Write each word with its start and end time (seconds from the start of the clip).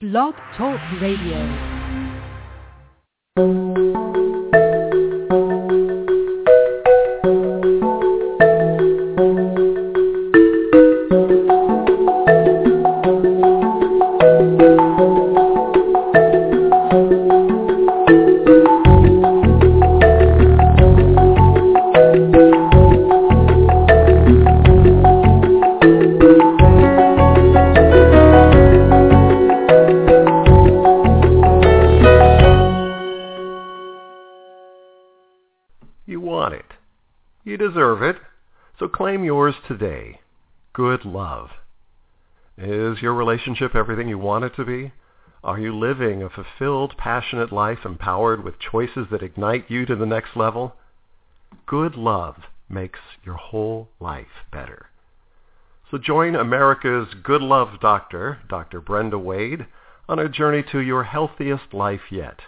Blog 0.00 0.32
Talk 0.56 0.78
Radio. 1.00 1.42
Is 42.98 43.02
your 43.02 43.14
relationship 43.14 43.76
everything 43.76 44.08
you 44.08 44.18
want 44.18 44.44
it 44.44 44.56
to 44.56 44.64
be? 44.64 44.90
Are 45.44 45.60
you 45.60 45.72
living 45.72 46.20
a 46.20 46.28
fulfilled, 46.28 46.96
passionate 46.98 47.52
life 47.52 47.84
empowered 47.84 48.42
with 48.42 48.58
choices 48.58 49.06
that 49.12 49.22
ignite 49.22 49.70
you 49.70 49.86
to 49.86 49.94
the 49.94 50.04
next 50.04 50.34
level? 50.34 50.74
Good 51.64 51.94
love 51.94 52.38
makes 52.68 52.98
your 53.22 53.36
whole 53.36 53.88
life 54.00 54.42
better. 54.50 54.86
So 55.88 55.98
join 55.98 56.34
America's 56.34 57.14
Good 57.22 57.40
Love 57.40 57.78
Doctor, 57.80 58.38
Dr. 58.48 58.80
Brenda 58.80 59.16
Wade, 59.16 59.66
on 60.08 60.18
a 60.18 60.28
journey 60.28 60.64
to 60.72 60.80
your 60.80 61.04
healthiest 61.04 61.72
life 61.72 62.10
yet. 62.10 62.40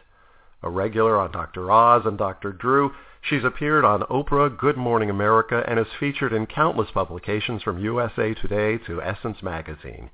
A 0.65 0.69
regular 0.69 1.17
on 1.17 1.30
Dr. 1.30 1.71
Oz 1.71 2.02
and 2.07 2.19
Dr. 2.19 2.52
Drew, 2.52 2.91
she's 3.21 3.45
appeared 3.45 3.85
on 3.85 4.02
Oprah, 4.11 4.59
Good 4.59 4.77
Morning 4.77 5.11
America, 5.11 5.63
and 5.69 5.79
is 5.79 5.87
featured 6.01 6.33
in 6.33 6.46
countless 6.46 6.91
publications 6.91 7.63
from 7.63 7.79
USA 7.79 8.35
Today 8.35 8.79
to 8.79 9.01
Essence 9.01 9.45
Magazine. 9.45 10.11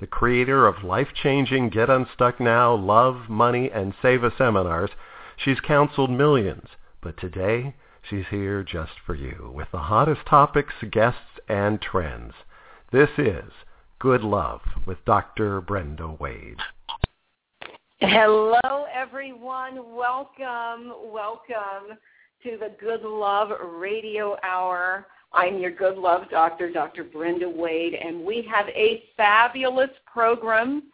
The 0.00 0.06
creator 0.06 0.68
of 0.68 0.84
life-changing 0.84 1.70
Get 1.70 1.90
Unstuck 1.90 2.38
Now, 2.38 2.72
Love, 2.72 3.28
Money, 3.28 3.68
and 3.68 3.92
Seva 4.00 4.30
seminars, 4.38 4.90
she's 5.36 5.58
counseled 5.58 6.08
millions. 6.08 6.68
But 7.02 7.18
today, 7.18 7.74
she's 8.08 8.26
here 8.30 8.62
just 8.62 8.92
for 9.04 9.16
you 9.16 9.50
with 9.52 9.66
the 9.72 9.78
hottest 9.78 10.20
topics, 10.24 10.72
guests, 10.92 11.40
and 11.48 11.82
trends. 11.82 12.32
This 12.92 13.08
is 13.18 13.50
Good 13.98 14.22
Love 14.22 14.60
with 14.86 15.04
Dr. 15.04 15.60
Brenda 15.60 16.06
Wade. 16.06 16.60
Hello, 17.98 18.86
everyone. 18.94 19.96
Welcome, 19.96 20.92
welcome 21.12 21.98
to 22.44 22.56
the 22.56 22.72
Good 22.78 23.02
Love 23.02 23.48
Radio 23.68 24.36
Hour. 24.44 25.08
I'm 25.32 25.58
your 25.58 25.70
Good 25.70 25.98
Love 25.98 26.30
Doctor, 26.30 26.70
Dr. 26.70 27.04
Brenda 27.04 27.48
Wade, 27.48 27.94
and 27.94 28.24
we 28.24 28.48
have 28.50 28.66
a 28.68 29.04
fabulous 29.16 29.90
program 30.06 30.84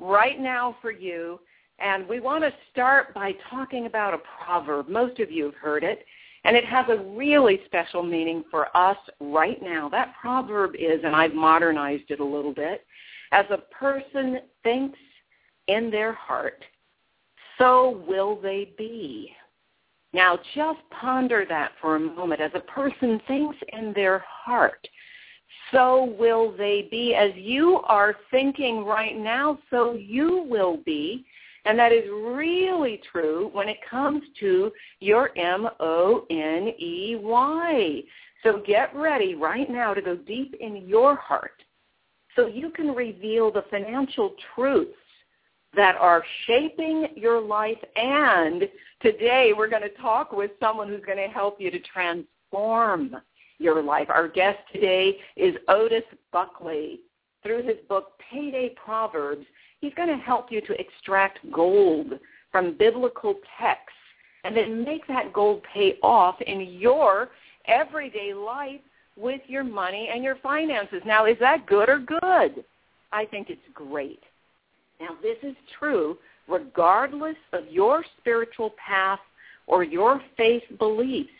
right 0.00 0.40
now 0.40 0.76
for 0.82 0.90
you. 0.90 1.38
And 1.78 2.08
we 2.08 2.18
want 2.18 2.42
to 2.42 2.52
start 2.72 3.14
by 3.14 3.34
talking 3.48 3.86
about 3.86 4.14
a 4.14 4.20
proverb. 4.44 4.88
Most 4.88 5.20
of 5.20 5.30
you 5.30 5.44
have 5.44 5.54
heard 5.54 5.84
it, 5.84 6.04
and 6.44 6.56
it 6.56 6.64
has 6.64 6.86
a 6.88 7.02
really 7.16 7.60
special 7.66 8.02
meaning 8.02 8.42
for 8.50 8.76
us 8.76 8.96
right 9.20 9.62
now. 9.62 9.88
That 9.88 10.14
proverb 10.20 10.74
is, 10.74 11.00
and 11.04 11.14
I've 11.14 11.34
modernized 11.34 12.10
it 12.10 12.18
a 12.18 12.24
little 12.24 12.52
bit, 12.52 12.84
as 13.30 13.46
a 13.50 13.58
person 13.72 14.40
thinks 14.64 14.98
in 15.68 15.88
their 15.88 16.14
heart, 16.14 16.64
so 17.58 18.02
will 18.08 18.40
they 18.40 18.72
be. 18.76 19.30
Now 20.12 20.38
just 20.54 20.80
ponder 20.90 21.44
that 21.48 21.72
for 21.80 21.96
a 21.96 22.00
moment. 22.00 22.40
As 22.40 22.52
a 22.54 22.60
person 22.60 23.20
thinks 23.26 23.56
in 23.72 23.92
their 23.92 24.24
heart, 24.26 24.88
so 25.70 26.14
will 26.18 26.56
they 26.56 26.88
be. 26.90 27.14
As 27.14 27.32
you 27.34 27.80
are 27.84 28.16
thinking 28.30 28.84
right 28.84 29.16
now, 29.16 29.58
so 29.70 29.92
you 29.94 30.46
will 30.48 30.78
be. 30.78 31.26
And 31.64 31.78
that 31.78 31.92
is 31.92 32.04
really 32.08 33.00
true 33.12 33.50
when 33.52 33.68
it 33.68 33.78
comes 33.88 34.22
to 34.40 34.72
your 35.00 35.30
M-O-N-E-Y. 35.36 36.22
So 38.42 38.62
get 38.66 38.94
ready 38.94 39.34
right 39.34 39.68
now 39.68 39.92
to 39.92 40.00
go 40.00 40.16
deep 40.16 40.54
in 40.60 40.88
your 40.88 41.16
heart 41.16 41.62
so 42.36 42.46
you 42.46 42.70
can 42.70 42.94
reveal 42.94 43.50
the 43.50 43.64
financial 43.70 44.34
truths 44.54 44.92
that 45.74 45.96
are 45.96 46.24
shaping 46.46 47.08
your 47.14 47.40
life. 47.40 47.78
And 47.96 48.68
today 49.00 49.52
we're 49.56 49.68
going 49.68 49.82
to 49.82 50.02
talk 50.02 50.32
with 50.32 50.50
someone 50.60 50.88
who's 50.88 51.04
going 51.04 51.18
to 51.18 51.32
help 51.32 51.60
you 51.60 51.70
to 51.70 51.78
transform 51.80 53.16
your 53.58 53.82
life. 53.82 54.08
Our 54.08 54.28
guest 54.28 54.58
today 54.72 55.18
is 55.36 55.54
Otis 55.68 56.04
Buckley. 56.32 57.00
Through 57.42 57.62
his 57.62 57.76
book, 57.88 58.12
Payday 58.30 58.74
Proverbs, 58.82 59.46
he's 59.80 59.94
going 59.94 60.08
to 60.08 60.16
help 60.16 60.50
you 60.50 60.60
to 60.62 60.80
extract 60.80 61.38
gold 61.52 62.14
from 62.50 62.76
biblical 62.76 63.34
texts 63.60 63.94
and 64.44 64.56
then 64.56 64.84
make 64.84 65.06
that 65.06 65.32
gold 65.32 65.62
pay 65.72 65.98
off 66.02 66.40
in 66.40 66.60
your 66.60 67.30
everyday 67.66 68.34
life 68.34 68.80
with 69.16 69.40
your 69.46 69.64
money 69.64 70.08
and 70.12 70.24
your 70.24 70.36
finances. 70.36 71.02
Now, 71.04 71.26
is 71.26 71.36
that 71.40 71.66
good 71.66 71.88
or 71.88 71.98
good? 71.98 72.64
I 73.12 73.24
think 73.24 73.50
it's 73.50 73.60
great. 73.74 74.22
Now, 75.00 75.10
this 75.22 75.38
is 75.42 75.56
true 75.78 76.18
regardless 76.48 77.36
of 77.52 77.64
your 77.70 78.04
spiritual 78.18 78.74
path 78.84 79.20
or 79.66 79.84
your 79.84 80.20
faith 80.36 80.62
beliefs. 80.78 81.30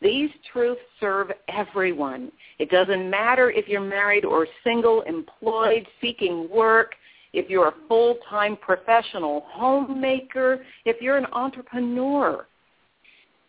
These 0.00 0.30
truths 0.52 0.80
serve 1.00 1.30
everyone. 1.48 2.30
It 2.58 2.70
doesn't 2.70 3.08
matter 3.10 3.50
if 3.50 3.68
you're 3.68 3.80
married 3.80 4.24
or 4.24 4.46
single, 4.64 5.02
employed, 5.02 5.86
seeking 6.00 6.48
work, 6.50 6.92
if 7.32 7.50
you're 7.50 7.68
a 7.68 7.74
full-time 7.88 8.56
professional 8.56 9.44
homemaker, 9.48 10.64
if 10.84 11.00
you're 11.00 11.18
an 11.18 11.26
entrepreneur. 11.32 12.46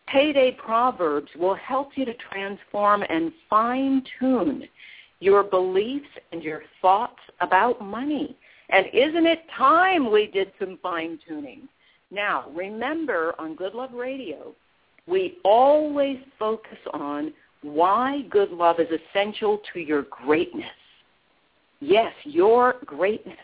Payday 0.06 0.56
Proverbs 0.64 1.30
will 1.38 1.54
help 1.54 1.90
you 1.94 2.04
to 2.04 2.14
transform 2.32 3.02
and 3.08 3.32
fine-tune 3.48 4.64
your 5.20 5.42
beliefs 5.44 6.08
and 6.32 6.42
your 6.42 6.62
thoughts 6.82 7.20
about 7.40 7.80
money. 7.84 8.36
And 8.72 8.86
isn't 8.92 9.26
it 9.26 9.40
time 9.56 10.10
we 10.10 10.26
did 10.26 10.52
some 10.58 10.78
fine-tuning? 10.82 11.68
Now, 12.10 12.46
remember 12.54 13.34
on 13.38 13.54
Good 13.54 13.74
Love 13.74 13.92
Radio, 13.92 14.54
we 15.06 15.38
always 15.44 16.18
focus 16.38 16.78
on 16.92 17.32
why 17.62 18.22
good 18.30 18.50
love 18.50 18.80
is 18.80 18.88
essential 18.88 19.60
to 19.72 19.80
your 19.80 20.02
greatness. 20.02 20.64
Yes, 21.80 22.12
your 22.24 22.76
greatness. 22.86 23.36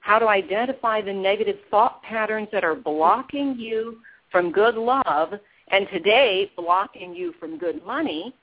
How 0.00 0.18
to 0.18 0.28
identify 0.28 1.00
the 1.00 1.12
negative 1.12 1.56
thought 1.70 2.02
patterns 2.02 2.48
that 2.52 2.64
are 2.64 2.74
blocking 2.74 3.56
you 3.58 3.98
from 4.30 4.52
good 4.52 4.74
love 4.74 5.34
and 5.68 5.86
today 5.92 6.50
blocking 6.56 7.14
you 7.14 7.34
from 7.38 7.58
good 7.58 7.84
money 7.84 8.34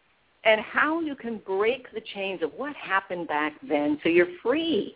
and 0.46 0.62
how 0.62 1.02
you 1.02 1.16
can 1.16 1.40
break 1.46 1.92
the 1.92 2.02
chains 2.14 2.42
of 2.42 2.52
what 2.56 2.76
happened 2.76 3.28
back 3.28 3.54
then 3.68 4.00
so 4.04 4.10
you're 4.10 4.28
free 4.42 4.96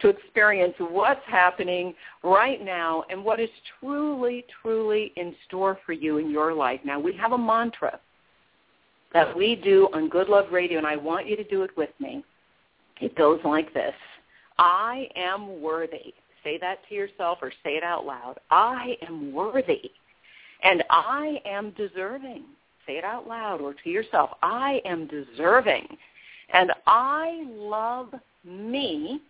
to 0.00 0.08
experience 0.08 0.74
what's 0.78 1.24
happening 1.26 1.94
right 2.22 2.62
now 2.64 3.04
and 3.10 3.24
what 3.24 3.40
is 3.40 3.48
truly, 3.80 4.44
truly 4.62 5.12
in 5.16 5.34
store 5.46 5.78
for 5.86 5.92
you 5.92 6.18
in 6.18 6.30
your 6.30 6.52
life. 6.52 6.80
Now, 6.84 7.00
we 7.00 7.14
have 7.16 7.32
a 7.32 7.38
mantra 7.38 7.98
that 9.12 9.34
we 9.34 9.56
do 9.56 9.88
on 9.94 10.08
Good 10.08 10.28
Love 10.28 10.52
Radio, 10.52 10.78
and 10.78 10.86
I 10.86 10.96
want 10.96 11.26
you 11.26 11.36
to 11.36 11.44
do 11.44 11.62
it 11.62 11.70
with 11.76 11.90
me. 11.98 12.22
It 13.00 13.16
goes 13.16 13.40
like 13.44 13.72
this. 13.72 13.94
I 14.58 15.08
am 15.16 15.60
worthy. 15.60 16.14
Say 16.42 16.58
that 16.58 16.78
to 16.88 16.94
yourself 16.94 17.38
or 17.42 17.50
say 17.64 17.76
it 17.76 17.82
out 17.82 18.06
loud. 18.06 18.36
I 18.50 18.96
am 19.06 19.32
worthy. 19.32 19.90
And 20.62 20.82
I 20.90 21.40
am 21.44 21.72
deserving. 21.76 22.44
Say 22.86 22.94
it 22.98 23.04
out 23.04 23.26
loud 23.26 23.60
or 23.60 23.74
to 23.74 23.90
yourself. 23.90 24.30
I 24.42 24.80
am 24.84 25.08
deserving. 25.08 25.86
And 26.52 26.72
I 26.86 27.44
love 27.48 28.14
me 28.44 29.20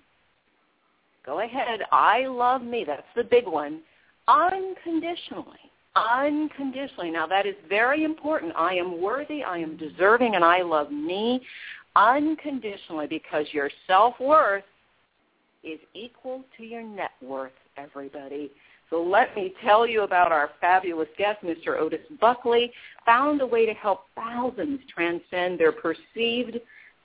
Go 1.27 1.41
ahead. 1.41 1.81
I 1.93 2.27
love 2.27 2.63
me. 2.63 2.85
That's 2.87 3.03
the 3.15 3.25
big 3.25 3.47
one. 3.47 3.81
Unconditionally. 4.29 5.59
Unconditionally. 5.97 7.11
Now 7.11 7.27
that 7.27 7.47
is 7.47 7.57
very 7.69 8.05
important. 8.05 8.53
I 8.57 8.75
am 8.75 9.03
worthy. 9.03 9.43
I 9.43 9.59
am 9.59 9.77
deserving. 9.77 10.37
And 10.37 10.45
I 10.45 10.63
love 10.63 10.91
me 10.91 11.43
unconditionally 11.97 13.07
because 13.09 13.47
your 13.53 13.71
self-worth 13.87 14.65
is 15.65 15.81
equal 15.95 16.45
to 16.57 16.65
your 16.65 16.83
net 16.83 17.11
worth, 17.21 17.53
everybody. 17.77 18.53
So 18.89 19.03
let 19.03 19.35
me 19.35 19.53
tell 19.65 19.85
you 19.87 20.03
about 20.03 20.31
our 20.31 20.51
fabulous 20.61 21.09
guest, 21.19 21.43
Mr. 21.43 21.77
Otis 21.79 22.07
Buckley, 22.21 22.71
found 23.05 23.41
a 23.41 23.47
way 23.47 23.67
to 23.67 23.73
help 23.73 24.03
thousands 24.15 24.81
transcend 24.95 25.59
their 25.59 25.73
perceived 25.73 26.59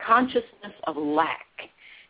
consciousness 0.05 0.73
of 0.85 0.95
lack. 0.97 1.47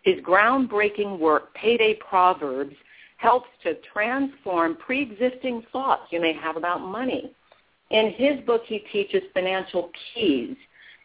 His 0.04 0.20
groundbreaking 0.22 1.20
work, 1.20 1.54
Payday 1.54 1.96
Proverbs, 1.96 2.76
helps 3.18 3.50
to 3.64 3.76
transform 3.94 4.76
pre-existing 4.78 5.64
thoughts 5.72 6.04
you 6.10 6.20
may 6.20 6.34
have 6.34 6.58
about 6.58 6.82
money. 6.82 7.32
In 7.92 8.12
his 8.12 8.40
book, 8.46 8.64
he 8.66 8.80
teaches 8.92 9.22
financial 9.34 9.92
keys. 10.14 10.56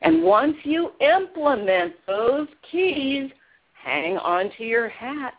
And 0.02 0.22
once 0.22 0.56
you 0.62 0.92
implement 1.00 1.94
those 2.06 2.48
keys, 2.70 3.30
hang 3.74 4.16
on 4.18 4.50
to 4.56 4.64
your 4.64 4.88
hat 4.88 5.34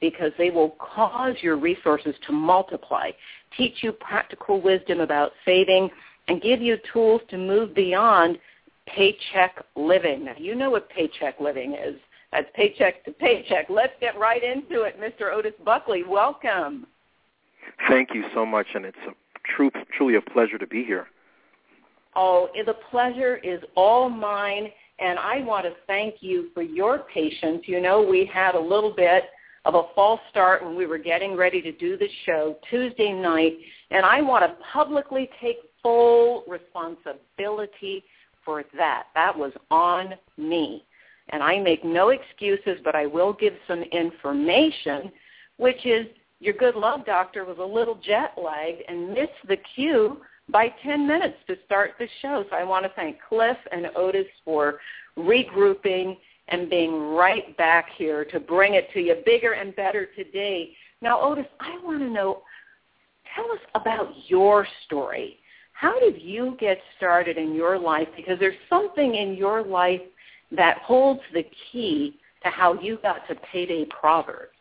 because 0.00 0.32
they 0.36 0.50
will 0.50 0.70
cause 0.78 1.34
your 1.42 1.56
resources 1.56 2.14
to 2.26 2.32
multiply, 2.32 3.10
teach 3.56 3.82
you 3.82 3.92
practical 3.92 4.60
wisdom 4.60 5.00
about 5.00 5.32
saving, 5.44 5.90
and 6.28 6.42
give 6.42 6.60
you 6.60 6.76
tools 6.92 7.20
to 7.30 7.38
move 7.38 7.74
beyond 7.74 8.38
paycheck 8.86 9.64
living. 9.74 10.24
Now, 10.24 10.34
you 10.36 10.54
know 10.54 10.70
what 10.70 10.90
paycheck 10.90 11.40
living 11.40 11.74
is. 11.74 11.96
That's 12.36 12.50
paycheck 12.54 13.02
to 13.06 13.12
paycheck. 13.12 13.70
Let's 13.70 13.94
get 13.98 14.18
right 14.18 14.42
into 14.44 14.82
it. 14.82 15.00
Mr. 15.00 15.32
Otis 15.32 15.54
Buckley, 15.64 16.04
welcome. 16.06 16.86
Thank 17.88 18.10
you 18.12 18.24
so 18.34 18.44
much, 18.44 18.66
and 18.74 18.84
it's 18.84 18.96
a 19.08 19.12
true, 19.56 19.70
truly 19.96 20.16
a 20.16 20.20
pleasure 20.20 20.58
to 20.58 20.66
be 20.66 20.84
here. 20.84 21.06
Oh, 22.14 22.50
the 22.66 22.74
pleasure 22.90 23.38
is 23.38 23.60
all 23.74 24.10
mine, 24.10 24.68
and 24.98 25.18
I 25.18 25.40
want 25.44 25.64
to 25.64 25.72
thank 25.86 26.16
you 26.20 26.50
for 26.52 26.60
your 26.60 27.04
patience. 27.12 27.62
You 27.64 27.80
know, 27.80 28.02
we 28.02 28.30
had 28.30 28.54
a 28.54 28.60
little 28.60 28.92
bit 28.94 29.24
of 29.64 29.74
a 29.74 29.84
false 29.94 30.20
start 30.28 30.62
when 30.62 30.76
we 30.76 30.84
were 30.84 30.98
getting 30.98 31.36
ready 31.36 31.62
to 31.62 31.72
do 31.72 31.96
the 31.96 32.08
show 32.26 32.58
Tuesday 32.68 33.14
night, 33.14 33.54
and 33.90 34.04
I 34.04 34.20
want 34.20 34.44
to 34.44 34.62
publicly 34.74 35.30
take 35.40 35.56
full 35.82 36.44
responsibility 36.46 38.04
for 38.44 38.62
that. 38.76 39.04
That 39.14 39.38
was 39.38 39.52
on 39.70 40.12
me. 40.36 40.84
And 41.30 41.42
I 41.42 41.58
make 41.58 41.84
no 41.84 42.10
excuses, 42.10 42.78
but 42.84 42.94
I 42.94 43.06
will 43.06 43.32
give 43.32 43.54
some 43.66 43.82
information, 43.82 45.10
which 45.56 45.84
is 45.84 46.06
your 46.38 46.54
good 46.54 46.76
love 46.76 47.04
doctor 47.06 47.44
was 47.44 47.58
a 47.58 47.64
little 47.64 47.96
jet 47.96 48.34
lagged 48.36 48.82
and 48.88 49.08
missed 49.08 49.32
the 49.48 49.56
cue 49.74 50.18
by 50.48 50.72
10 50.82 51.06
minutes 51.06 51.36
to 51.48 51.56
start 51.64 51.92
the 51.98 52.06
show. 52.22 52.44
So 52.48 52.56
I 52.56 52.62
want 52.62 52.84
to 52.84 52.92
thank 52.94 53.16
Cliff 53.28 53.56
and 53.72 53.86
Otis 53.96 54.26
for 54.44 54.78
regrouping 55.18 56.16
and 56.48 56.70
being 56.70 57.14
right 57.14 57.56
back 57.56 57.86
here 57.96 58.24
to 58.26 58.38
bring 58.38 58.74
it 58.74 58.92
to 58.92 59.00
you 59.00 59.16
bigger 59.24 59.52
and 59.52 59.74
better 59.74 60.06
today. 60.14 60.72
Now, 61.02 61.20
Otis, 61.20 61.46
I 61.58 61.78
want 61.82 62.00
to 62.00 62.08
know, 62.08 62.42
tell 63.34 63.50
us 63.50 63.58
about 63.74 64.12
your 64.28 64.66
story. 64.84 65.38
How 65.72 65.98
did 65.98 66.22
you 66.22 66.56
get 66.60 66.78
started 66.96 67.36
in 67.36 67.54
your 67.54 67.78
life? 67.78 68.08
Because 68.16 68.38
there's 68.38 68.56
something 68.70 69.16
in 69.16 69.34
your 69.34 69.62
life 69.62 70.00
that 70.52 70.78
holds 70.78 71.20
the 71.32 71.44
key 71.70 72.18
to 72.42 72.50
how 72.50 72.80
you 72.80 72.98
got 73.02 73.26
to 73.28 73.34
payday 73.34 73.84
Proverbs. 73.86 74.52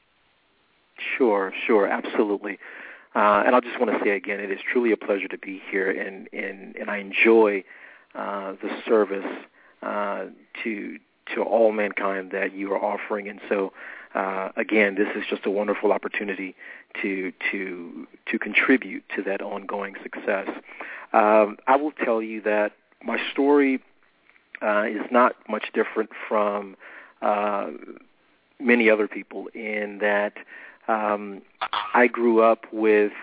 Sure, 1.17 1.53
sure, 1.65 1.87
absolutely. 1.87 2.57
Uh, 3.15 3.43
and 3.45 3.55
I 3.55 3.59
just 3.61 3.79
want 3.79 3.91
to 3.91 4.03
say 4.03 4.11
again, 4.11 4.39
it 4.39 4.51
is 4.51 4.59
truly 4.71 4.91
a 4.91 4.97
pleasure 4.97 5.27
to 5.27 5.37
be 5.37 5.61
here, 5.69 5.89
and 5.89 6.27
and, 6.33 6.75
and 6.75 6.89
I 6.89 6.97
enjoy 6.97 7.63
uh, 8.13 8.53
the 8.61 8.69
service 8.85 9.25
uh, 9.81 10.25
to 10.63 10.97
to 11.33 11.41
all 11.41 11.71
mankind 11.71 12.31
that 12.31 12.53
you 12.53 12.71
are 12.73 12.83
offering. 12.83 13.27
And 13.27 13.39
so, 13.49 13.73
uh, 14.13 14.49
again, 14.57 14.95
this 14.95 15.07
is 15.15 15.23
just 15.29 15.45
a 15.45 15.49
wonderful 15.49 15.91
opportunity 15.91 16.55
to 17.01 17.31
to 17.51 18.07
to 18.31 18.39
contribute 18.39 19.03
to 19.15 19.23
that 19.23 19.41
ongoing 19.41 19.95
success. 20.03 20.49
Um, 21.13 21.57
I 21.67 21.77
will 21.77 21.91
tell 21.91 22.21
you 22.21 22.41
that 22.41 22.73
my 23.03 23.17
story 23.31 23.81
uh, 24.61 24.83
is 24.87 25.09
not 25.11 25.35
much 25.49 25.65
different 25.73 26.09
from 26.27 26.75
uh, 27.21 27.67
many 28.59 28.89
other 28.89 29.07
people 29.07 29.47
in 29.53 29.99
that 29.99 30.33
um, 30.87 31.41
I 31.93 32.07
grew 32.07 32.41
up 32.41 32.65
with 32.71 33.13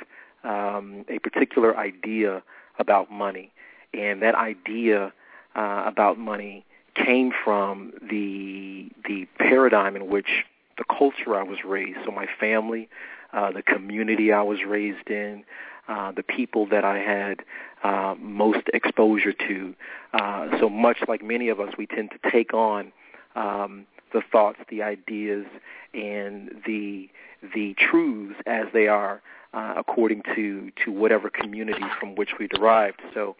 um, 0.44 1.05
a 1.08 1.19
particular 1.19 1.76
idea 1.76 2.43
about 2.79 3.11
money, 3.11 3.52
and 3.94 4.23
that 4.23 4.34
idea 4.34 5.12
uh, 5.55 5.82
about 5.87 6.19
money 6.19 6.64
came 6.94 7.32
from 7.44 7.93
the 8.02 8.90
the 9.06 9.26
paradigm 9.38 9.96
in 9.96 10.08
which 10.08 10.44
the 10.78 10.85
culture 10.85 11.37
I 11.37 11.43
was 11.43 11.58
raised. 11.64 11.99
So 12.05 12.11
my 12.11 12.26
family, 12.40 12.88
uh, 13.32 13.52
the 13.52 13.62
community 13.62 14.32
I 14.32 14.43
was 14.43 14.58
raised 14.67 15.08
in, 15.08 15.44
uh, 15.88 16.12
the 16.12 16.23
people 16.23 16.67
that 16.67 16.84
I 16.84 16.99
had 16.99 17.40
uh, 17.82 18.14
most 18.19 18.69
exposure 18.73 19.32
to. 19.32 19.75
Uh, 20.12 20.58
so 20.61 20.69
much 20.69 20.99
like 21.08 21.23
many 21.23 21.49
of 21.49 21.61
us, 21.61 21.73
we 21.76 21.87
tend 21.87 22.11
to 22.11 22.31
take 22.31 22.55
on 22.55 22.93
um, 23.34 23.87
the 24.12 24.23
thoughts, 24.31 24.58
the 24.70 24.82
ideas, 24.82 25.46
and 25.94 26.50
the 26.67 27.08
the 27.55 27.75
truths 27.75 28.38
as 28.46 28.67
they 28.73 28.87
are 28.87 29.20
uh, 29.52 29.75
according 29.76 30.23
to 30.34 30.70
to 30.84 30.93
whatever 30.93 31.29
community 31.29 31.85
from 31.99 32.14
which 32.14 32.31
we 32.38 32.46
derived. 32.46 33.00
So 33.14 33.37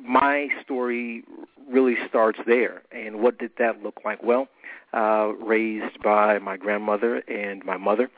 my 0.00 0.48
story 0.64 1.24
really 1.70 1.96
starts 2.08 2.38
there. 2.46 2.82
And 2.90 3.20
what 3.20 3.38
did 3.38 3.52
that 3.58 3.82
look 3.82 4.00
like? 4.04 4.22
Well, 4.22 4.48
uh, 4.92 5.32
raised 5.40 6.02
by 6.02 6.38
my 6.38 6.56
grandmother 6.56 7.16
and 7.28 7.64
my 7.64 7.76
mother. 7.76 8.10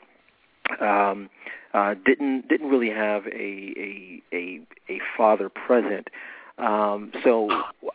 Um, 0.79 1.29
uh, 1.73 1.95
didn't 2.05 2.47
didn't 2.47 2.69
really 2.69 2.89
have 2.89 3.25
a 3.27 3.29
a 3.31 4.21
a, 4.33 4.61
a 4.89 4.99
father 5.17 5.49
present. 5.49 6.09
Um, 6.57 7.11
so 7.23 7.49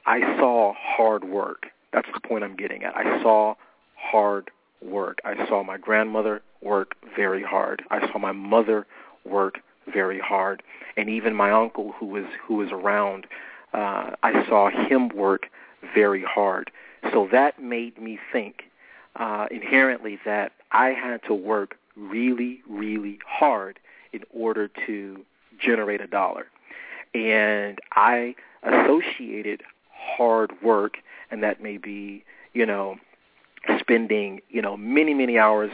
I 0.07 0.21
saw 0.39 0.75
hard 0.77 1.25
work. 1.25 1.67
That's 1.93 2.09
the 2.13 2.21
point 2.21 2.45
I'm 2.45 2.57
getting 2.57 2.85
at. 2.85 2.95
I 2.95 3.23
saw 3.23 3.55
hard 3.97 4.51
work. 4.83 5.19
I 5.25 5.47
saw 5.49 5.63
my 5.63 5.79
grandmother 5.79 6.43
work 6.61 6.95
very 7.17 7.43
hard. 7.43 7.83
I 7.91 8.07
saw 8.11 8.19
my 8.19 8.33
mother 8.33 8.87
work 9.25 9.61
very 9.93 10.21
hard, 10.21 10.63
and 10.97 11.09
even 11.09 11.35
my 11.35 11.51
uncle 11.51 11.93
who 11.99 12.07
was 12.07 12.27
who 12.47 12.57
was 12.57 12.69
around 12.71 13.27
uh, 13.73 14.11
I 14.23 14.45
saw 14.49 14.71
him 14.71 15.09
work 15.09 15.47
very 15.95 16.23
hard. 16.23 16.71
So 17.13 17.29
that 17.33 17.63
made 17.63 18.01
me 18.01 18.19
think 18.33 18.65
uh, 19.17 19.47
inherently 19.51 20.19
that 20.25 20.53
I 20.73 20.89
had 20.89 21.23
to 21.25 21.35
work 21.35 21.77
really, 22.01 22.63
really 22.69 23.19
hard 23.27 23.79
in 24.13 24.23
order 24.33 24.69
to 24.87 25.25
generate 25.59 26.01
a 26.01 26.07
dollar. 26.07 26.47
And 27.15 27.79
I 27.93 28.35
associated 28.63 29.63
hard 29.93 30.53
work, 30.63 30.95
and 31.31 31.43
that 31.43 31.63
may 31.63 31.77
be, 31.77 32.25
you 32.53 32.67
know, 32.67 32.97
spending, 33.79 34.41
you 34.49 34.63
know, 34.63 34.77
many, 34.77 35.15
many 35.15 35.39
hours 35.39 35.71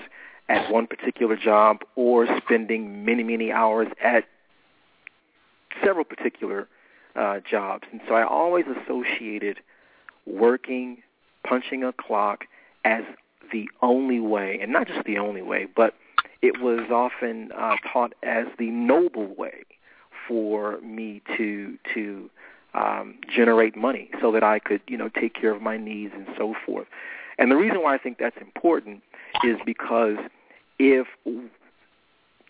at 0.49 0.71
one 0.71 0.87
particular 0.87 1.37
job 1.37 1.79
or 1.95 2.27
spending 2.39 3.05
many, 3.05 3.23
many 3.23 3.53
hours 3.53 3.89
at 4.03 4.25
several 5.85 6.05
particular 6.05 6.69
uh, 7.15 7.41
jobs. 7.49 7.85
And 7.91 8.01
so 8.09 8.15
I 8.15 8.25
always 8.25 8.65
associated 8.67 9.59
working, 10.27 10.99
punching 11.47 11.85
a 11.85 11.93
clock 11.93 12.45
as 12.85 13.03
the 13.53 13.69
only 13.83 14.21
way, 14.21 14.59
and 14.61 14.73
not 14.73 14.89
just 14.89 15.05
the 15.05 15.19
only 15.19 15.43
way, 15.43 15.67
but 15.75 15.95
it 16.43 16.61
was 16.61 16.91
often 16.91 17.51
uh, 17.53 17.77
taught 17.93 18.13
as 18.23 18.47
the 18.59 18.71
noble 18.71 19.35
way 19.35 19.65
for 20.29 20.81
me 20.81 21.23
to 21.37 21.79
to 21.95 22.31
um, 22.75 23.17
generate 23.35 23.77
money 23.77 24.11
so 24.21 24.31
that 24.33 24.43
I 24.43 24.59
could, 24.59 24.83
you 24.87 24.99
know, 24.99 25.09
take 25.09 25.35
care 25.35 25.55
of 25.55 25.63
my 25.63 25.77
needs 25.77 26.13
and 26.15 26.27
so 26.37 26.55
forth. 26.65 26.87
And 27.39 27.51
the 27.51 27.57
reason 27.57 27.83
why 27.83 27.95
I 27.95 27.99
think 27.99 28.19
that's 28.19 28.37
important 28.41 29.03
is 29.45 29.57
because 29.65 30.17
if 30.79 31.07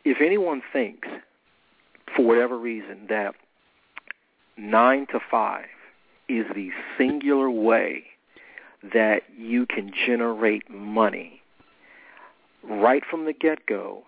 if 0.04 0.20
anyone 0.20 0.62
thinks, 0.72 1.08
for 2.14 2.24
whatever 2.24 2.56
reason, 2.58 3.06
that 3.08 3.34
nine 4.56 5.06
to 5.08 5.20
five 5.30 5.66
is 6.28 6.46
the 6.54 6.70
singular 6.96 7.50
way 7.50 8.04
that 8.94 9.22
you 9.36 9.66
can 9.66 9.92
generate 10.06 10.68
money. 10.70 11.40
Right 12.68 13.02
from 13.08 13.24
the 13.24 13.32
get-go, 13.32 14.02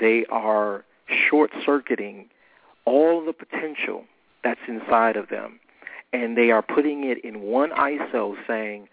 they 0.00 0.24
are 0.26 0.84
short-circuiting 1.30 2.28
all 2.84 3.24
the 3.24 3.32
potential 3.32 4.04
that's 4.42 4.60
inside 4.66 5.16
of 5.16 5.28
them. 5.28 5.60
And 6.12 6.36
they 6.36 6.50
are 6.50 6.62
putting 6.62 7.04
it 7.04 7.24
in 7.24 7.40
one 7.40 7.70
ISO 7.70 8.36
saying, 8.46 8.88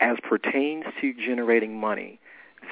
as 0.00 0.16
pertains 0.28 0.84
to 1.00 1.14
generating 1.14 1.78
money, 1.78 2.18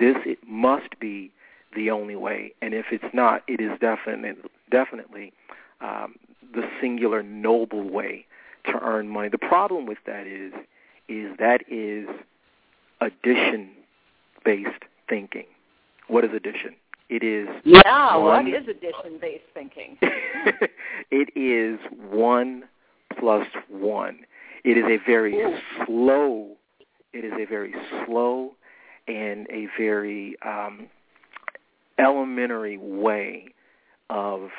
this 0.00 0.16
it 0.24 0.38
must 0.46 0.98
be 0.98 1.30
the 1.74 1.90
only 1.90 2.16
way. 2.16 2.52
And 2.60 2.74
if 2.74 2.86
it's 2.90 3.14
not, 3.14 3.42
it 3.46 3.60
is 3.60 3.78
definitely, 3.80 4.32
definitely 4.70 5.32
um, 5.80 6.16
the 6.54 6.68
singular 6.80 7.22
noble 7.22 7.88
way 7.88 8.26
to 8.64 8.78
earn 8.80 9.08
money. 9.08 9.28
The 9.28 9.38
problem 9.38 9.86
with 9.86 9.98
that 10.06 10.26
is 10.26 10.52
is 11.08 11.36
that 11.38 11.62
is 11.68 12.08
addition 13.00 13.70
based 14.44 14.84
thinking. 15.08 15.44
What 16.12 16.26
is 16.26 16.32
addition? 16.34 16.74
It 17.08 17.22
is 17.22 17.48
Yeah, 17.64 18.16
one, 18.18 18.44
what 18.44 18.54
is 18.54 18.68
addition 18.68 19.18
based 19.18 19.44
thinking? 19.54 19.96
it 21.10 21.30
is 21.34 21.80
one 22.10 22.64
plus 23.18 23.46
one. 23.70 24.18
It 24.62 24.76
is 24.76 24.84
a 24.84 24.98
very 25.06 25.40
Ooh. 25.40 25.56
slow 25.86 26.58
it 27.14 27.24
is 27.24 27.32
a 27.38 27.46
very 27.46 27.74
slow 28.04 28.52
and 29.08 29.46
a 29.48 29.68
very 29.78 30.36
um 30.42 30.88
elementary 31.98 32.76
way 32.76 33.46
of 34.10 34.50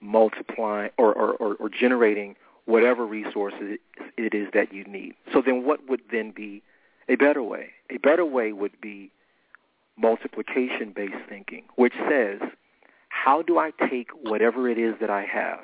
multiplying 0.00 0.92
or, 0.96 1.12
or, 1.12 1.34
or, 1.34 1.56
or 1.56 1.68
generating 1.68 2.36
whatever 2.64 3.04
resources 3.04 3.78
it 4.16 4.32
is 4.32 4.48
that 4.54 4.72
you 4.72 4.84
need. 4.84 5.14
So 5.30 5.42
then 5.44 5.64
what 5.66 5.86
would 5.90 6.00
then 6.10 6.30
be 6.30 6.62
a 7.10 7.16
better 7.16 7.42
way? 7.42 7.68
A 7.90 7.98
better 7.98 8.24
way 8.24 8.54
would 8.54 8.80
be 8.80 9.10
multiplication-based 9.98 11.28
thinking, 11.28 11.64
which 11.76 11.94
says, 12.08 12.40
how 13.08 13.42
do 13.42 13.58
I 13.58 13.70
take 13.90 14.08
whatever 14.22 14.68
it 14.68 14.78
is 14.78 14.94
that 15.00 15.10
I 15.10 15.24
have 15.24 15.60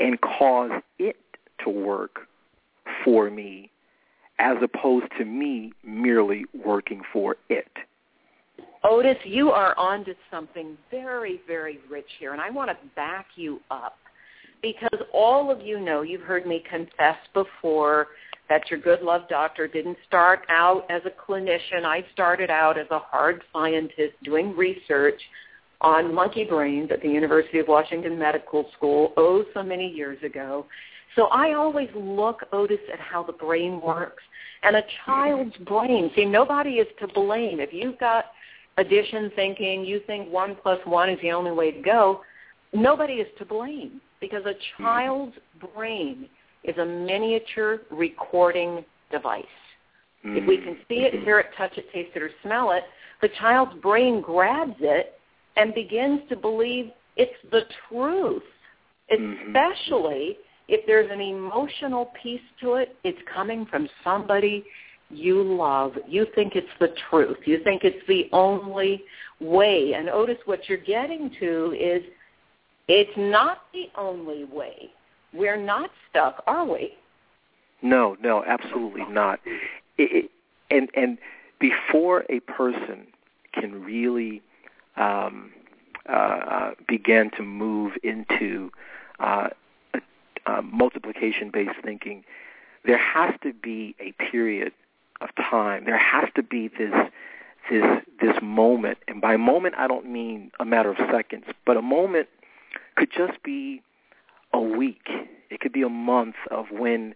and 0.00 0.20
cause 0.20 0.70
it 0.98 1.16
to 1.64 1.70
work 1.70 2.20
for 3.04 3.30
me 3.30 3.70
as 4.38 4.56
opposed 4.62 5.06
to 5.18 5.24
me 5.24 5.72
merely 5.84 6.44
working 6.64 7.02
for 7.12 7.36
it? 7.48 7.68
Otis, 8.84 9.16
you 9.24 9.50
are 9.50 9.76
onto 9.78 10.14
something 10.30 10.76
very, 10.90 11.40
very 11.46 11.78
rich 11.90 12.06
here, 12.18 12.32
and 12.32 12.40
I 12.40 12.50
want 12.50 12.70
to 12.70 12.76
back 12.94 13.26
you 13.34 13.60
up 13.70 13.96
because 14.62 15.00
all 15.12 15.50
of 15.50 15.60
you 15.60 15.80
know, 15.80 16.02
you've 16.02 16.22
heard 16.22 16.46
me 16.46 16.62
confess 16.68 17.16
before 17.34 18.08
that 18.48 18.70
your 18.70 18.80
good 18.80 19.02
love 19.02 19.22
doctor 19.28 19.66
didn't 19.66 19.96
start 20.06 20.40
out 20.48 20.84
as 20.90 21.02
a 21.04 21.30
clinician. 21.30 21.84
I 21.84 22.04
started 22.12 22.50
out 22.50 22.78
as 22.78 22.86
a 22.90 22.98
hard 22.98 23.42
scientist 23.52 24.14
doing 24.22 24.56
research 24.56 25.20
on 25.80 26.14
monkey 26.14 26.44
brains 26.44 26.90
at 26.92 27.02
the 27.02 27.08
University 27.08 27.58
of 27.58 27.68
Washington 27.68 28.18
Medical 28.18 28.66
School 28.76 29.12
oh 29.16 29.44
so 29.52 29.62
many 29.62 29.88
years 29.88 30.22
ago. 30.22 30.66
So 31.16 31.26
I 31.26 31.54
always 31.54 31.88
look, 31.94 32.40
Otis, 32.52 32.78
at 32.92 33.00
how 33.00 33.22
the 33.22 33.32
brain 33.32 33.80
works. 33.80 34.22
And 34.62 34.76
a 34.76 34.82
child's 35.04 35.56
brain, 35.58 36.10
see, 36.14 36.24
nobody 36.24 36.74
is 36.74 36.88
to 37.00 37.08
blame. 37.08 37.60
If 37.60 37.72
you've 37.72 37.98
got 37.98 38.26
addition 38.78 39.30
thinking, 39.34 39.84
you 39.84 40.00
think 40.06 40.30
one 40.30 40.56
plus 40.62 40.78
one 40.84 41.08
is 41.08 41.18
the 41.22 41.32
only 41.32 41.52
way 41.52 41.70
to 41.70 41.80
go, 41.80 42.20
nobody 42.72 43.14
is 43.14 43.28
to 43.38 43.44
blame 43.44 44.00
because 44.20 44.44
a 44.44 44.54
child's 44.78 45.36
brain 45.74 46.28
is 46.64 46.76
a 46.78 46.84
miniature 46.84 47.80
recording 47.90 48.84
device. 49.10 49.44
Mm-hmm. 50.24 50.38
If 50.38 50.46
we 50.46 50.58
can 50.58 50.76
see 50.88 51.00
it, 51.00 51.22
hear 51.22 51.38
it, 51.38 51.46
touch 51.56 51.76
it, 51.76 51.86
taste 51.92 52.10
it, 52.14 52.22
or 52.22 52.30
smell 52.42 52.72
it, 52.72 52.82
the 53.22 53.28
child's 53.38 53.80
brain 53.80 54.20
grabs 54.20 54.76
it 54.80 55.18
and 55.56 55.74
begins 55.74 56.20
to 56.28 56.36
believe 56.36 56.90
it's 57.16 57.32
the 57.50 57.62
truth, 57.88 58.42
especially 59.10 60.36
if 60.68 60.84
there's 60.86 61.10
an 61.10 61.20
emotional 61.20 62.10
piece 62.20 62.40
to 62.60 62.74
it, 62.74 62.96
it's 63.04 63.18
coming 63.32 63.66
from 63.66 63.88
somebody 64.02 64.64
you 65.10 65.42
love. 65.42 65.92
You 66.08 66.26
think 66.34 66.56
it's 66.56 66.66
the 66.80 66.92
truth. 67.08 67.38
You 67.44 67.62
think 67.62 67.84
it's 67.84 68.04
the 68.08 68.28
only 68.32 69.04
way. 69.40 69.92
And 69.94 70.08
Otis, 70.08 70.38
what 70.46 70.68
you're 70.68 70.78
getting 70.78 71.30
to 71.38 71.76
is 71.78 72.02
it's 72.88 73.16
not 73.16 73.62
the 73.72 73.86
only 73.96 74.44
way. 74.44 74.90
We're 75.36 75.56
not 75.56 75.90
stuck, 76.08 76.42
are 76.46 76.64
we? 76.64 76.94
No, 77.82 78.16
no, 78.22 78.42
absolutely 78.44 79.04
not. 79.04 79.40
It, 79.98 80.24
it, 80.24 80.30
and 80.70 80.90
and 80.94 81.18
before 81.60 82.24
a 82.28 82.40
person 82.40 83.06
can 83.52 83.84
really 83.84 84.42
um, 84.96 85.52
uh, 86.08 86.12
uh 86.12 86.70
begin 86.88 87.30
to 87.36 87.42
move 87.42 87.92
into 88.02 88.70
uh, 89.20 90.62
multiplication-based 90.62 91.78
thinking, 91.82 92.24
there 92.84 92.98
has 92.98 93.34
to 93.42 93.52
be 93.52 93.94
a 94.00 94.12
period 94.12 94.72
of 95.20 95.28
time. 95.36 95.84
There 95.84 95.98
has 95.98 96.28
to 96.36 96.42
be 96.42 96.68
this 96.68 96.92
this 97.70 98.02
this 98.20 98.36
moment, 98.42 98.98
and 99.08 99.20
by 99.20 99.36
moment 99.36 99.74
I 99.76 99.86
don't 99.86 100.06
mean 100.06 100.50
a 100.60 100.64
matter 100.64 100.90
of 100.90 100.96
seconds, 101.10 101.44
but 101.64 101.76
a 101.76 101.82
moment 101.82 102.28
could 102.96 103.10
just 103.10 103.42
be 103.42 103.82
a 104.56 104.60
week. 104.60 105.08
It 105.50 105.60
could 105.60 105.72
be 105.72 105.82
a 105.82 105.88
month 105.88 106.36
of 106.50 106.66
when 106.70 107.14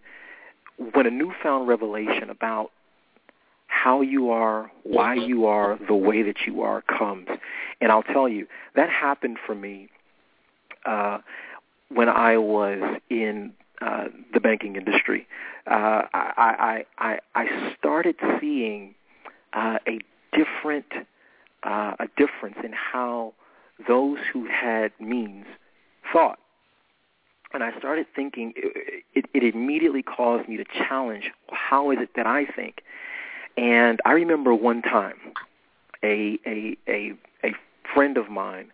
when 0.93 1.05
a 1.05 1.11
newfound 1.11 1.67
revelation 1.67 2.29
about 2.29 2.71
how 3.67 4.01
you 4.01 4.29
are, 4.31 4.71
why 4.83 5.13
you 5.13 5.45
are, 5.45 5.79
the 5.87 5.95
way 5.95 6.21
that 6.23 6.45
you 6.45 6.61
are 6.61 6.81
comes. 6.81 7.27
And 7.79 7.91
I'll 7.91 8.03
tell 8.03 8.27
you, 8.27 8.47
that 8.75 8.89
happened 8.89 9.37
for 9.45 9.55
me 9.55 9.89
uh, 10.85 11.19
when 11.89 12.09
I 12.09 12.37
was 12.37 12.99
in 13.09 13.53
uh, 13.81 14.05
the 14.33 14.39
banking 14.39 14.75
industry. 14.75 15.27
Uh, 15.67 16.03
I, 16.13 16.83
I, 16.97 17.09
I, 17.09 17.19
I 17.35 17.73
started 17.77 18.15
seeing 18.39 18.95
uh, 19.53 19.77
a 19.87 19.99
different 20.35 20.85
uh, 21.63 21.93
a 21.99 22.07
difference 22.17 22.57
in 22.63 22.73
how 22.73 23.33
those 23.87 24.17
who 24.33 24.47
had 24.47 24.91
means 24.99 25.45
thought. 26.11 26.39
And 27.53 27.63
I 27.63 27.77
started 27.77 28.05
thinking, 28.15 28.53
it, 28.55 29.25
it, 29.33 29.43
immediately 29.43 30.03
caused 30.03 30.47
me 30.47 30.57
to 30.57 30.63
challenge, 30.63 31.31
how 31.51 31.91
is 31.91 31.97
it 31.99 32.11
that 32.15 32.25
I 32.25 32.45
think? 32.45 32.81
And 33.57 33.99
I 34.05 34.13
remember 34.13 34.53
one 34.53 34.81
time, 34.81 35.17
a 36.03 36.39
a 36.45 36.77
a, 36.87 37.13
a 37.43 37.51
friend 37.93 38.17
of 38.17 38.29
mine 38.29 38.71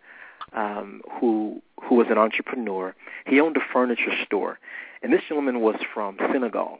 um, 0.54 1.02
who 1.20 1.62
who 1.82 1.96
was 1.96 2.08
an 2.10 2.18
entrepreneur. 2.18 2.96
He 3.26 3.40
owned 3.40 3.58
a 3.58 3.62
furniture 3.74 4.14
store, 4.26 4.60
and 5.02 5.12
this 5.12 5.22
gentleman 5.28 5.62
was 5.62 5.76
from 5.94 6.18
Senegal. 6.32 6.80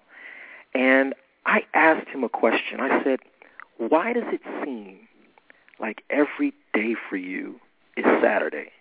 And 0.76 1.16
I 1.46 1.64
asked 1.74 2.08
him 2.10 2.24
a 2.24 2.30
question. 2.30 2.80
I 2.80 3.04
said, 3.04 3.20
"Why 3.78 4.14
does 4.14 4.26
it 4.28 4.42
seem 4.64 5.00
like 5.80 6.04
every 6.10 6.54
day 6.74 6.96
for 7.10 7.18
you 7.18 7.60
is 7.96 8.06
Saturday?" 8.22 8.72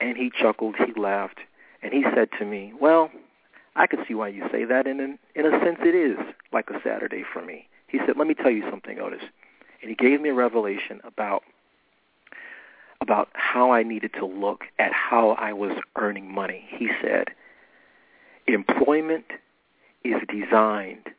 And 0.00 0.16
he 0.16 0.30
chuckled, 0.30 0.76
he 0.76 0.92
laughed, 0.98 1.40
and 1.82 1.92
he 1.92 2.02
said 2.14 2.28
to 2.38 2.44
me, 2.44 2.72
"Well, 2.80 3.10
I 3.76 3.86
can 3.86 4.04
see 4.06 4.14
why 4.14 4.28
you 4.28 4.48
say 4.50 4.64
that, 4.64 4.86
and 4.86 5.00
in, 5.00 5.18
in 5.34 5.46
a 5.46 5.50
sense, 5.64 5.78
it 5.82 5.94
is 5.94 6.18
like 6.52 6.70
a 6.70 6.80
Saturday 6.82 7.22
for 7.22 7.42
me." 7.42 7.68
He 7.86 7.98
said, 7.98 8.16
"Let 8.16 8.26
me 8.26 8.34
tell 8.34 8.50
you 8.50 8.68
something, 8.70 9.00
Otis," 9.00 9.22
and 9.80 9.88
he 9.88 9.94
gave 9.94 10.20
me 10.20 10.30
a 10.30 10.34
revelation 10.34 11.00
about 11.04 11.44
about 13.00 13.28
how 13.32 13.70
I 13.70 13.84
needed 13.84 14.12
to 14.14 14.26
look 14.26 14.64
at 14.78 14.92
how 14.92 15.30
I 15.30 15.52
was 15.52 15.72
earning 15.96 16.32
money. 16.32 16.66
He 16.68 16.90
said, 17.00 17.30
"Employment 18.46 19.26
is 20.04 20.20
designed 20.28 21.10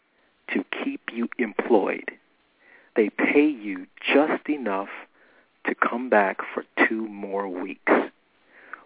to 0.53 0.65
keep 0.83 1.01
you 1.13 1.29
employed. 1.37 2.11
They 2.95 3.09
pay 3.09 3.47
you 3.47 3.87
just 4.01 4.49
enough 4.49 4.89
to 5.65 5.75
come 5.75 6.09
back 6.09 6.41
for 6.53 6.65
two 6.87 7.07
more 7.07 7.47
weeks." 7.47 7.93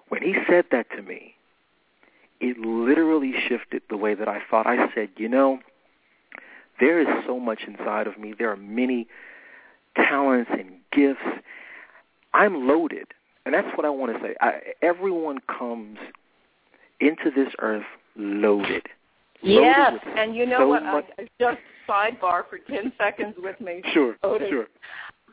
When 0.09 0.21
he 0.21 0.35
said 0.47 0.65
that 0.69 0.91
to 0.91 1.01
me, 1.01 1.35
it 2.39 2.57
literally 2.57 3.33
shifted 3.47 3.81
the 3.89 3.97
way 3.97 4.15
that 4.15 4.27
I 4.27 4.39
thought. 4.49 4.67
I 4.67 4.87
said, 4.93 5.09
you 5.17 5.29
know, 5.29 5.59
there 6.79 6.99
is 6.99 7.07
so 7.25 7.39
much 7.39 7.61
inside 7.67 8.07
of 8.07 8.17
me. 8.17 8.33
There 8.37 8.51
are 8.51 8.57
many 8.57 9.07
talents 9.95 10.51
and 10.51 10.77
gifts. 10.91 11.21
I'm 12.33 12.67
loaded. 12.67 13.07
And 13.45 13.53
that's 13.53 13.67
what 13.75 13.85
I 13.85 13.89
want 13.89 14.13
to 14.13 14.19
say. 14.21 14.35
I, 14.41 14.59
everyone 14.81 15.39
comes 15.47 15.97
into 16.99 17.29
this 17.35 17.53
earth 17.59 17.83
loaded. 18.15 18.83
Yes, 19.41 19.93
and 20.15 20.33
you 20.35 20.45
know 20.45 20.59
so 20.59 20.67
what? 20.69 20.83
Much... 20.83 21.05
I, 21.19 21.27
just 21.39 21.59
sidebar 21.87 22.43
for 22.49 22.59
10 22.69 22.93
seconds 22.97 23.35
with 23.37 23.59
me. 23.59 23.81
Sure, 23.93 24.15
Otis. 24.23 24.47
sure. 24.49 24.67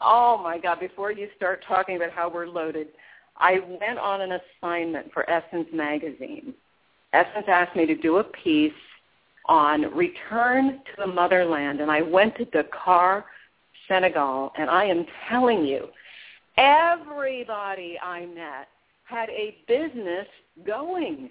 Oh, 0.01 0.41
my 0.43 0.59
God. 0.59 0.81
Before 0.81 1.13
you 1.13 1.29
start 1.37 1.65
talking 1.67 1.97
about 1.97 2.11
how 2.11 2.29
we're 2.29 2.49
loaded, 2.49 2.89
I 3.37 3.61
went 3.81 3.99
on 3.99 4.21
an 4.21 4.33
assignment 4.33 5.13
for 5.13 5.29
Essence 5.31 5.69
magazine. 5.73 6.55
Essence 7.13 7.47
asked 7.49 7.77
me 7.77 7.87
to 7.87 7.95
do 7.97 8.19
a 8.19 8.25
piece 8.25 8.73
on 9.47 9.95
return 9.95 10.81
to 10.85 10.93
the 10.99 11.07
motherland, 11.07 11.81
and 11.81 11.91
I 11.91 12.03
went 12.03 12.37
to 12.37 12.45
Dakar, 12.47 13.25
Senegal, 13.89 14.53
and 14.57 14.71
I 14.71 14.85
am 14.85 15.05
telling 15.29 15.65
you, 15.65 15.89
everybody 16.57 17.99
I 18.01 18.27
met 18.27 18.69
had 19.05 19.29
a 19.31 19.57
business 19.67 20.27
going. 20.65 21.31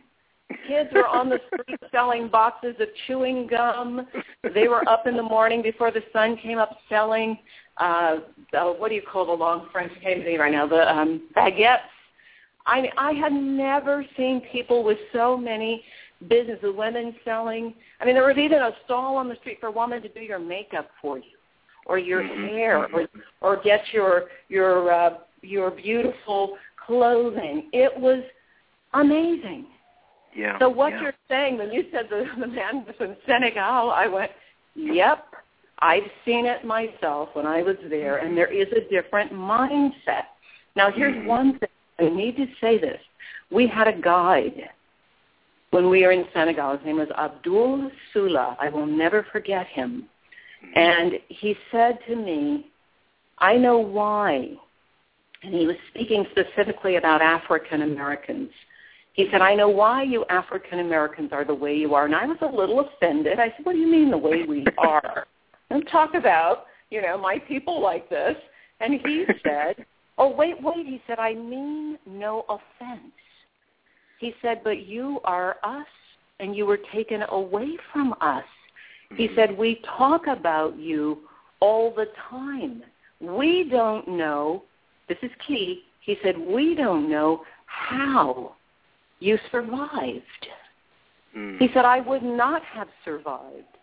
Kids 0.67 0.89
were 0.93 1.07
on 1.07 1.29
the 1.29 1.39
street 1.47 1.79
selling 1.91 2.27
boxes 2.27 2.75
of 2.79 2.87
chewing 3.07 3.47
gum. 3.47 4.07
They 4.53 4.67
were 4.67 4.87
up 4.89 5.07
in 5.07 5.15
the 5.15 5.23
morning 5.23 5.61
before 5.61 5.91
the 5.91 6.03
sun 6.11 6.37
came 6.37 6.57
up 6.57 6.77
selling, 6.89 7.37
uh, 7.77 8.17
uh 8.53 8.73
what 8.73 8.89
do 8.89 8.95
you 8.95 9.01
call 9.01 9.25
the 9.25 9.31
long 9.31 9.69
French 9.71 9.93
candy 10.01 10.37
right 10.37 10.51
now? 10.51 10.67
The 10.67 10.91
um, 10.91 11.29
baguettes 11.35 11.79
I 12.65 12.89
I 12.97 13.13
had 13.13 13.33
never 13.33 14.05
seen 14.17 14.41
people 14.51 14.83
with 14.83 14.97
so 15.13 15.37
many 15.37 15.83
businesses, 16.27 16.73
women 16.75 17.15
selling. 17.23 17.73
I 17.99 18.05
mean, 18.05 18.15
there 18.15 18.25
was 18.25 18.37
even 18.37 18.59
a 18.59 18.71
stall 18.85 19.15
on 19.17 19.29
the 19.29 19.35
street 19.37 19.59
for 19.59 19.67
a 19.67 19.71
woman 19.71 20.01
to 20.01 20.09
do 20.09 20.19
your 20.19 20.39
makeup 20.39 20.89
for 21.01 21.17
you, 21.17 21.37
or 21.85 21.97
your 21.97 22.23
mm-hmm. 22.23 22.47
hair, 22.47 22.87
or 22.93 23.07
or 23.41 23.61
get 23.61 23.81
your 23.91 24.25
your 24.49 24.91
uh, 24.91 25.17
your 25.41 25.71
beautiful 25.71 26.57
clothing. 26.85 27.69
It 27.73 27.97
was 27.99 28.23
amazing. 28.93 29.65
Yeah. 30.35 30.59
So 30.59 30.69
what 30.69 30.91
yeah. 30.93 31.01
you're 31.01 31.13
saying 31.27 31.57
when 31.57 31.71
you 31.71 31.85
said 31.91 32.07
the 32.09 32.25
the 32.39 32.47
man 32.47 32.85
was 32.85 32.95
from 32.97 33.15
Senegal, 33.25 33.91
I 33.91 34.07
went, 34.07 34.31
yep. 34.75 35.25
I've 35.81 36.03
seen 36.25 36.45
it 36.45 36.65
myself 36.65 37.29
when 37.33 37.47
I 37.47 37.61
was 37.61 37.77
there, 37.89 38.17
and 38.17 38.37
there 38.37 38.51
is 38.51 38.67
a 38.73 38.81
different 38.89 39.31
mindset 39.31 40.23
Now, 40.75 40.91
here's 40.91 41.15
Mhm. 41.15 41.25
one 41.25 41.57
thing. 41.57 41.69
I 41.99 42.09
need 42.09 42.37
to 42.37 42.45
say 42.61 42.77
this. 42.77 42.99
We 43.51 43.67
had 43.67 43.87
a 43.87 43.99
guide 43.99 44.69
when 45.71 45.89
we 45.89 46.03
were 46.03 46.11
in 46.11 46.25
Senegal. 46.33 46.77
His 46.77 46.85
name 46.85 46.97
was 46.97 47.09
Abdul 47.17 47.91
Sula. 48.13 48.57
I 48.59 48.69
will 48.69 48.85
never 48.85 49.25
forget 49.31 49.67
him. 49.67 50.07
And 50.75 51.13
he 51.27 51.55
said 51.71 51.99
to 52.07 52.15
me, 52.15 52.67
I 53.39 53.55
know 53.55 53.77
why. 53.77 54.49
And 55.43 55.53
he 55.53 55.65
was 55.65 55.77
speaking 55.89 56.25
specifically 56.31 56.97
about 56.97 57.21
African 57.21 57.83
Americans. 57.83 58.49
He 59.13 59.27
said, 59.31 59.41
I 59.41 59.55
know 59.55 59.69
why 59.69 60.03
you 60.03 60.25
African 60.29 60.79
Americans 60.79 61.29
are 61.31 61.45
the 61.45 61.53
way 61.53 61.75
you 61.75 61.95
are. 61.95 62.05
And 62.05 62.15
I 62.15 62.25
was 62.25 62.37
a 62.41 62.45
little 62.45 62.81
offended. 62.81 63.39
I 63.39 63.47
said, 63.47 63.65
what 63.65 63.73
do 63.73 63.79
you 63.79 63.87
mean 63.87 64.11
the 64.11 64.17
way 64.17 64.43
we 64.43 64.65
are? 64.77 65.25
and 65.69 65.87
talk 65.91 66.13
about, 66.13 66.65
you 66.89 67.01
know, 67.01 67.17
my 67.17 67.39
people 67.39 67.81
like 67.81 68.09
this. 68.09 68.35
And 68.81 68.93
he 68.93 69.25
said, 69.43 69.85
oh, 70.19 70.29
wait, 70.29 70.61
wait. 70.61 70.85
He 70.85 71.01
said, 71.07 71.17
I 71.19 71.33
mean 71.33 71.97
no 72.05 72.45
offense. 72.49 73.13
He 74.19 74.35
said, 74.41 74.61
but 74.63 74.85
you 74.85 75.19
are 75.23 75.57
us 75.63 75.87
and 76.39 76.55
you 76.55 76.65
were 76.65 76.79
taken 76.93 77.23
away 77.29 77.77
from 77.91 78.13
us. 78.21 78.43
He 79.15 79.27
Mhm. 79.27 79.35
said, 79.35 79.57
we 79.57 79.75
talk 79.97 80.27
about 80.27 80.77
you 80.77 81.27
all 81.61 81.91
the 81.91 82.07
time. 82.29 82.83
We 83.19 83.63
don't 83.69 84.07
know, 84.07 84.63
this 85.07 85.17
is 85.21 85.31
key, 85.45 85.83
he 86.01 86.17
said, 86.23 86.37
we 86.37 86.75
don't 86.75 87.09
know 87.09 87.45
how 87.65 88.55
you 89.19 89.37
survived. 89.51 90.47
Mm. 91.35 91.59
He 91.59 91.67
said, 91.73 91.85
I 91.85 91.99
would 92.01 92.23
not 92.23 92.63
have 92.63 92.87
survived 93.03 93.77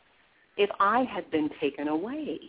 if 0.57 0.71
I 0.81 1.03
had 1.05 1.31
been 1.31 1.51
taken 1.61 1.89
away 1.89 2.41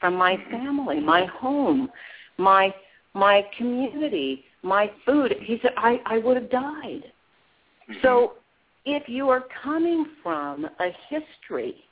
from 0.00 0.14
my 0.14 0.36
Mhm. 0.36 0.50
family, 0.50 1.00
my 1.00 1.24
home, 1.24 1.90
my 2.38 2.74
my 3.16 3.44
community, 3.56 4.44
my 4.62 4.90
food. 5.06 5.34
He 5.40 5.58
said, 5.62 5.72
I, 5.76 6.00
I 6.04 6.18
would 6.18 6.36
have 6.36 6.50
died. 6.50 7.12
Mhm. 7.90 8.02
So 8.02 8.34
if 8.84 9.08
you 9.08 9.30
are 9.30 9.44
coming 9.62 10.06
from 10.22 10.66
a 10.66 10.90
history, 11.08 11.84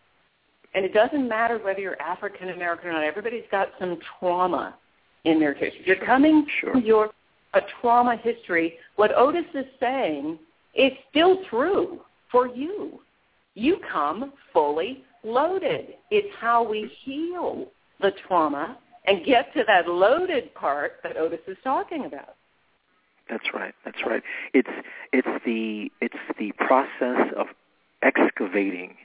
and 0.74 0.84
it 0.84 0.92
doesn't 0.92 1.26
matter 1.26 1.58
whether 1.58 1.80
you're 1.80 2.00
African 2.00 2.50
American 2.50 2.90
or 2.90 2.92
not, 2.92 3.04
everybody's 3.04 3.48
got 3.50 3.68
some 3.78 3.98
trauma 4.18 4.76
in 5.24 5.40
their 5.40 5.54
history. 5.54 5.82
You're 5.86 6.04
coming 6.04 6.46
Sure. 6.60 6.72
from 6.72 6.82
your 6.82 7.10
a 7.54 7.60
trauma 7.80 8.16
history. 8.16 8.78
What 8.96 9.16
Otis 9.16 9.46
is 9.54 9.66
saying 9.78 10.38
is 10.74 10.92
still 11.10 11.44
true 11.44 12.04
for 12.28 12.48
you. 12.48 13.00
You 13.54 13.78
come 13.90 14.32
fully 14.52 15.04
loaded. 15.22 15.96
It's 16.10 16.34
how 16.36 16.64
we 16.64 16.88
heal 17.04 17.70
the 18.00 18.10
trauma 18.26 18.76
and 19.04 19.24
get 19.24 19.52
to 19.54 19.64
that 19.66 19.88
loaded 19.88 20.54
part 20.54 21.00
that 21.02 21.16
Otis 21.16 21.40
is 21.46 21.56
talking 21.62 22.04
about. 22.04 22.36
That's 23.28 23.54
right. 23.54 23.74
That's 23.84 24.04
right. 24.06 24.22
It's 24.52 24.68
it's 25.12 25.28
the 25.44 25.90
it's 26.00 26.14
the 26.38 26.52
process 26.52 27.32
of 27.36 27.46
excavating 28.02 28.96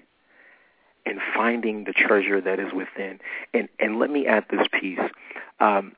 and 1.06 1.20
finding 1.34 1.86
the 1.86 1.94
treasure 1.94 2.42
that 2.42 2.60
is 2.60 2.74
within. 2.74 3.20
And 3.54 3.70
and 3.80 4.00
let 4.00 4.10
me 4.10 4.28
add 4.28 4.46
this 4.50 4.68
piece. 4.80 5.00
Um, 5.60 5.94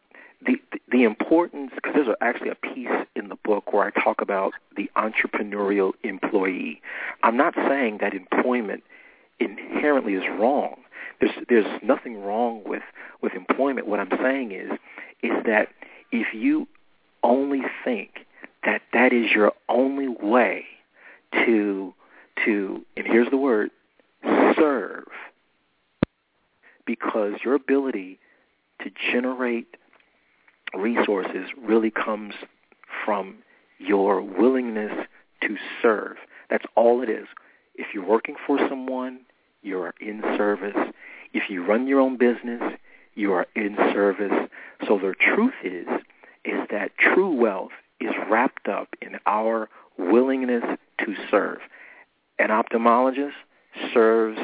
the 0.45 0.61
the 0.91 1.03
importance 1.03 1.71
because 1.75 1.93
there's 1.95 2.15
actually 2.21 2.49
a 2.49 2.55
piece 2.55 3.07
in 3.15 3.29
the 3.29 3.35
book 3.35 3.73
where 3.73 3.83
I 3.83 3.91
talk 3.91 4.21
about 4.21 4.53
the 4.75 4.89
entrepreneurial 4.95 5.93
employee. 6.03 6.81
I'm 7.23 7.37
not 7.37 7.55
saying 7.55 7.99
that 8.01 8.13
employment 8.13 8.83
inherently 9.39 10.13
is 10.13 10.23
wrong. 10.39 10.77
There's 11.21 11.45
there's 11.47 11.81
nothing 11.81 12.21
wrong 12.21 12.63
with 12.65 12.83
with 13.21 13.33
employment. 13.33 13.87
What 13.87 13.99
I'm 13.99 14.11
saying 14.21 14.51
is 14.51 14.71
is 15.23 15.31
that 15.45 15.69
if 16.11 16.33
you 16.33 16.67
only 17.23 17.61
think 17.85 18.25
that 18.65 18.81
that 18.93 19.13
is 19.13 19.31
your 19.31 19.53
only 19.69 20.07
way 20.07 20.65
to 21.45 21.93
to 22.45 22.85
and 22.97 23.05
here's 23.07 23.29
the 23.29 23.37
word 23.37 23.69
serve 24.55 25.05
because 26.85 27.33
your 27.45 27.53
ability 27.53 28.19
to 28.83 28.89
generate 29.11 29.77
resources 30.73 31.49
really 31.61 31.91
comes 31.91 32.33
from 33.05 33.35
your 33.77 34.21
willingness 34.21 35.07
to 35.41 35.57
serve. 35.81 36.17
That's 36.49 36.65
all 36.75 37.01
it 37.01 37.09
is. 37.09 37.27
If 37.75 37.87
you're 37.93 38.05
working 38.05 38.35
for 38.45 38.57
someone, 38.69 39.21
you 39.61 39.79
are 39.79 39.93
in 39.99 40.21
service. 40.37 40.75
If 41.33 41.49
you 41.49 41.65
run 41.65 41.87
your 41.87 41.99
own 41.99 42.17
business, 42.17 42.61
you 43.15 43.33
are 43.33 43.47
in 43.55 43.75
service. 43.93 44.49
So 44.87 44.97
the 44.97 45.13
truth 45.19 45.53
is, 45.63 45.87
is 46.45 46.67
that 46.71 46.91
true 46.97 47.33
wealth 47.33 47.71
is 47.99 48.11
wrapped 48.29 48.67
up 48.67 48.89
in 49.01 49.17
our 49.25 49.69
willingness 49.97 50.63
to 50.99 51.15
serve. 51.29 51.59
An 52.39 52.49
ophthalmologist 52.49 53.33
serves, 53.93 54.39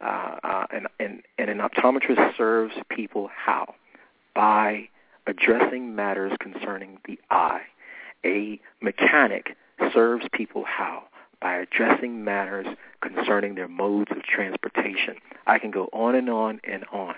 uh, 0.00 0.36
uh, 0.42 0.66
and, 0.72 0.86
and, 1.00 1.22
and 1.38 1.50
an 1.50 1.58
optometrist 1.58 2.36
serves 2.36 2.74
people 2.90 3.30
how? 3.34 3.74
By 4.34 4.88
addressing 5.26 5.94
matters 5.94 6.32
concerning 6.40 6.98
the 7.06 7.18
eye. 7.30 7.62
A 8.24 8.60
mechanic 8.82 9.56
serves 9.92 10.24
people 10.32 10.64
how? 10.66 11.04
By 11.44 11.56
addressing 11.56 12.24
matters 12.24 12.66
concerning 13.02 13.54
their 13.54 13.68
modes 13.68 14.10
of 14.10 14.22
transportation. 14.22 15.16
I 15.46 15.58
can 15.58 15.70
go 15.70 15.90
on 15.92 16.14
and 16.14 16.30
on 16.30 16.58
and 16.64 16.86
on. 16.90 17.16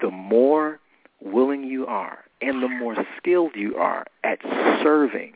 The 0.00 0.10
more 0.10 0.80
willing 1.20 1.62
you 1.62 1.86
are 1.86 2.18
and 2.40 2.60
the 2.60 2.68
more 2.68 2.96
skilled 3.16 3.52
you 3.54 3.76
are 3.76 4.06
at 4.24 4.40
serving, 4.82 5.34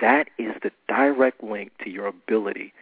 that 0.00 0.30
is 0.38 0.54
the 0.62 0.70
direct 0.88 1.44
link 1.44 1.72
to 1.84 1.90
your 1.90 2.06
ability 2.06 2.72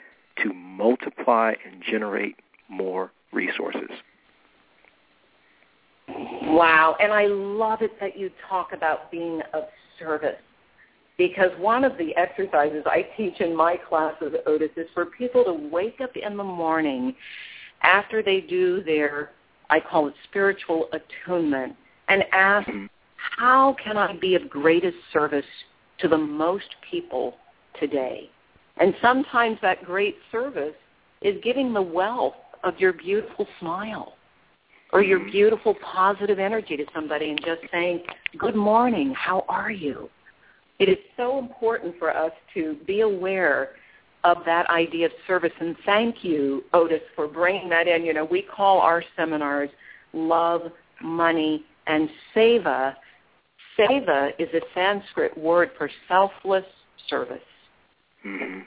to 0.44 0.52
multiply 0.52 1.54
and 1.66 1.82
generate 1.82 2.36
more 2.68 3.10
resources. 3.32 3.90
Wow, 6.08 6.94
and 7.00 7.12
I 7.12 7.26
love 7.26 7.82
it 7.82 7.98
that 7.98 8.16
you 8.16 8.30
talk 8.48 8.72
about 8.72 9.10
being 9.10 9.42
of 9.52 9.64
service 9.98 10.38
because 11.20 11.50
one 11.58 11.84
of 11.84 11.98
the 11.98 12.16
exercises 12.16 12.82
I 12.86 13.06
teach 13.14 13.42
in 13.42 13.54
my 13.54 13.76
classes, 13.76 14.32
at 14.32 14.46
Otis, 14.46 14.70
is 14.78 14.86
for 14.94 15.04
people 15.04 15.44
to 15.44 15.52
wake 15.52 16.00
up 16.00 16.16
in 16.16 16.34
the 16.34 16.42
morning 16.42 17.14
after 17.82 18.22
they 18.22 18.40
do 18.40 18.82
their, 18.82 19.32
I 19.68 19.80
call 19.80 20.08
it 20.08 20.14
spiritual 20.24 20.88
attunement, 20.94 21.76
and 22.08 22.24
ask, 22.32 22.66
Mhm. 22.66 22.88
how 23.16 23.74
can 23.74 23.98
I 23.98 24.14
be 24.14 24.34
of 24.34 24.48
greatest 24.48 24.96
service 25.12 25.44
to 25.98 26.08
the 26.08 26.16
most 26.16 26.74
people 26.80 27.36
today? 27.74 28.30
And 28.78 28.96
sometimes 29.02 29.60
that 29.60 29.84
great 29.84 30.16
service 30.32 30.76
is 31.20 31.38
giving 31.42 31.74
the 31.74 31.82
wealth 31.82 32.36
of 32.64 32.80
your 32.80 32.94
beautiful 32.94 33.46
smile 33.58 34.16
or 34.94 35.02
your 35.02 35.20
Mhm. 35.20 35.32
beautiful 35.32 35.74
positive 35.74 36.38
energy 36.38 36.78
to 36.78 36.86
somebody 36.94 37.28
and 37.28 37.44
just 37.44 37.60
saying, 37.70 38.06
good 38.38 38.56
morning, 38.56 39.12
how 39.12 39.44
are 39.50 39.70
you? 39.70 40.08
It 40.80 40.88
is 40.88 40.98
so 41.16 41.38
important 41.38 41.94
for 41.98 42.10
us 42.10 42.32
to 42.54 42.76
be 42.86 43.02
aware 43.02 43.72
of 44.24 44.38
that 44.46 44.68
idea 44.70 45.06
of 45.06 45.12
service. 45.26 45.52
And 45.60 45.76
thank 45.84 46.24
you, 46.24 46.64
Otis, 46.72 47.02
for 47.14 47.28
bringing 47.28 47.68
that 47.68 47.86
in. 47.86 48.02
You 48.02 48.14
know, 48.14 48.24
we 48.24 48.42
call 48.42 48.80
our 48.80 49.04
seminars 49.14 49.68
Love, 50.14 50.72
Money, 51.02 51.64
and 51.86 52.08
Seva. 52.34 52.94
Seva 53.78 54.30
is 54.38 54.48
a 54.54 54.60
Sanskrit 54.74 55.36
word 55.36 55.70
for 55.76 55.90
selfless 56.08 56.64
service. 57.08 57.38
Mm-hmm. 58.26 58.60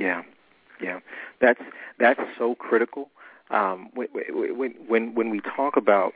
Yeah, 0.00 0.22
yeah. 0.82 1.00
That's 1.42 1.60
that's 1.98 2.20
so 2.38 2.54
critical. 2.54 3.10
Um, 3.50 3.90
when, 3.94 4.08
when 4.88 5.14
when 5.14 5.30
we 5.30 5.40
talk 5.56 5.76
about 5.76 6.12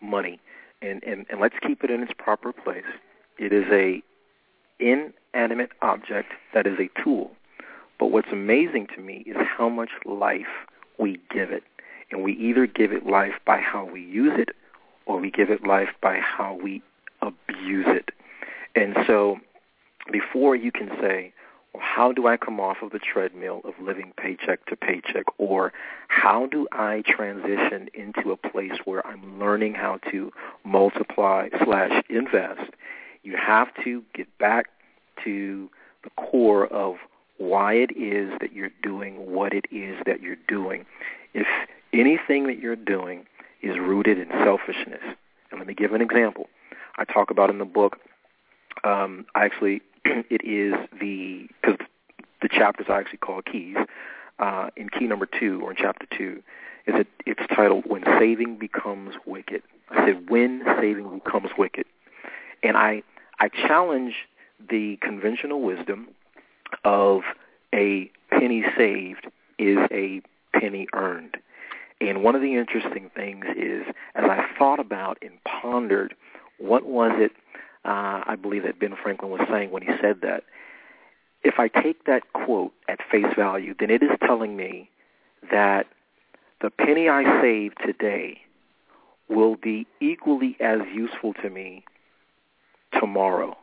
money, 0.00 0.38
and, 0.80 1.02
and 1.02 1.26
and 1.28 1.40
let's 1.40 1.56
keep 1.66 1.82
it 1.82 1.90
in 1.90 2.02
its 2.02 2.12
proper 2.18 2.52
place. 2.52 2.84
It 3.38 3.52
is 3.52 3.64
a 3.70 4.02
inanimate 4.78 5.70
object 5.82 6.32
that 6.52 6.66
is 6.66 6.78
a 6.78 7.02
tool. 7.02 7.32
But 7.98 8.06
what's 8.06 8.28
amazing 8.32 8.88
to 8.94 9.00
me 9.00 9.24
is 9.26 9.36
how 9.56 9.68
much 9.68 9.90
life 10.04 10.66
we 10.98 11.20
give 11.30 11.50
it, 11.50 11.62
and 12.10 12.22
we 12.22 12.32
either 12.32 12.66
give 12.66 12.92
it 12.92 13.06
life 13.06 13.34
by 13.46 13.58
how 13.58 13.84
we 13.84 14.00
use 14.02 14.32
it, 14.36 14.50
or 15.06 15.20
we 15.20 15.30
give 15.30 15.50
it 15.50 15.66
life 15.66 15.90
by 16.00 16.18
how 16.18 16.58
we 16.62 16.82
abuse 17.22 17.86
it. 17.88 18.10
And 18.74 18.96
so, 19.06 19.38
before 20.10 20.56
you 20.56 20.72
can 20.72 20.90
say, 21.00 21.32
well, 21.72 21.82
how 21.84 22.12
do 22.12 22.26
I 22.26 22.36
come 22.36 22.60
off 22.60 22.78
of 22.82 22.90
the 22.90 22.98
treadmill 22.98 23.60
of 23.64 23.74
living 23.80 24.12
paycheck 24.16 24.64
to 24.66 24.76
paycheck? 24.76 25.24
Or 25.38 25.72
how 26.08 26.46
do 26.46 26.66
I 26.72 27.02
transition 27.06 27.88
into 27.94 28.30
a 28.30 28.36
place 28.36 28.78
where 28.84 29.06
I'm 29.06 29.38
learning 29.38 29.74
how 29.74 29.98
to 30.10 30.32
multiply 30.64 31.48
slash 31.64 32.02
invest? 32.08 32.70
You 33.24 33.36
have 33.36 33.68
to 33.82 34.02
get 34.14 34.38
back 34.38 34.66
to 35.24 35.68
the 36.04 36.10
core 36.10 36.66
of 36.66 36.96
why 37.38 37.74
it 37.74 37.90
is 37.96 38.30
that 38.40 38.52
you're 38.52 38.70
doing 38.82 39.32
what 39.32 39.52
it 39.52 39.64
is 39.72 39.98
that 40.06 40.22
you're 40.22 40.36
doing. 40.46 40.86
If 41.32 41.46
anything 41.92 42.46
that 42.46 42.58
you're 42.58 42.76
doing 42.76 43.26
is 43.62 43.78
rooted 43.78 44.18
in 44.18 44.28
selfishness, 44.44 45.00
and 45.50 45.58
let 45.58 45.66
me 45.66 45.74
give 45.74 45.92
an 45.92 46.00
example. 46.00 46.48
I 46.96 47.04
talk 47.04 47.30
about 47.30 47.50
in 47.50 47.58
the 47.58 47.64
book. 47.64 47.98
Um, 48.84 49.26
I 49.34 49.44
actually, 49.44 49.80
it 50.04 50.44
is 50.44 50.74
the 51.00 51.48
because 51.60 51.78
the 52.42 52.48
chapters 52.48 52.86
I 52.88 52.98
actually 52.98 53.18
call 53.18 53.42
keys. 53.42 53.76
Uh, 54.40 54.68
in 54.76 54.88
key 54.88 55.06
number 55.06 55.26
two, 55.26 55.60
or 55.62 55.70
in 55.70 55.76
chapter 55.76 56.06
two, 56.16 56.42
is 56.86 56.94
it? 56.96 57.06
It's 57.24 57.40
titled 57.54 57.84
"When 57.86 58.02
Saving 58.18 58.58
Becomes 58.58 59.14
Wicked." 59.26 59.62
I 59.90 60.06
said, 60.06 60.28
"When 60.28 60.62
Saving 60.80 61.20
Becomes 61.24 61.50
Wicked," 61.56 61.86
and 62.62 62.76
I 62.76 63.02
I 63.38 63.48
challenge 63.48 64.14
the 64.70 64.96
conventional 65.00 65.62
wisdom 65.62 66.08
of 66.84 67.22
a 67.74 68.10
penny 68.30 68.64
saved 68.76 69.26
is 69.58 69.78
a 69.90 70.22
penny 70.52 70.86
earned. 70.92 71.36
And 72.00 72.22
one 72.22 72.34
of 72.34 72.42
the 72.42 72.56
interesting 72.56 73.10
things 73.14 73.44
is, 73.56 73.84
as 74.14 74.24
I 74.24 74.44
thought 74.58 74.80
about 74.80 75.18
and 75.22 75.32
pondered, 75.44 76.14
what 76.58 76.86
was 76.86 77.12
it 77.16 77.32
uh, 77.84 78.24
I 78.26 78.36
believe 78.40 78.62
that 78.62 78.78
Ben 78.80 78.94
Franklin 79.02 79.30
was 79.30 79.42
saying 79.50 79.70
when 79.70 79.82
he 79.82 79.90
said 80.00 80.20
that? 80.22 80.44
If 81.42 81.58
I 81.58 81.68
take 81.68 82.04
that 82.04 82.32
quote 82.32 82.72
at 82.88 83.00
face 83.10 83.32
value, 83.36 83.74
then 83.78 83.90
it 83.90 84.02
is 84.02 84.10
telling 84.26 84.56
me 84.56 84.88
that 85.50 85.86
the 86.62 86.70
penny 86.70 87.08
I 87.08 87.42
save 87.42 87.74
today 87.84 88.40
will 89.28 89.56
be 89.56 89.86
equally 90.00 90.56
as 90.60 90.80
useful 90.94 91.34
to 91.34 91.50
me 91.50 91.84
tomorrow. 93.00 93.56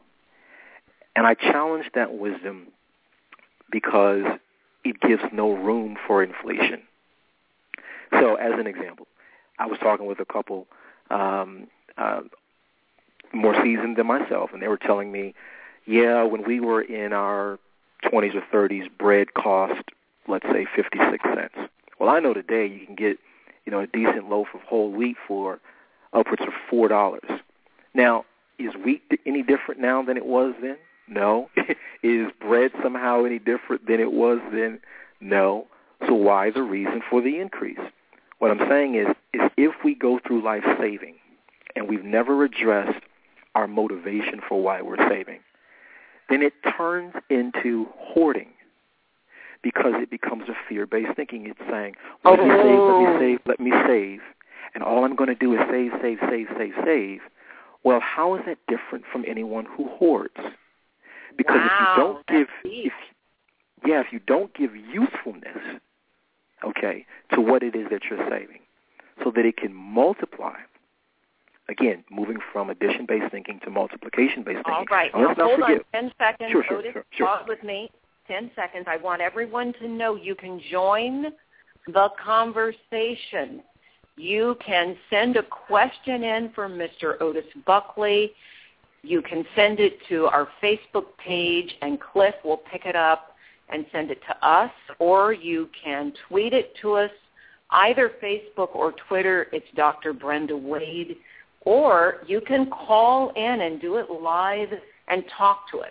And 1.15 1.27
I 1.27 1.33
challenge 1.33 1.85
that 1.93 2.13
wisdom 2.13 2.67
because 3.71 4.25
it 4.83 4.99
gives 5.01 5.23
no 5.31 5.51
room 5.53 5.97
for 6.07 6.23
inflation. 6.23 6.81
So, 8.11 8.35
as 8.35 8.59
an 8.59 8.67
example, 8.67 9.07
I 9.59 9.67
was 9.67 9.79
talking 9.79 10.05
with 10.05 10.19
a 10.19 10.25
couple 10.25 10.67
um, 11.09 11.67
uh, 11.97 12.21
more 13.33 13.53
seasoned 13.63 13.97
than 13.97 14.07
myself, 14.07 14.51
and 14.53 14.61
they 14.61 14.67
were 14.67 14.77
telling 14.77 15.11
me, 15.11 15.33
yeah, 15.85 16.23
when 16.23 16.43
we 16.45 16.59
were 16.59 16.81
in 16.81 17.13
our 17.13 17.59
20s 18.03 18.35
or 18.35 18.41
30s, 18.51 18.89
bread 18.97 19.33
cost, 19.33 19.81
let's 20.27 20.45
say, 20.45 20.65
56 20.75 21.23
cents. 21.23 21.71
Well, 21.99 22.09
I 22.09 22.19
know 22.19 22.33
today 22.33 22.65
you 22.65 22.85
can 22.85 22.95
get, 22.95 23.17
you 23.65 23.71
know, 23.71 23.79
a 23.79 23.87
decent 23.87 24.29
loaf 24.29 24.47
of 24.53 24.61
whole 24.61 24.91
wheat 24.91 25.17
for 25.27 25.59
upwards 26.13 26.41
of 26.41 26.53
four 26.69 26.87
dollars. 26.87 27.29
Now, 27.93 28.25
is 28.65 28.73
wheat 28.83 29.03
any 29.25 29.43
different 29.43 29.79
now 29.81 30.01
than 30.03 30.17
it 30.17 30.25
was 30.25 30.53
then? 30.61 30.77
No. 31.07 31.49
is 32.03 32.27
bread 32.39 32.71
somehow 32.81 33.25
any 33.25 33.39
different 33.39 33.87
than 33.87 33.99
it 33.99 34.11
was 34.11 34.39
then? 34.51 34.79
No. 35.19 35.67
So 36.07 36.13
why 36.13 36.47
is 36.47 36.53
the 36.55 36.63
reason 36.63 37.01
for 37.09 37.21
the 37.21 37.39
increase? 37.39 37.79
What 38.39 38.51
I'm 38.51 38.69
saying 38.69 38.95
is, 38.95 39.07
is 39.33 39.41
if 39.57 39.75
we 39.83 39.93
go 39.93 40.19
through 40.25 40.43
life 40.43 40.63
saving 40.79 41.15
and 41.75 41.87
we've 41.87 42.03
never 42.03 42.43
addressed 42.43 43.03
our 43.53 43.67
motivation 43.67 44.41
for 44.47 44.61
why 44.61 44.81
we're 44.81 44.97
saving, 45.09 45.41
then 46.29 46.41
it 46.41 46.53
turns 46.77 47.13
into 47.29 47.87
hoarding 47.97 48.49
because 49.61 49.93
it 49.97 50.09
becomes 50.09 50.49
a 50.49 50.53
fear-based 50.67 51.15
thinking. 51.15 51.45
It's 51.45 51.59
saying, 51.69 51.93
let 52.23 52.39
me 52.39 52.45
save, 52.49 52.79
let 52.79 52.97
me 52.97 53.05
oh. 53.07 53.17
save, 53.19 53.39
let 53.45 53.59
me 53.59 53.71
save, 53.85 54.19
and 54.73 54.83
all 54.83 55.03
I'm 55.03 55.15
going 55.15 55.29
to 55.29 55.35
do 55.35 55.53
is 55.53 55.59
save, 55.69 55.91
save, 56.01 56.17
save, 56.29 56.47
save, 56.57 56.73
save. 56.83 57.19
Well, 57.83 57.99
how 57.99 58.35
is 58.35 58.41
that 58.45 58.59
different 58.67 59.05
from 59.11 59.25
anyone 59.27 59.65
who 59.65 59.87
hoards? 59.89 60.37
Because 61.37 61.57
wow, 61.57 61.65
if 61.65 61.71
you 61.79 62.03
don't 62.03 62.27
give, 62.27 62.47
if, 62.63 62.93
yeah, 63.85 64.01
if 64.01 64.07
you 64.11 64.19
don't 64.19 64.53
give 64.53 64.75
usefulness, 64.75 65.79
okay, 66.63 67.05
to 67.33 67.41
what 67.41 67.63
it 67.63 67.75
is 67.75 67.87
that 67.89 68.01
you're 68.09 68.29
saving, 68.29 68.59
so 69.23 69.31
that 69.35 69.45
it 69.45 69.57
can 69.57 69.73
multiply. 69.73 70.55
Again, 71.69 72.03
moving 72.11 72.37
from 72.51 72.69
addition-based 72.69 73.31
thinking 73.31 73.59
to 73.63 73.69
multiplication-based 73.69 74.57
thinking. 74.57 74.73
All 74.73 74.85
right. 74.89 75.11
Now, 75.13 75.33
hold 75.35 75.59
forget. 75.59 75.85
on 75.93 76.01
10 76.03 76.11
seconds. 76.17 76.51
Sure, 76.51 76.63
sure, 76.67 76.77
Otis, 76.79 76.93
sure, 76.93 77.05
sure. 77.11 77.39
with 77.47 77.63
me. 77.63 77.89
10 78.27 78.51
seconds. 78.55 78.85
I 78.89 78.97
want 78.97 79.21
everyone 79.21 79.73
to 79.79 79.87
know 79.87 80.15
you 80.15 80.35
can 80.35 80.61
join 80.69 81.27
the 81.87 82.09
conversation. 82.23 83.61
You 84.21 84.55
can 84.63 84.95
send 85.09 85.35
a 85.35 85.41
question 85.41 86.23
in 86.23 86.51
for 86.53 86.69
Mr. 86.69 87.19
Otis 87.21 87.43
Buckley. 87.65 88.33
You 89.01 89.19
can 89.23 89.43
send 89.55 89.79
it 89.79 89.97
to 90.09 90.27
our 90.27 90.47
Facebook 90.61 91.17
page, 91.17 91.73
and 91.81 91.99
Cliff 91.99 92.35
will 92.45 92.61
pick 92.71 92.85
it 92.85 92.95
up 92.95 93.35
and 93.69 93.83
send 93.91 94.11
it 94.11 94.21
to 94.27 94.47
us, 94.47 94.69
or 94.99 95.33
you 95.33 95.67
can 95.83 96.13
tweet 96.27 96.53
it 96.53 96.75
to 96.83 96.93
us, 96.97 97.09
either 97.71 98.11
Facebook 98.21 98.75
or 98.75 98.93
Twitter. 99.07 99.47
It's 99.51 99.65
Dr. 99.75 100.13
Brenda 100.13 100.55
Wade. 100.55 101.17
Or 101.61 102.21
you 102.27 102.41
can 102.41 102.69
call 102.69 103.29
in 103.29 103.61
and 103.61 103.81
do 103.81 103.95
it 103.95 104.05
live 104.11 104.69
and 105.07 105.23
talk 105.35 105.67
to 105.71 105.79
us. 105.79 105.89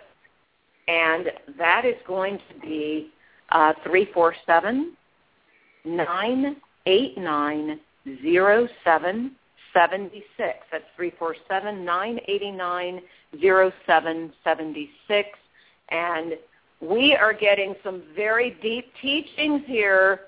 And 0.87 1.33
that 1.57 1.83
is 1.83 1.95
going 2.07 2.37
to 2.37 2.59
be 2.61 3.09
uh, 3.49 3.73
347 3.83 4.95
989 5.83 7.79
0776. 8.05 10.57
That's 10.71 10.83
347 10.95 11.85
989 11.85 13.01
0776. 13.41 15.29
And 15.89 16.33
we 16.81 17.15
are 17.15 17.33
getting 17.33 17.75
some 17.83 18.03
very 18.15 18.57
deep 18.61 18.85
teachings 19.01 19.61
here. 19.65 20.21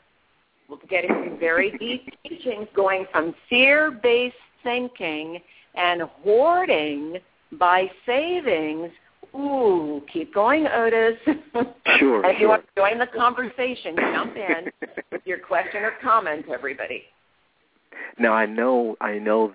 We're 0.70 0.78
getting 0.90 1.10
some 1.10 1.38
very 1.40 1.78
deep 1.80 2.10
teachings 2.24 2.68
going 2.76 3.06
from 3.12 3.36
fear-based 3.50 4.36
thinking 4.64 5.40
and 5.76 6.04
hoarding 6.24 7.18
by 7.54 7.90
savings. 8.06 8.92
Ooh, 9.36 10.04
keep 10.12 10.34
going, 10.34 10.68
Otis. 10.68 11.18
Sure, 12.00 12.26
if 12.26 12.40
you 12.40 12.46
sure. 12.46 12.50
want 12.50 12.66
to 12.66 12.72
join 12.76 12.98
the 12.98 13.06
conversation, 13.06 13.96
jump 13.96 14.36
in 14.36 14.72
with 15.12 15.22
your 15.26 15.38
question 15.38 15.84
or 15.84 15.94
comment, 16.02 16.46
everybody. 16.52 17.04
Now 18.18 18.34
I 18.34 18.46
know 18.46 18.96
I 19.02 19.20
know 19.20 19.54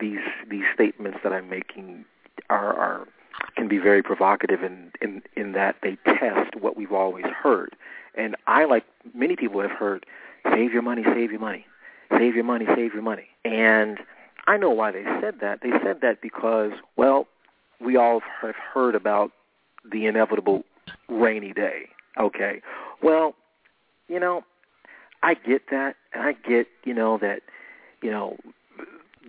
these 0.00 0.18
these 0.50 0.64
statements 0.74 1.18
that 1.22 1.32
I'm 1.32 1.48
making 1.48 2.04
are, 2.50 2.74
are 2.74 3.08
can 3.56 3.68
be 3.68 3.78
very 3.78 4.02
provocative 4.02 4.62
in, 4.62 4.90
in 5.00 5.22
in 5.36 5.52
that 5.52 5.76
they 5.82 5.96
test 6.04 6.56
what 6.60 6.76
we've 6.76 6.92
always 6.92 7.26
heard. 7.26 7.76
And 8.16 8.36
I 8.46 8.64
like 8.64 8.84
many 9.14 9.36
people 9.36 9.60
have 9.60 9.70
heard 9.70 10.06
save 10.50 10.72
your 10.72 10.82
money, 10.82 11.02
save 11.04 11.30
your 11.30 11.40
money. 11.40 11.66
Save 12.10 12.34
your 12.34 12.44
money, 12.44 12.66
save 12.76 12.92
your 12.92 13.02
money. 13.02 13.26
And 13.44 13.98
I 14.46 14.56
know 14.56 14.70
why 14.70 14.92
they 14.92 15.04
said 15.20 15.36
that. 15.40 15.60
They 15.62 15.70
said 15.82 16.00
that 16.02 16.20
because 16.20 16.72
well, 16.96 17.26
we 17.80 17.96
all 17.96 18.20
have 18.40 18.54
heard 18.54 18.94
about 18.94 19.32
the 19.90 20.06
inevitable 20.06 20.64
rainy 21.08 21.52
day. 21.52 21.88
Okay. 22.18 22.60
Well, 23.02 23.34
you 24.08 24.20
know, 24.20 24.44
I 25.22 25.34
get 25.34 25.70
that. 25.70 25.96
And 26.12 26.22
I 26.22 26.32
get, 26.32 26.68
you 26.84 26.94
know, 26.94 27.18
that 27.18 27.40
you 28.04 28.10
know, 28.10 28.36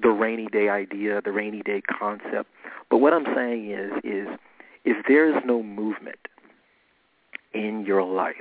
the 0.04 0.10
rainy 0.10 0.48
day 0.48 0.68
idea, 0.68 1.22
the 1.22 1.32
rainy 1.32 1.62
day 1.62 1.82
concept. 1.82 2.50
But 2.92 2.98
what 2.98 3.14
I'm 3.14 3.26
saying 3.34 3.72
is, 3.72 3.92
is 4.04 4.28
if 4.84 5.06
there's 5.08 5.42
no 5.46 5.64
movement 5.64 6.20
in 7.54 7.86
your 7.86 8.04
life, 8.04 8.36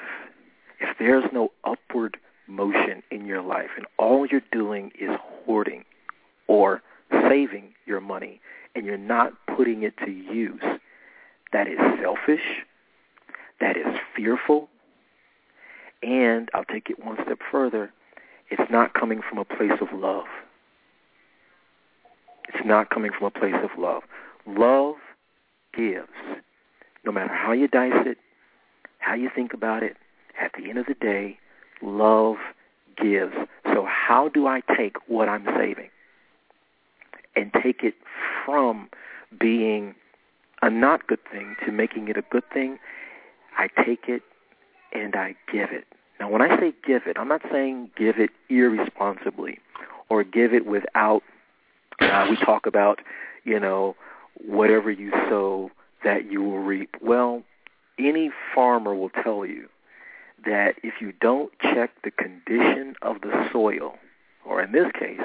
if 0.81 0.99
there's 0.99 1.25
no 1.33 1.53
upward 1.63 2.17
motion 2.49 3.03
in 3.13 3.25
your 3.25 3.43
life, 3.43 3.71
and 3.77 3.87
all 3.97 4.27
you're 4.27 4.43
doing 4.51 4.91
is 5.01 5.11
hoarding 5.47 5.85
or 6.49 6.83
saving 7.29 7.73
your 7.87 8.01
money, 8.01 8.41
and 8.75 8.85
you're 8.85 8.99
not 8.99 9.33
putting 9.57 9.85
it 9.85 9.95
to 10.05 10.11
use, 10.11 10.61
that 11.53 11.69
is 11.69 11.79
selfish, 12.03 12.65
that 13.61 13.77
is 13.77 13.87
fearful, 14.17 14.69
and 16.03 16.51
I'll 16.53 16.65
take 16.65 16.91
it 16.91 17.03
one 17.03 17.17
step 17.25 17.39
further, 17.53 17.93
it's 18.57 18.71
not 18.71 18.95
coming 18.95 19.21
from 19.29 19.39
a 19.39 19.45
place 19.45 19.81
of 19.81 19.89
love. 19.93 20.27
It's 22.49 22.65
not 22.65 22.89
coming 22.91 23.11
from 23.17 23.27
a 23.27 23.31
place 23.31 23.57
of 23.65 23.71
love. 23.77 24.05
Love 24.47 24.95
gives. 25.77 26.07
No 27.05 27.11
matter 27.11 27.35
how 27.35 27.51
you 27.51 27.67
dice 27.67 28.07
it, 28.07 28.17
how 28.99 29.15
you 29.15 29.29
think 29.35 29.53
about 29.55 29.83
it, 29.83 29.97
at 30.41 30.53
the 30.57 30.69
end 30.71 30.79
of 30.79 30.87
the 30.87 30.95
day, 30.95 31.37
love 31.83 32.37
gives. 32.97 33.35
So 33.73 33.85
how 33.89 34.29
do 34.29 34.47
I 34.47 34.61
take 34.77 34.97
what 35.09 35.29
I'm 35.29 35.47
saving 35.59 35.91
and 37.35 37.53
take 37.61 37.83
it 37.83 37.95
from 38.45 38.89
being 39.37 39.97
a 40.63 40.71
not 40.71 41.09
good 41.09 41.19
thing 41.29 41.57
to 41.67 41.73
making 41.73 42.07
it 42.07 42.17
a 42.17 42.23
good 42.31 42.49
thing? 42.53 42.79
I 43.59 43.67
take 43.85 44.05
it 44.07 44.23
and 44.93 45.17
I 45.17 45.35
give 45.53 45.71
it. 45.73 45.87
Now, 46.21 46.31
when 46.31 46.43
I 46.43 46.59
say 46.59 46.73
give 46.87 47.03
it, 47.07 47.17
I'm 47.19 47.29
not 47.29 47.43
saying 47.51 47.91
give 47.97 48.19
it 48.19 48.31
irresponsibly 48.49 49.59
or 50.09 50.23
give 50.25 50.55
it 50.55 50.67
without, 50.67 51.23
uh, 52.01 52.27
we 52.31 52.37
talk 52.37 52.67
about, 52.67 53.01
you 53.45 53.59
know, 53.59 53.97
whatever 54.47 54.91
you 54.91 55.11
sow, 55.29 55.71
that 56.05 56.31
you 56.31 56.43
will 56.43 56.59
reap. 56.59 56.97
Well, 57.01 57.43
any 57.99 58.31
farmer 58.55 58.95
will 58.95 59.11
tell 59.11 59.47
you 59.47 59.69
that 60.45 60.75
if 60.83 60.95
you 61.01 61.13
don't 61.21 61.53
check 61.61 61.91
the 62.03 62.11
condition 62.11 62.95
of 63.03 63.21
the 63.23 63.49
soil, 63.53 63.95
or 64.45 64.63
in 64.63 64.73
this 64.73 64.91
case, 64.99 65.21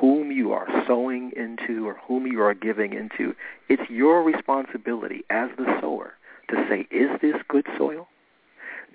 whom 0.00 0.30
you 0.30 0.52
are 0.52 0.66
sowing 0.86 1.32
into 1.36 1.86
or 1.86 1.98
whom 2.06 2.26
you 2.26 2.42
are 2.42 2.54
giving 2.54 2.92
into, 2.92 3.34
it's 3.68 3.88
your 3.90 4.22
responsibility 4.22 5.24
as 5.30 5.48
the 5.56 5.64
sower 5.80 6.14
to 6.48 6.66
say, 6.68 6.86
is 6.90 7.10
this 7.22 7.36
good 7.48 7.66
soil? 7.78 8.06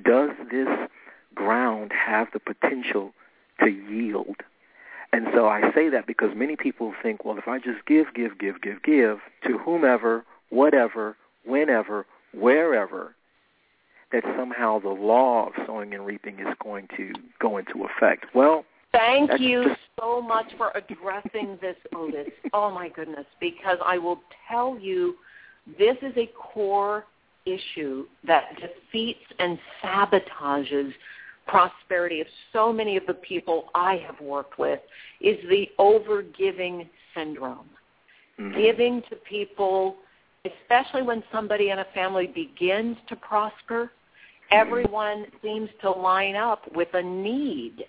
Does 0.04 0.32
this 0.52 0.68
ground 1.76 1.92
have 1.94 2.28
the 2.34 2.40
potential 2.40 3.14
to 3.60 3.70
yield? 3.70 4.38
And 5.14 5.28
so 5.34 5.48
I 5.48 5.72
say 5.74 5.90
that 5.90 6.08
because 6.08 6.32
many 6.36 6.56
people 6.56 6.94
think, 7.02 7.24
well, 7.24 7.38
if 7.38 7.48
I 7.48 7.60
just 7.60 7.86
give, 7.86 8.08
give, 8.14 8.38
give, 8.38 8.62
give, 8.62 8.84
give 8.84 9.20
to 9.48 9.58
whomever, 9.58 10.26
whatever, 10.50 11.16
whenever, 11.46 12.06
wherever, 12.34 13.16
that 14.12 14.24
somehow 14.38 14.80
the 14.80 14.90
law 14.90 15.48
of 15.48 15.54
sowing 15.66 15.94
and 15.94 16.06
reaping 16.06 16.40
is 16.40 16.54
going 16.62 16.88
to 16.98 17.14
go 17.40 17.58
into 17.58 17.86
effect. 17.86 18.26
Well, 18.34 18.66
thank 18.92 19.40
you 19.40 19.76
so 20.00 20.22
much 20.22 20.48
for 20.58 20.72
addressing 20.76 21.58
this, 21.62 21.78
Otis. 21.94 22.32
Oh 22.54 22.72
my 22.72 22.90
goodness, 22.90 23.26
because 23.40 23.78
I 23.86 23.98
will 23.98 24.20
tell 24.50 24.78
you, 24.78 25.16
this 25.78 25.96
is 26.02 26.14
a 26.18 26.30
core 26.38 27.06
issue 27.46 28.06
that 28.28 28.44
defeats 28.60 29.24
and 29.40 29.58
sabotages 29.84 30.94
prosperity 31.48 32.22
of 32.22 32.28
so 32.52 32.74
many 32.74 32.98
of 32.98 33.06
the 33.06 33.14
people 33.14 33.70
I 33.76 34.02
have 34.06 34.20
worked 34.20 34.58
with 34.58 34.80
is 35.22 35.38
the 35.50 35.70
overgiving 35.80 36.88
syndrome. 37.16 37.70
Mm-hmm. 38.40 38.60
Giving 38.60 39.02
to 39.10 39.16
people, 39.18 39.98
especially 40.44 41.04
when 41.04 41.24
somebody 41.32 41.70
in 41.70 41.80
a 41.80 41.86
family 41.94 42.28
begins 42.28 42.98
to 43.08 43.16
prosper, 43.16 43.92
everyone 44.52 45.26
seems 45.42 45.70
to 45.82 45.92
line 45.92 46.36
up 46.36 46.64
with 46.74 46.90
a 46.94 47.02
need. 47.02 47.86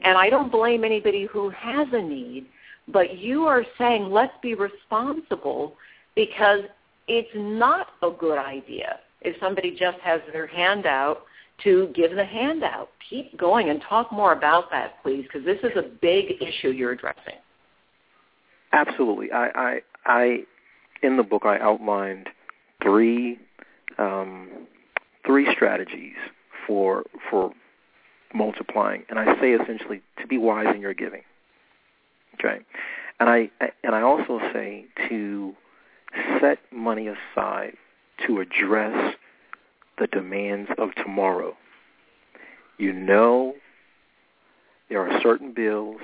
And 0.00 0.16
I 0.16 0.30
don't 0.30 0.52
blame 0.52 0.84
anybody 0.84 1.26
who 1.30 1.50
has 1.50 1.88
a 1.92 2.00
need, 2.00 2.46
but 2.86 3.18
you 3.18 3.46
are 3.46 3.64
saying 3.76 4.10
let's 4.10 4.34
be 4.42 4.54
responsible 4.54 5.74
because 6.14 6.60
it's 7.08 7.28
not 7.34 7.88
a 8.02 8.10
good 8.10 8.38
idea 8.38 9.00
if 9.22 9.36
somebody 9.40 9.76
just 9.76 9.98
has 9.98 10.20
their 10.32 10.46
hand 10.46 10.86
out 10.86 11.22
to 11.64 11.90
give 11.94 12.14
the 12.14 12.24
handout. 12.24 12.90
Keep 13.08 13.36
going 13.38 13.70
and 13.70 13.82
talk 13.82 14.12
more 14.12 14.32
about 14.32 14.70
that, 14.70 15.02
please, 15.02 15.24
because 15.24 15.44
this 15.44 15.58
is 15.62 15.76
a 15.76 15.82
big 15.82 16.40
issue 16.40 16.68
you're 16.68 16.92
addressing. 16.92 17.34
Absolutely. 18.72 19.32
I, 19.32 19.48
I, 19.54 19.80
I 20.04 20.38
in 21.02 21.16
the 21.16 21.22
book, 21.22 21.42
I 21.44 21.58
outlined 21.58 22.28
three 22.82 23.38
um, 23.98 24.48
three 25.26 25.46
strategies 25.52 26.16
for 26.66 27.04
for 27.30 27.52
multiplying, 28.34 29.04
and 29.08 29.18
I 29.18 29.40
say 29.40 29.52
essentially 29.52 30.02
to 30.20 30.26
be 30.26 30.38
wise 30.38 30.74
in 30.74 30.80
your 30.80 30.94
giving. 30.94 31.22
Okay, 32.34 32.60
and 33.20 33.28
I 33.28 33.50
and 33.82 33.94
I 33.94 34.02
also 34.02 34.40
say 34.52 34.86
to 35.08 35.54
set 36.40 36.58
money 36.72 37.08
aside 37.08 37.74
to 38.26 38.40
address 38.40 39.14
the 39.98 40.06
demands 40.06 40.70
of 40.78 40.94
tomorrow. 40.94 41.56
You 42.78 42.92
know 42.92 43.54
there 44.88 45.06
are 45.06 45.20
certain 45.20 45.52
bills 45.52 46.00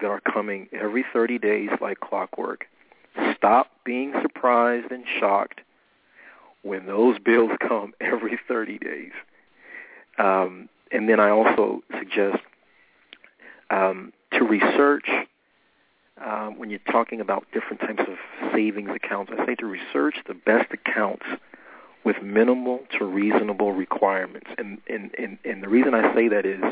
that 0.00 0.06
are 0.06 0.20
coming 0.20 0.68
every 0.72 1.04
30 1.12 1.38
days 1.38 1.70
like 1.80 2.00
clockwork. 2.00 2.66
Stop 3.36 3.70
being 3.84 4.12
surprised 4.22 4.92
and 4.92 5.04
shocked 5.18 5.60
when 6.62 6.86
those 6.86 7.18
bills 7.18 7.50
come 7.66 7.94
every 8.00 8.38
30 8.46 8.78
days. 8.78 9.12
Um, 10.18 10.68
and 10.92 11.08
then 11.08 11.20
I 11.20 11.30
also 11.30 11.82
suggest 11.98 12.42
um, 13.70 14.12
to 14.32 14.44
research 14.44 15.08
um, 16.24 16.58
when 16.58 16.70
you're 16.70 16.78
talking 16.90 17.20
about 17.20 17.46
different 17.52 17.80
types 17.80 18.08
of 18.08 18.16
savings 18.52 18.90
accounts. 18.94 19.32
I 19.36 19.44
say 19.44 19.54
to 19.56 19.66
research 19.66 20.16
the 20.26 20.34
best 20.34 20.72
accounts 20.72 21.24
with 22.06 22.22
minimal 22.22 22.78
to 22.96 23.04
reasonable 23.04 23.72
requirements. 23.72 24.46
And, 24.56 24.78
and, 24.88 25.10
and, 25.18 25.38
and 25.44 25.60
the 25.60 25.68
reason 25.68 25.92
I 25.92 26.14
say 26.14 26.28
that 26.28 26.46
is 26.46 26.62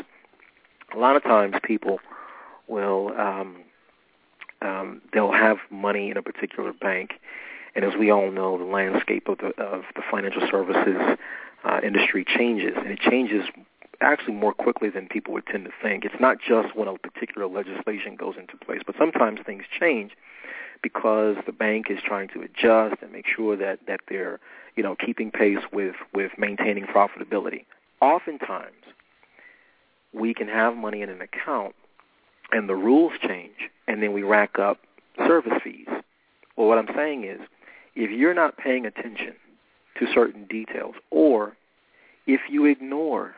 a 0.93 0.97
lot 0.97 1.17
of 1.17 1.23
times 1.23 1.55
people 1.61 1.99
will 2.69 3.11
um, 3.19 3.57
um, 4.61 5.01
they'll 5.11 5.33
have 5.33 5.57
money 5.69 6.09
in 6.09 6.15
a 6.15 6.21
particular 6.21 6.71
bank, 6.71 7.15
and 7.75 7.83
as 7.83 7.91
we 7.99 8.09
all 8.09 8.31
know, 8.31 8.57
the 8.57 8.63
landscape 8.63 9.27
of 9.27 9.39
the 9.39 9.47
of 9.61 9.83
the 9.95 10.01
financial 10.09 10.47
services 10.49 11.17
uh, 11.65 11.81
industry 11.83 12.23
changes, 12.25 12.73
and 12.77 12.87
it 12.87 12.99
changes 12.99 13.43
actually 13.99 14.33
more 14.33 14.53
quickly 14.53 14.89
than 14.89 15.07
people 15.07 15.33
would 15.33 15.45
tend 15.47 15.65
to 15.65 15.71
think. 15.83 16.05
It's 16.05 16.19
not 16.19 16.37
just 16.39 16.75
when 16.77 16.87
a 16.87 16.97
particular 16.97 17.47
legislation 17.47 18.15
goes 18.15 18.35
into 18.39 18.55
place, 18.57 18.81
but 18.85 18.95
sometimes 18.97 19.41
things 19.45 19.63
change 19.77 20.11
because 20.81 21.35
the 21.45 21.51
bank 21.51 21.87
is 21.89 21.99
trying 22.05 22.27
to 22.29 22.41
adjust 22.41 23.01
and 23.01 23.11
make 23.11 23.25
sure 23.27 23.55
that 23.55 23.79
that 23.87 24.01
they're 24.09 24.39
you 24.75 24.83
know 24.83 24.95
keeping 24.95 25.31
pace 25.31 25.63
with 25.71 25.95
with 26.13 26.31
maintaining 26.37 26.85
profitability. 26.85 27.65
Oftentimes, 28.01 28.83
we 30.13 30.33
can 30.33 30.47
have 30.47 30.75
money 30.75 31.01
in 31.01 31.09
an 31.09 31.21
account 31.21 31.75
and 32.51 32.69
the 32.69 32.75
rules 32.75 33.13
change, 33.21 33.69
and 33.87 34.01
then 34.01 34.13
we 34.13 34.23
rack 34.23 34.59
up 34.59 34.79
service 35.17 35.53
fees. 35.63 35.87
Well, 36.55 36.67
what 36.67 36.77
I'm 36.77 36.89
saying 36.95 37.23
is, 37.23 37.39
if 37.95 38.11
you're 38.11 38.33
not 38.33 38.57
paying 38.57 38.85
attention 38.85 39.33
to 39.99 40.07
certain 40.13 40.45
details, 40.45 40.95
or 41.09 41.55
if 42.27 42.41
you 42.49 42.65
ignore 42.65 43.35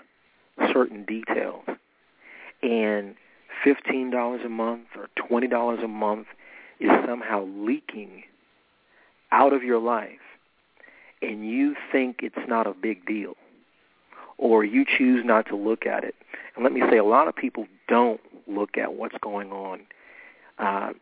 certain 0.73 1.06
details, 1.06 1.63
and 2.63 3.15
$15 3.65 4.45
a 4.45 4.50
month 4.50 4.88
or 4.95 5.08
$20 5.17 5.84
a 5.84 5.88
month 5.88 6.28
is 6.80 6.90
somehow 7.06 7.48
leaking 7.58 8.24
out 9.32 9.54
of 9.54 9.63
your 9.63 9.80
life, 9.80 10.20
and 11.22 11.50
you 11.50 11.76
think 11.92 12.20
it's 12.22 12.48
not 12.48 12.68
a 12.68 12.74
big 12.74 13.06
deal, 13.06 13.36
or 14.38 14.63
you 14.63 14.86
choose 14.86 15.24
not 15.26 15.48
to 15.48 15.56
look 15.56 15.86
at 15.86 16.04
it. 16.04 16.16
And 16.56 16.63
let 16.63 16.74
me 16.74 16.82
say, 16.90 16.98
a 16.98 17.04
lot 17.04 17.28
of 17.28 17.36
people 17.36 17.68
don't 17.88 18.22
look 18.48 18.78
at 18.78 18.94
what's 18.94 19.18
going 19.22 19.52
on 19.52 19.82
uh, 20.60 20.94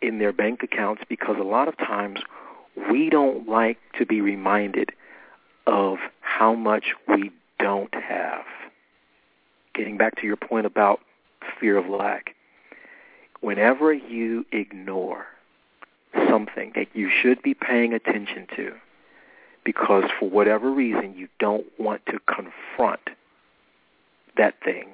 in 0.00 0.18
their 0.18 0.32
bank 0.32 0.62
accounts 0.62 1.02
because 1.08 1.36
a 1.38 1.44
lot 1.44 1.68
of 1.68 1.76
times 1.76 2.20
we 2.90 3.10
don't 3.10 3.48
like 3.48 3.78
to 3.98 4.06
be 4.06 4.20
reminded 4.20 4.92
of 5.66 5.98
how 6.20 6.54
much 6.54 6.94
we 7.06 7.30
don't 7.58 7.92
have. 7.94 8.44
Getting 9.74 9.96
back 9.96 10.16
to 10.20 10.26
your 10.26 10.36
point 10.36 10.66
about 10.66 11.00
fear 11.60 11.76
of 11.76 11.88
lack, 11.88 12.34
whenever 13.40 13.92
you 13.92 14.44
ignore 14.52 15.26
something 16.28 16.72
that 16.74 16.88
you 16.94 17.10
should 17.10 17.42
be 17.42 17.54
paying 17.54 17.92
attention 17.92 18.46
to 18.56 18.72
because 19.64 20.04
for 20.18 20.28
whatever 20.28 20.70
reason 20.70 21.14
you 21.14 21.28
don't 21.38 21.66
want 21.78 22.04
to 22.06 22.18
confront 22.20 23.00
that 24.36 24.54
thing, 24.64 24.88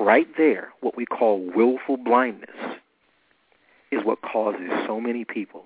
right 0.00 0.28
there, 0.36 0.72
what 0.80 0.96
we 0.96 1.04
call 1.04 1.38
willful 1.54 1.96
blindness, 1.96 2.56
is 3.90 4.00
what 4.04 4.22
causes 4.22 4.70
so 4.86 5.00
many 5.00 5.24
people 5.24 5.64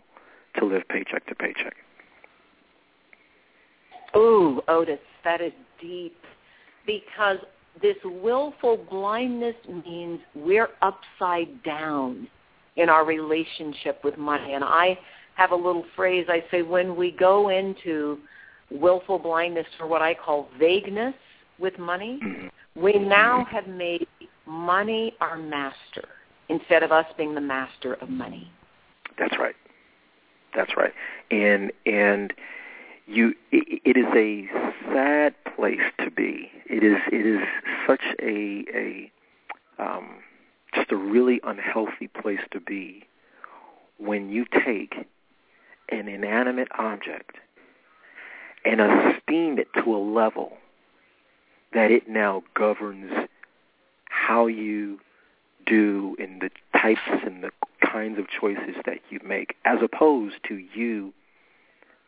to 0.58 0.64
live 0.64 0.82
paycheck 0.88 1.26
to 1.26 1.34
paycheck. 1.34 1.76
Ooh, 4.16 4.62
Otis, 4.68 4.98
that 5.24 5.40
is 5.40 5.52
deep. 5.80 6.16
Because 6.86 7.38
this 7.82 7.96
willful 8.04 8.78
blindness 8.90 9.56
means 9.86 10.20
we're 10.34 10.68
upside 10.82 11.62
down 11.62 12.28
in 12.76 12.88
our 12.88 13.04
relationship 13.04 14.02
with 14.04 14.16
money. 14.16 14.54
And 14.54 14.64
I 14.64 14.98
have 15.34 15.50
a 15.50 15.56
little 15.56 15.84
phrase 15.94 16.26
I 16.28 16.44
say 16.50 16.62
when 16.62 16.96
we 16.96 17.10
go 17.10 17.50
into 17.50 18.18
willful 18.70 19.18
blindness 19.18 19.66
or 19.78 19.86
what 19.86 20.02
I 20.02 20.14
call 20.14 20.48
vagueness 20.58 21.14
with 21.58 21.78
money. 21.78 22.20
We 22.76 22.92
now 22.98 23.46
have 23.50 23.66
made 23.66 24.06
money 24.44 25.14
our 25.22 25.38
master 25.38 26.06
instead 26.50 26.82
of 26.82 26.92
us 26.92 27.06
being 27.16 27.34
the 27.34 27.40
master 27.40 27.94
of 27.94 28.10
money. 28.10 28.52
That's 29.18 29.34
right. 29.38 29.54
That's 30.54 30.76
right. 30.76 30.92
And 31.30 31.72
and 31.86 32.34
you 33.06 33.32
it, 33.52 33.80
it 33.84 33.96
is 33.96 34.06
a 34.14 34.92
sad 34.92 35.34
place 35.56 35.80
to 36.04 36.10
be. 36.10 36.50
It 36.66 36.82
is 36.84 36.98
it 37.10 37.26
is 37.26 37.40
such 37.86 38.02
a 38.20 38.64
a 38.74 39.12
um, 39.78 40.16
just 40.74 40.92
a 40.92 40.96
really 40.96 41.40
unhealthy 41.44 42.08
place 42.08 42.40
to 42.52 42.60
be 42.60 43.06
when 43.98 44.28
you 44.28 44.44
take 44.64 44.94
an 45.88 46.08
inanimate 46.08 46.68
object 46.78 47.36
and 48.64 48.80
esteem 48.80 49.58
it 49.58 49.68
to 49.74 49.94
a 49.94 49.98
level 49.98 50.56
that 51.72 51.90
it 51.90 52.08
now 52.08 52.42
governs 52.54 53.10
how 54.06 54.46
you 54.46 54.98
do 55.66 56.16
and 56.18 56.40
the 56.40 56.50
types 56.78 57.00
and 57.24 57.42
the 57.42 57.50
kinds 57.84 58.18
of 58.18 58.26
choices 58.28 58.74
that 58.84 58.98
you 59.10 59.20
make, 59.24 59.56
as 59.64 59.78
opposed 59.82 60.36
to 60.48 60.56
you 60.74 61.12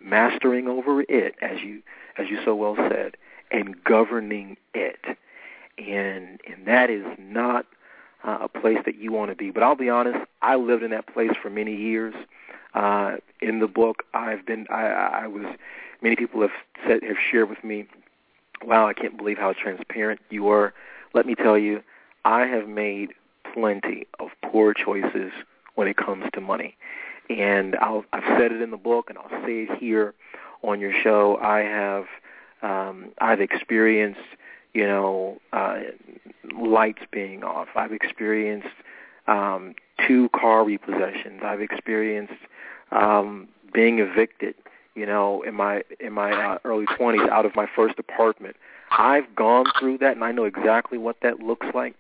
mastering 0.01 0.69
over 0.69 1.03
it, 1.03 1.35
as 1.41 1.61
you 1.61 1.83
as 2.17 2.29
you 2.29 2.39
so 2.45 2.55
well 2.55 2.77
said, 2.77 3.17
and 3.51 3.83
governing 3.85 4.57
it. 4.75 5.05
And 5.79 6.41
and 6.47 6.67
that 6.67 6.91
is 6.91 7.05
not 7.19 7.67
uh, 8.25 8.39
a 8.43 8.49
place 8.49 8.79
that 8.85 8.97
you 8.97 9.13
want 9.13 9.31
to 9.31 9.37
be. 9.37 9.51
But 9.51 9.63
I'll 9.63 9.77
be 9.77 9.91
honest, 9.91 10.19
I 10.43 10.57
lived 10.57 10.83
in 10.83 10.91
that 10.91 11.07
place 11.07 11.33
for 11.41 11.51
many 11.51 11.77
years. 11.77 12.15
Uh, 12.75 13.17
in 13.41 13.61
the 13.61 13.67
book, 13.67 14.05
I've 14.13 14.45
been, 14.45 14.67
I, 14.71 14.87
I 14.87 15.27
was, 15.27 15.47
many 16.03 16.17
people 16.17 16.43
have 16.43 16.51
said, 16.87 17.03
have 17.03 17.17
shared 17.19 17.49
with 17.49 17.65
me, 17.65 17.87
wow, 18.63 18.87
I 18.87 18.93
can't 18.93 19.17
believe 19.17 19.39
how 19.39 19.53
transparent 19.53 20.21
you 20.31 20.49
are. 20.49 20.75
Let 21.15 21.27
me 21.27 21.35
tell 21.35 21.57
you, 21.57 21.83
I 22.25 22.47
have 22.47 22.69
made 22.69 23.15
plenty 23.55 24.07
of 24.21 24.29
poor 24.43 24.75
choices 24.75 25.33
when 25.77 25.89
it 25.89 25.97
comes 25.97 26.27
to 26.35 26.41
money. 26.41 26.77
And 27.31 27.77
I'll, 27.77 28.05
I've 28.13 28.39
said 28.39 28.53
it 28.53 28.61
in 28.61 28.71
the 28.71 28.77
book, 28.77 29.09
and 29.09 29.19
I'll 29.19 29.43
say 29.45 29.63
it 29.63 29.79
here 29.79 30.15
on 30.63 30.79
your 30.79 30.93
show. 30.93 31.39
I 31.39 31.61
have, 31.61 32.05
um, 32.63 33.11
I've 33.21 33.41
experienced, 33.41 34.21
you 34.75 34.87
know, 34.87 35.41
uh, 35.53 35.81
lights 36.57 37.03
being 37.11 37.45
off. 37.45 37.69
I've 37.77 37.93
experienced 37.93 38.69
um, 39.27 39.75
two 40.07 40.29
car 40.31 40.65
repossessions. 40.65 41.43
I've 41.43 41.61
experienced 41.61 42.33
um, 42.91 43.49
being 43.73 43.99
evicted, 43.99 44.55
you 44.95 45.07
know, 45.07 45.43
in 45.43 45.55
my 45.55 45.83
in 46.01 46.13
my 46.13 46.33
uh, 46.33 46.59
early 46.65 46.87
20s 46.87 47.29
out 47.29 47.47
of 47.47 47.55
my 47.55 47.67
first 47.77 47.99
apartment. 47.99 48.57
I've 48.91 49.35
gone 49.35 49.67
through 49.79 49.99
that, 49.99 50.17
and 50.17 50.25
I 50.25 50.33
know 50.33 50.45
exactly 50.45 50.99
what 50.99 51.17
that 51.23 51.41
looks 51.41 51.67
like. 51.75 51.95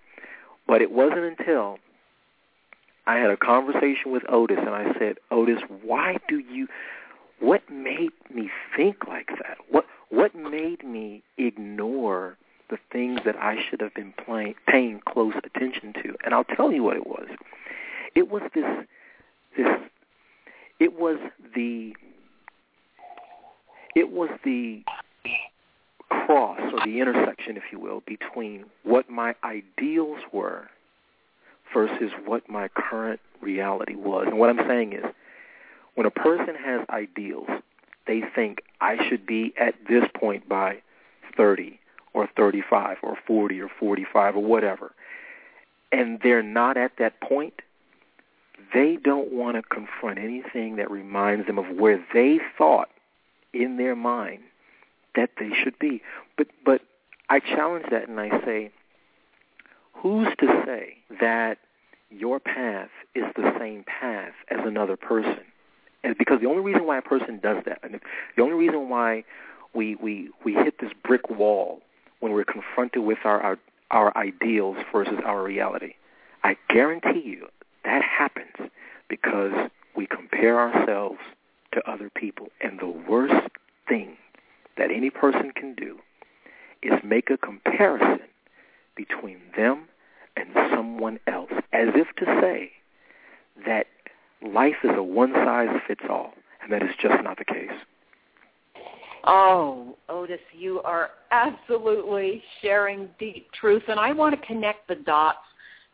But 0.66 0.82
it 0.82 0.90
wasn't 0.90 1.38
until 1.38 1.78
I 3.06 3.16
had 3.16 3.30
a 3.30 3.36
conversation 3.36 4.12
with 4.12 4.22
Otis, 4.28 4.58
and 4.58 4.70
I 4.70 4.92
said, 4.98 5.16
Otis, 5.30 5.60
why 5.82 6.18
do 6.28 6.38
you? 6.38 6.68
What 7.40 7.62
made 7.70 8.12
me 8.32 8.50
think 8.76 9.06
like 9.06 9.28
that? 9.28 9.58
What 9.70 9.86
what 10.10 10.34
made 10.34 10.84
me 10.84 11.22
ignore 11.36 12.36
the 12.70 12.78
things 12.92 13.20
that 13.24 13.36
I 13.36 13.56
should 13.68 13.80
have 13.80 13.94
been 13.94 14.12
playing, 14.24 14.54
paying 14.66 15.00
close 15.06 15.34
attention 15.44 15.92
to? 16.02 16.14
And 16.24 16.34
I'll 16.34 16.44
tell 16.44 16.72
you 16.72 16.82
what 16.82 16.96
it 16.96 17.06
was. 17.06 17.28
It 18.14 18.30
was 18.30 18.42
this 18.54 18.64
this 19.56 19.68
it 20.80 20.98
was 20.98 21.18
the 21.54 21.94
it 23.94 24.10
was 24.10 24.30
the 24.44 24.82
cross 26.08 26.60
or 26.72 26.84
the 26.84 27.00
intersection, 27.00 27.56
if 27.56 27.64
you 27.72 27.78
will, 27.78 28.02
between 28.06 28.64
what 28.82 29.10
my 29.10 29.34
ideals 29.44 30.20
were 30.32 30.68
versus 31.72 32.12
what 32.24 32.48
my 32.48 32.68
current 32.68 33.20
reality 33.40 33.94
was. 33.94 34.26
And 34.26 34.38
what 34.38 34.50
I'm 34.50 34.68
saying 34.68 34.92
is, 34.92 35.04
when 35.98 36.06
a 36.06 36.12
person 36.12 36.54
has 36.54 36.86
ideals, 36.90 37.48
they 38.06 38.22
think 38.32 38.62
I 38.80 39.08
should 39.08 39.26
be 39.26 39.52
at 39.58 39.74
this 39.88 40.04
point 40.14 40.48
by 40.48 40.80
30 41.36 41.80
or 42.14 42.28
35 42.36 42.98
or 43.02 43.18
40 43.26 43.60
or 43.60 43.68
45 43.80 44.36
or 44.36 44.44
whatever, 44.44 44.94
and 45.90 46.20
they're 46.22 46.40
not 46.40 46.76
at 46.76 46.92
that 46.98 47.20
point, 47.20 47.62
they 48.72 48.94
don't 48.94 49.32
want 49.32 49.56
to 49.56 49.62
confront 49.62 50.20
anything 50.20 50.76
that 50.76 50.88
reminds 50.88 51.48
them 51.48 51.58
of 51.58 51.66
where 51.76 52.00
they 52.14 52.38
thought 52.56 52.90
in 53.52 53.76
their 53.76 53.96
mind 53.96 54.42
that 55.16 55.30
they 55.40 55.50
should 55.50 55.80
be. 55.80 56.00
But 56.36 56.46
but 56.64 56.80
I 57.28 57.40
challenge 57.40 57.86
that 57.90 58.08
and 58.08 58.20
I 58.20 58.30
say, 58.44 58.70
who's 59.94 60.28
to 60.38 60.62
say 60.64 60.98
that 61.20 61.58
your 62.08 62.38
path 62.38 62.90
is 63.16 63.24
the 63.34 63.52
same 63.58 63.82
path 63.82 64.34
as 64.48 64.60
another 64.64 64.96
person? 64.96 65.40
And 66.04 66.16
because 66.16 66.40
the 66.40 66.46
only 66.46 66.62
reason 66.62 66.86
why 66.86 66.98
a 66.98 67.02
person 67.02 67.40
does 67.42 67.64
that, 67.66 67.80
and 67.82 68.00
the 68.36 68.42
only 68.42 68.54
reason 68.54 68.88
why 68.88 69.24
we 69.74 69.96
we 69.96 70.30
we 70.44 70.54
hit 70.54 70.78
this 70.80 70.92
brick 71.04 71.28
wall 71.28 71.80
when 72.20 72.32
we're 72.32 72.44
confronted 72.44 73.02
with 73.02 73.18
our 73.24 73.40
our, 73.40 73.58
our 73.90 74.16
ideals 74.16 74.76
versus 74.92 75.18
our 75.24 75.42
reality, 75.42 75.94
I 76.44 76.56
guarantee 76.68 77.22
you 77.24 77.48
that 77.84 78.02
happens 78.02 78.70
because 79.08 79.52
we 79.96 80.06
compare 80.06 80.60
ourselves 80.60 81.18
to 81.72 81.90
other 81.90 82.10
people. 82.14 82.48
And 82.60 82.78
the 82.78 82.86
worst 82.86 83.48
thing 83.88 84.16
that 84.76 84.90
any 84.90 85.10
person 85.10 85.52
can 85.52 85.74
do 85.74 85.98
is 86.82 86.92
make 87.02 87.30
a 87.30 87.36
comparison 87.36 88.20
between 88.96 89.38
them 89.56 89.88
and 90.36 90.48
someone 90.72 91.18
else, 91.26 91.50
as 91.72 91.88
if 91.94 92.14
to 92.16 92.24
say 92.40 92.72
that 93.66 93.86
life 94.42 94.76
is 94.84 94.90
a 94.94 95.02
one-size-fits-all, 95.02 96.32
and 96.62 96.72
that 96.72 96.82
is 96.82 96.90
just 97.00 97.22
not 97.22 97.38
the 97.38 97.44
case. 97.44 97.70
Oh, 99.24 99.96
Otis, 100.08 100.40
you 100.52 100.80
are 100.82 101.10
absolutely 101.32 102.42
sharing 102.62 103.08
deep 103.18 103.50
truth, 103.52 103.82
and 103.88 103.98
I 103.98 104.12
want 104.12 104.40
to 104.40 104.46
connect 104.46 104.88
the 104.88 104.94
dots 104.94 105.38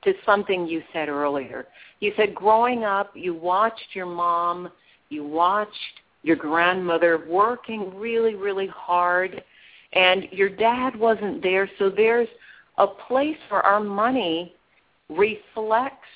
to 0.04 0.12
something 0.26 0.66
you 0.66 0.82
said 0.92 1.08
earlier. 1.08 1.66
You 2.00 2.12
said 2.16 2.34
growing 2.34 2.84
up, 2.84 3.12
you 3.14 3.34
watched 3.34 3.94
your 3.94 4.06
mom, 4.06 4.70
you 5.08 5.24
watched 5.24 5.72
your 6.22 6.36
grandmother 6.36 7.24
working 7.28 7.96
really, 7.96 8.34
really 8.34 8.66
hard, 8.66 9.42
and 9.94 10.26
your 10.30 10.50
dad 10.50 10.94
wasn't 10.94 11.42
there. 11.42 11.68
So 11.78 11.88
there's 11.88 12.28
a 12.78 12.86
place 12.86 13.36
where 13.48 13.62
our 13.62 13.80
money 13.80 14.54
reflects 15.08 16.06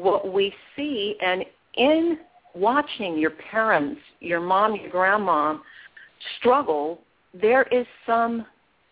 what 0.00 0.32
we 0.32 0.52
see. 0.76 1.16
And 1.20 1.44
in 1.74 2.18
watching 2.54 3.18
your 3.18 3.30
parents, 3.30 4.00
your 4.20 4.40
mom, 4.40 4.76
your 4.76 4.90
grandma 4.90 5.58
struggle, 6.38 7.00
there 7.32 7.64
is 7.64 7.86
some 8.06 8.46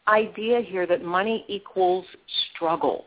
idea 0.07 0.61
here 0.61 0.87
that 0.87 1.03
money 1.03 1.45
equals 1.49 2.05
struggle. 2.55 3.07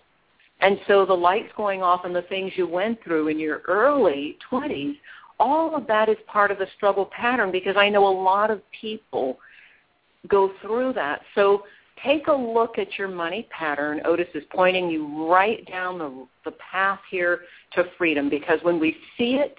And 0.60 0.80
so 0.88 1.06
the 1.06 1.14
lights 1.14 1.52
going 1.58 1.82
off 1.82 2.06
and 2.06 2.16
the 2.16 2.22
things 2.24 2.52
you 2.56 2.68
went 2.68 3.04
through 3.04 3.30
in 3.30 3.40
your 3.40 3.62
early 3.68 4.38
20s 4.52 4.96
all 5.42 5.76
of 5.76 5.88
that 5.88 6.08
is 6.08 6.18
part 6.28 6.52
of 6.52 6.60
the 6.60 6.68
struggle 6.78 7.06
pattern 7.06 7.52
because 7.52 7.76
I 7.76 7.90
know 7.90 8.08
a 8.08 8.18
lot 8.24 8.52
of 8.52 8.62
people 8.80 9.40
go 10.28 10.52
through 10.62 10.94
that. 10.94 11.22
So 11.34 11.64
take 12.04 12.28
a 12.28 12.34
look 12.34 12.78
at 12.78 12.98
your 12.98 13.08
money 13.08 13.48
pattern. 13.52 14.02
Otis 14.06 14.28
is 14.34 14.44
pointing 14.52 14.90
you 14.90 15.28
right 15.30 15.66
down 15.68 15.98
the, 15.98 16.28
the 16.46 16.52
path 16.52 17.00
here 17.10 17.42
to 17.74 17.86
freedom 17.98 18.30
because 18.30 18.60
when 18.64 18.80
we 18.80 18.96
see 19.18 19.36
it, 19.36 19.58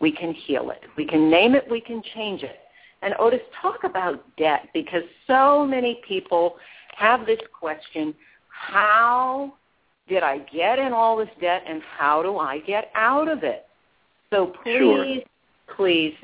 we 0.00 0.12
can 0.12 0.32
heal 0.32 0.70
it. 0.70 0.82
We 0.96 1.06
can 1.06 1.30
name 1.30 1.54
it, 1.54 1.64
we 1.70 1.80
can 1.80 2.02
change 2.14 2.42
it. 2.42 2.58
And 3.02 3.14
Otis, 3.18 3.40
talk 3.60 3.84
about 3.84 4.24
debt 4.36 4.68
because 4.74 5.02
so 5.26 5.66
many 5.66 6.00
people 6.06 6.56
have 6.96 7.26
this 7.26 7.40
question, 7.58 8.14
how 8.48 9.54
did 10.08 10.22
I 10.22 10.38
get 10.38 10.78
in 10.78 10.92
all 10.92 11.16
this 11.16 11.28
debt 11.40 11.62
and 11.66 11.82
how 11.82 12.22
do 12.22 12.38
I 12.38 12.60
get 12.60 12.90
out 12.94 13.28
of 13.28 13.42
it? 13.42 13.66
So 14.30 14.52
please, 14.62 14.78
sure. 14.78 15.76
please 15.76 16.14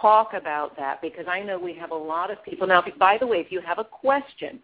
talk 0.00 0.32
about 0.34 0.76
that 0.76 1.00
because 1.00 1.26
I 1.28 1.40
know 1.40 1.58
we 1.58 1.74
have 1.74 1.90
a 1.90 1.96
lot 1.96 2.30
of 2.30 2.42
people. 2.44 2.66
Now, 2.66 2.82
by 2.98 3.18
the 3.18 3.26
way, 3.26 3.38
if 3.38 3.52
you 3.52 3.60
have 3.60 3.78
a 3.78 3.84
question, 3.84 4.58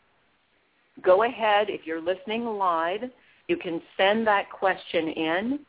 go 1.02 1.24
ahead. 1.24 1.70
If 1.70 1.86
you're 1.86 2.00
listening 2.00 2.44
live, 2.44 3.10
you 3.48 3.56
can 3.56 3.80
send 3.96 4.26
that 4.26 4.50
question 4.50 5.08
in 5.08 5.60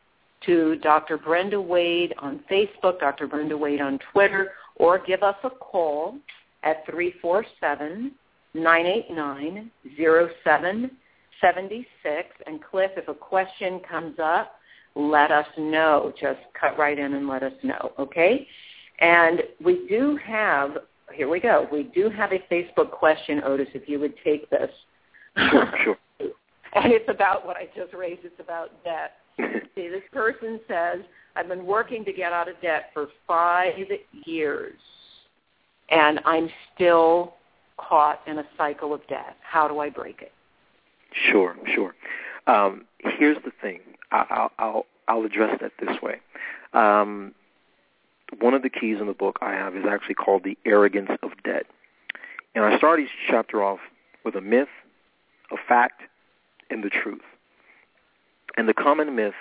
to 0.45 0.75
Dr. 0.77 1.17
Brenda 1.17 1.61
Wade 1.61 2.13
on 2.19 2.39
Facebook, 2.49 2.99
Dr. 2.99 3.27
Brenda 3.27 3.57
Wade 3.57 3.81
on 3.81 3.99
Twitter, 4.11 4.51
or 4.75 4.99
give 4.99 5.23
us 5.23 5.35
a 5.43 5.49
call 5.49 6.15
at 6.63 6.85
347 6.85 8.11
989 8.53 9.71
0776. 9.97 12.29
And 12.47 12.63
Cliff, 12.63 12.91
if 12.97 13.07
a 13.07 13.13
question 13.13 13.79
comes 13.89 14.17
up, 14.21 14.55
let 14.95 15.31
us 15.31 15.47
know. 15.57 16.11
Just 16.19 16.39
cut 16.59 16.77
right 16.77 16.97
in 16.97 17.13
and 17.13 17.27
let 17.27 17.43
us 17.43 17.53
know, 17.63 17.91
okay? 17.99 18.47
And 18.99 19.43
we 19.63 19.85
do 19.87 20.17
have, 20.25 20.79
here 21.13 21.29
we 21.29 21.39
go, 21.39 21.67
we 21.71 21.83
do 21.83 22.09
have 22.09 22.31
a 22.31 22.39
Facebook 22.51 22.89
question, 22.91 23.41
Otis, 23.43 23.67
if 23.73 23.87
you 23.87 23.99
would 23.99 24.15
take 24.23 24.49
this. 24.49 24.71
Sure, 25.51 25.73
sure. 25.83 25.97
and 26.75 26.91
it's 26.91 27.09
about 27.09 27.45
what 27.45 27.57
I 27.57 27.67
just 27.75 27.93
raised. 27.93 28.21
It's 28.23 28.39
about 28.39 28.71
debt. 28.83 29.13
See, 29.75 29.87
this 29.87 30.03
person 30.11 30.59
says, 30.67 30.99
I've 31.35 31.47
been 31.47 31.65
working 31.65 32.03
to 32.05 32.13
get 32.13 32.33
out 32.33 32.49
of 32.49 32.59
debt 32.61 32.91
for 32.93 33.07
five 33.27 33.73
years, 34.25 34.79
and 35.89 36.19
I'm 36.25 36.49
still 36.75 37.35
caught 37.77 38.21
in 38.27 38.39
a 38.39 38.43
cycle 38.57 38.93
of 38.93 39.05
debt. 39.07 39.37
How 39.41 39.67
do 39.67 39.79
I 39.79 39.89
break 39.89 40.21
it? 40.21 40.31
Sure, 41.31 41.55
sure. 41.73 41.95
Um, 42.47 42.85
here's 42.99 43.37
the 43.45 43.51
thing. 43.61 43.79
I'll, 44.11 44.51
I'll, 44.59 44.85
I'll 45.07 45.23
address 45.23 45.57
that 45.61 45.71
this 45.79 46.01
way. 46.01 46.19
Um, 46.73 47.33
one 48.39 48.53
of 48.53 48.61
the 48.61 48.69
keys 48.69 48.97
in 48.99 49.07
the 49.07 49.13
book 49.13 49.37
I 49.41 49.51
have 49.51 49.75
is 49.75 49.85
actually 49.89 50.15
called 50.15 50.43
the 50.43 50.57
arrogance 50.65 51.09
of 51.23 51.31
debt. 51.43 51.65
And 52.55 52.63
I 52.63 52.77
start 52.77 52.99
each 52.99 53.09
chapter 53.27 53.63
off 53.63 53.79
with 54.23 54.35
a 54.35 54.41
myth, 54.41 54.67
a 55.51 55.57
fact, 55.67 56.01
and 56.69 56.83
the 56.83 56.89
truth. 56.89 57.21
And 58.57 58.67
the 58.67 58.73
common 58.73 59.15
myth 59.15 59.33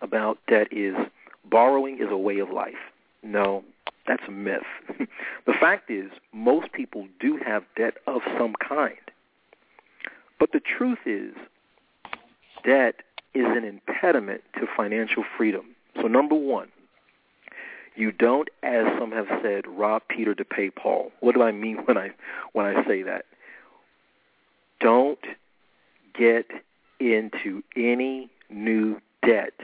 about 0.00 0.38
debt 0.48 0.68
is 0.70 0.94
borrowing 1.44 1.98
is 1.98 2.08
a 2.10 2.16
way 2.16 2.38
of 2.38 2.50
life. 2.50 2.74
No, 3.22 3.64
that's 4.06 4.22
a 4.26 4.30
myth. 4.30 4.62
the 5.46 5.52
fact 5.60 5.90
is 5.90 6.10
most 6.32 6.72
people 6.72 7.06
do 7.20 7.38
have 7.44 7.64
debt 7.76 7.94
of 8.06 8.22
some 8.38 8.54
kind. 8.54 8.96
But 10.38 10.52
the 10.52 10.60
truth 10.60 10.98
is 11.06 11.34
debt 12.64 12.96
is 13.34 13.46
an 13.46 13.64
impediment 13.64 14.42
to 14.54 14.66
financial 14.76 15.24
freedom. 15.36 15.66
So 16.00 16.08
number 16.08 16.34
one, 16.34 16.68
you 17.94 18.10
don't, 18.10 18.48
as 18.62 18.86
some 18.98 19.12
have 19.12 19.26
said, 19.42 19.66
rob 19.66 20.02
Peter 20.08 20.34
to 20.34 20.44
pay 20.44 20.70
Paul. 20.70 21.12
What 21.20 21.34
do 21.34 21.42
I 21.42 21.52
mean 21.52 21.76
when 21.84 21.96
I 21.96 22.10
when 22.52 22.66
I 22.66 22.84
say 22.86 23.02
that? 23.02 23.24
Don't 24.80 25.20
get 26.14 26.46
into 27.00 27.62
any 27.76 28.30
new 28.50 29.00
debt 29.26 29.54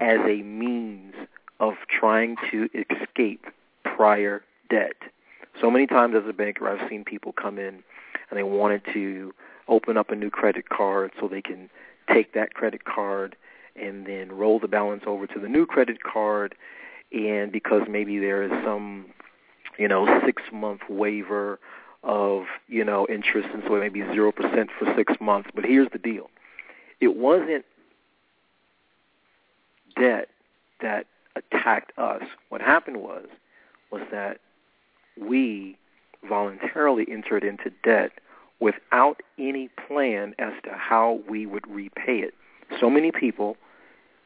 as 0.00 0.18
a 0.20 0.42
means 0.42 1.14
of 1.60 1.74
trying 1.88 2.36
to 2.50 2.68
escape 2.74 3.46
prior 3.84 4.42
debt. 4.68 4.96
So 5.60 5.70
many 5.70 5.86
times 5.86 6.14
as 6.14 6.28
a 6.28 6.32
banker, 6.32 6.68
I've 6.68 6.88
seen 6.88 7.04
people 7.04 7.32
come 7.32 7.58
in 7.58 7.82
and 8.30 8.38
they 8.38 8.42
wanted 8.42 8.82
to 8.92 9.34
open 9.68 9.96
up 9.96 10.10
a 10.10 10.16
new 10.16 10.30
credit 10.30 10.68
card 10.68 11.12
so 11.18 11.28
they 11.28 11.42
can 11.42 11.70
take 12.12 12.34
that 12.34 12.54
credit 12.54 12.84
card 12.84 13.36
and 13.74 14.06
then 14.06 14.32
roll 14.32 14.58
the 14.58 14.68
balance 14.68 15.04
over 15.06 15.26
to 15.26 15.38
the 15.38 15.48
new 15.48 15.66
credit 15.66 16.02
card 16.02 16.54
and 17.12 17.52
because 17.52 17.82
maybe 17.88 18.18
there 18.18 18.42
is 18.42 18.50
some 18.64 19.06
you 19.78 19.88
know 19.88 20.20
six 20.24 20.42
month 20.52 20.80
waiver 20.88 21.58
of 22.06 22.44
you 22.68 22.84
know 22.84 23.06
interest 23.10 23.48
and 23.52 23.62
so 23.66 23.78
maybe 23.78 24.00
zero 24.00 24.32
percent 24.32 24.70
for 24.78 24.92
six 24.96 25.14
months. 25.20 25.50
But 25.54 25.64
here's 25.64 25.90
the 25.92 25.98
deal. 25.98 26.30
It 27.00 27.16
wasn't 27.16 27.64
debt 30.00 30.28
that 30.80 31.06
attacked 31.34 31.92
us. 31.98 32.22
What 32.48 32.60
happened 32.60 32.98
was 32.98 33.26
was 33.90 34.02
that 34.10 34.40
we 35.20 35.76
voluntarily 36.26 37.06
entered 37.10 37.44
into 37.44 37.70
debt 37.82 38.12
without 38.60 39.20
any 39.38 39.68
plan 39.86 40.34
as 40.38 40.52
to 40.64 40.70
how 40.72 41.20
we 41.28 41.44
would 41.44 41.66
repay 41.68 42.18
it. 42.18 42.34
So 42.80 42.88
many 42.88 43.12
people 43.12 43.56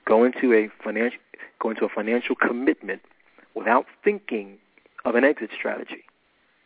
go 0.05 0.25
into 0.25 0.53
a 0.53 0.69
financial 0.83 1.19
go 1.61 1.71
into 1.71 1.85
a 1.85 1.89
financial 1.89 2.35
commitment 2.35 3.01
without 3.55 3.87
thinking 4.05 4.59
of 5.05 5.15
an 5.15 5.25
exit 5.25 5.51
strategy. 5.57 6.05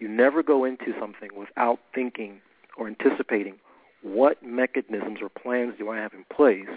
You 0.05 0.11
never 0.11 0.43
go 0.43 0.67
into 0.67 0.93
something 1.01 1.31
without 1.35 1.81
thinking 1.95 2.43
or 2.77 2.87
anticipating 2.87 3.55
what 4.03 4.43
mechanisms 4.43 5.21
or 5.23 5.31
plans 5.31 5.77
do 5.79 5.89
I 5.89 5.97
have 5.97 6.13
in 6.13 6.27
place 6.29 6.69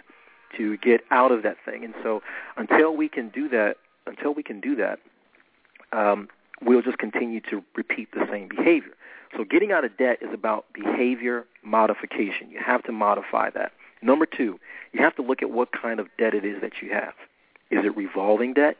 to 0.55 0.77
get 0.77 1.01
out 1.11 1.33
of 1.33 1.43
that 1.43 1.57
thing. 1.65 1.83
And 1.83 1.93
so 2.01 2.21
until 2.55 2.95
we 2.95 3.09
can 3.09 3.27
do 3.27 3.49
that, 3.49 3.79
until 4.05 4.33
we 4.33 4.43
can 4.43 4.61
do 4.61 4.77
that, 4.77 4.99
um, 5.91 6.29
we'll 6.61 6.81
just 6.81 6.99
continue 6.99 7.41
to 7.49 7.61
repeat 7.75 8.13
the 8.13 8.25
same 8.31 8.47
behavior. 8.47 8.93
So 9.35 9.43
getting 9.43 9.73
out 9.73 9.83
of 9.83 9.97
debt 9.97 10.19
is 10.21 10.33
about 10.33 10.63
behavior 10.71 11.45
modification. 11.63 12.49
You 12.49 12.61
have 12.65 12.81
to 12.83 12.93
modify 12.93 13.49
that. 13.49 13.73
Number 14.01 14.25
two, 14.25 14.57
you 14.93 15.01
have 15.01 15.17
to 15.17 15.21
look 15.21 15.41
at 15.41 15.51
what 15.51 15.73
kind 15.73 15.99
of 15.99 16.07
debt 16.17 16.33
it 16.33 16.45
is 16.45 16.61
that 16.61 16.81
you 16.81 16.93
have. 16.93 17.13
Is 17.71 17.83
it 17.83 17.97
revolving 17.97 18.53
debt? 18.53 18.77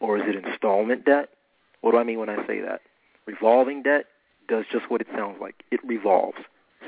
Or 0.00 0.18
is 0.18 0.24
it 0.26 0.44
installment 0.44 1.04
debt? 1.04 1.28
What 1.80 1.92
do 1.92 1.98
I 1.98 2.02
mean 2.02 2.18
when 2.18 2.28
I 2.28 2.44
say 2.48 2.60
that? 2.62 2.80
Revolving 3.30 3.82
debt 3.82 4.06
does 4.48 4.64
just 4.72 4.90
what 4.90 5.00
it 5.00 5.06
sounds 5.14 5.36
like. 5.40 5.62
It 5.70 5.78
revolves. 5.84 6.38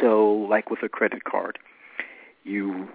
So 0.01 0.33
like 0.51 0.71
with 0.71 0.83
a 0.83 0.89
credit 0.89 1.23
card, 1.23 1.59
you 2.43 2.89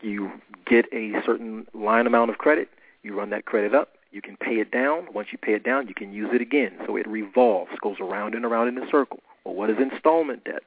you 0.00 0.32
get 0.64 0.86
a 0.90 1.12
certain 1.26 1.66
line 1.74 2.06
amount 2.06 2.30
of 2.30 2.38
credit, 2.38 2.70
you 3.02 3.14
run 3.14 3.28
that 3.30 3.44
credit 3.44 3.74
up, 3.74 3.90
you 4.10 4.22
can 4.22 4.38
pay 4.38 4.58
it 4.60 4.70
down. 4.70 5.08
Once 5.12 5.28
you 5.32 5.38
pay 5.38 5.52
it 5.52 5.64
down, 5.64 5.86
you 5.86 5.94
can 5.94 6.14
use 6.14 6.30
it 6.32 6.40
again. 6.40 6.72
So 6.86 6.96
it 6.96 7.06
revolves, 7.06 7.72
goes 7.82 7.96
around 8.00 8.34
and 8.34 8.44
around 8.46 8.68
in 8.68 8.78
a 8.78 8.88
circle. 8.90 9.20
Well, 9.44 9.54
what 9.54 9.68
is 9.68 9.76
installment 9.78 10.44
debt? 10.44 10.62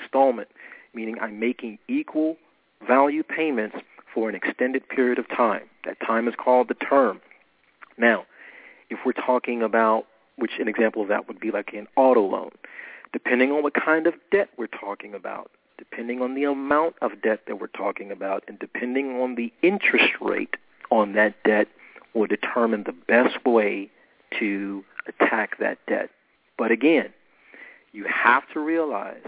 Installment, 0.00 0.48
meaning 0.94 1.18
I'm 1.20 1.40
making 1.40 1.78
equal 1.88 2.36
value 2.86 3.24
payments 3.24 3.78
for 4.14 4.28
an 4.28 4.36
extended 4.36 4.88
period 4.88 5.18
of 5.18 5.28
time. 5.28 5.64
That 5.84 5.98
time 6.00 6.28
is 6.28 6.34
called 6.36 6.68
the 6.68 6.74
term. 6.74 7.20
Now, 7.98 8.26
if 8.90 9.00
we're 9.04 9.12
talking 9.12 9.62
about, 9.62 10.06
which 10.40 10.52
an 10.58 10.68
example 10.68 11.02
of 11.02 11.08
that 11.08 11.28
would 11.28 11.38
be 11.38 11.50
like 11.50 11.72
an 11.72 11.86
auto 11.96 12.26
loan, 12.26 12.50
depending 13.12 13.52
on 13.52 13.62
what 13.62 13.74
kind 13.74 14.06
of 14.06 14.14
debt 14.32 14.48
we're 14.56 14.66
talking 14.66 15.14
about, 15.14 15.50
depending 15.78 16.20
on 16.20 16.34
the 16.34 16.44
amount 16.44 16.96
of 17.00 17.22
debt 17.22 17.40
that 17.46 17.60
we're 17.60 17.68
talking 17.68 18.10
about, 18.10 18.42
and 18.48 18.58
depending 18.58 19.20
on 19.20 19.34
the 19.34 19.52
interest 19.62 20.12
rate 20.20 20.56
on 20.90 21.12
that 21.12 21.34
debt, 21.44 21.68
will 22.14 22.26
determine 22.26 22.84
the 22.84 22.92
best 22.92 23.44
way 23.46 23.88
to 24.38 24.84
attack 25.06 25.58
that 25.58 25.78
debt. 25.86 26.10
But 26.58 26.70
again, 26.70 27.10
you 27.92 28.04
have 28.04 28.42
to 28.52 28.60
realize 28.60 29.22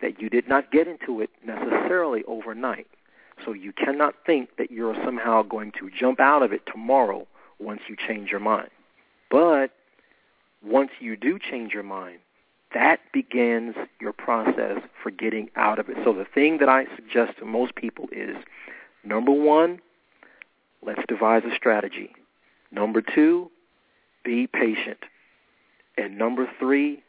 that 0.00 0.20
you 0.20 0.28
did 0.28 0.48
not 0.48 0.70
get 0.70 0.88
into 0.88 1.20
it 1.20 1.30
necessarily 1.44 2.24
overnight. 2.24 2.86
So 3.44 3.52
you 3.52 3.72
cannot 3.72 4.14
think 4.26 4.56
that 4.58 4.70
you're 4.70 4.96
somehow 5.04 5.42
going 5.42 5.72
to 5.80 5.90
jump 5.90 6.20
out 6.20 6.42
of 6.42 6.52
it 6.52 6.62
tomorrow 6.66 7.26
once 7.58 7.80
you 7.88 7.96
change 7.96 8.30
your 8.30 8.40
mind. 8.40 8.70
But 9.30 9.70
once 10.64 10.90
you 11.00 11.16
do 11.16 11.38
change 11.38 11.72
your 11.72 11.82
mind, 11.82 12.18
that 12.74 13.00
begins 13.12 13.74
your 14.00 14.12
process 14.12 14.78
for 15.02 15.10
getting 15.10 15.50
out 15.56 15.78
of 15.78 15.88
it. 15.88 15.96
So 16.04 16.12
the 16.12 16.24
thing 16.24 16.58
that 16.58 16.68
I 16.68 16.86
suggest 16.96 17.38
to 17.38 17.44
most 17.44 17.74
people 17.74 18.08
is 18.10 18.36
number 19.04 19.32
one, 19.32 19.80
let's 20.84 21.02
devise 21.08 21.42
a 21.44 21.54
strategy. 21.54 22.14
Number 22.70 23.02
two, 23.02 23.50
be 24.24 24.46
patient. 24.46 24.98
And 25.98 26.16
number 26.16 26.48
three, 26.58 27.02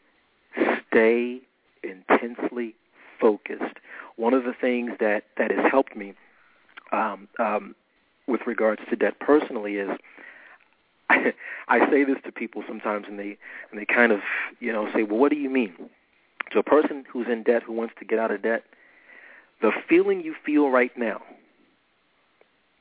stay 0.87 1.41
intensely 1.83 2.75
focused. 3.19 3.77
One 4.17 4.33
of 4.33 4.43
the 4.43 4.53
things 4.53 4.91
that, 4.99 5.23
that 5.37 5.51
has 5.51 5.71
helped 5.71 5.95
me 5.95 6.13
um, 6.91 7.27
um, 7.39 7.75
with 8.27 8.41
regards 8.45 8.81
to 8.89 8.95
debt 8.95 9.19
personally 9.19 9.75
is 9.75 9.89
I, 11.67 11.89
say 11.89 12.03
this 12.03 12.17
to 12.25 12.31
people 12.31 12.63
sometimes, 12.67 13.05
and 13.07 13.19
they 13.19 13.37
and 13.71 13.79
they 13.79 13.85
kind 13.85 14.11
of 14.11 14.21
you 14.59 14.71
know 14.71 14.89
say, 14.93 15.03
well, 15.03 15.17
what 15.17 15.31
do 15.31 15.37
you 15.37 15.49
mean? 15.49 15.73
To 16.51 16.59
a 16.59 16.63
person 16.63 17.05
who's 17.11 17.27
in 17.27 17.43
debt 17.43 17.63
who 17.63 17.73
wants 17.73 17.93
to 17.99 18.05
get 18.05 18.19
out 18.19 18.31
of 18.31 18.41
debt, 18.41 18.63
the 19.61 19.71
feeling 19.87 20.21
you 20.21 20.35
feel 20.45 20.69
right 20.69 20.95
now 20.97 21.21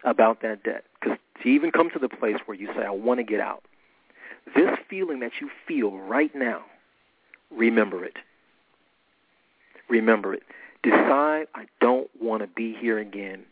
about 0.05 0.43
that 0.43 0.63
debt, 0.63 0.85
because 1.01 1.17
to 1.43 1.49
even 1.49 1.71
come 1.71 1.91
to 1.91 1.99
the 1.99 2.09
place 2.09 2.37
where 2.47 2.57
you 2.57 2.69
say, 2.75 2.85
I 2.85 2.91
want 2.91 3.19
to 3.19 3.25
get 3.25 3.41
out, 3.41 3.63
this 4.55 4.71
feeling 4.89 5.21
that 5.21 5.33
you 5.41 5.51
feel 5.67 5.93
right 5.93 6.35
now, 6.35 6.63
remember 7.51 8.05
it. 8.05 8.17
Remember 9.89 10.35
it. 10.35 10.43
Decide 10.83 11.47
I 11.55 11.67
don't 11.81 12.11
want 12.21 12.43
to 12.43 12.49
be 12.49 12.75
here 12.75 12.99
again 12.99 13.45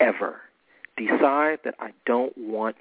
ever. 0.00 0.40
Decide 0.96 1.60
that 1.64 1.74
I 1.78 1.92
don't 2.04 2.36
want 2.36 2.76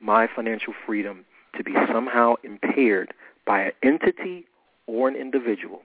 my 0.00 0.26
financial 0.26 0.74
freedom 0.86 1.24
to 1.56 1.64
be 1.64 1.74
somehow 1.92 2.34
impaired 2.42 3.12
by 3.46 3.60
an 3.62 3.72
entity 3.82 4.46
or 4.86 5.08
an 5.08 5.16
individual. 5.16 5.82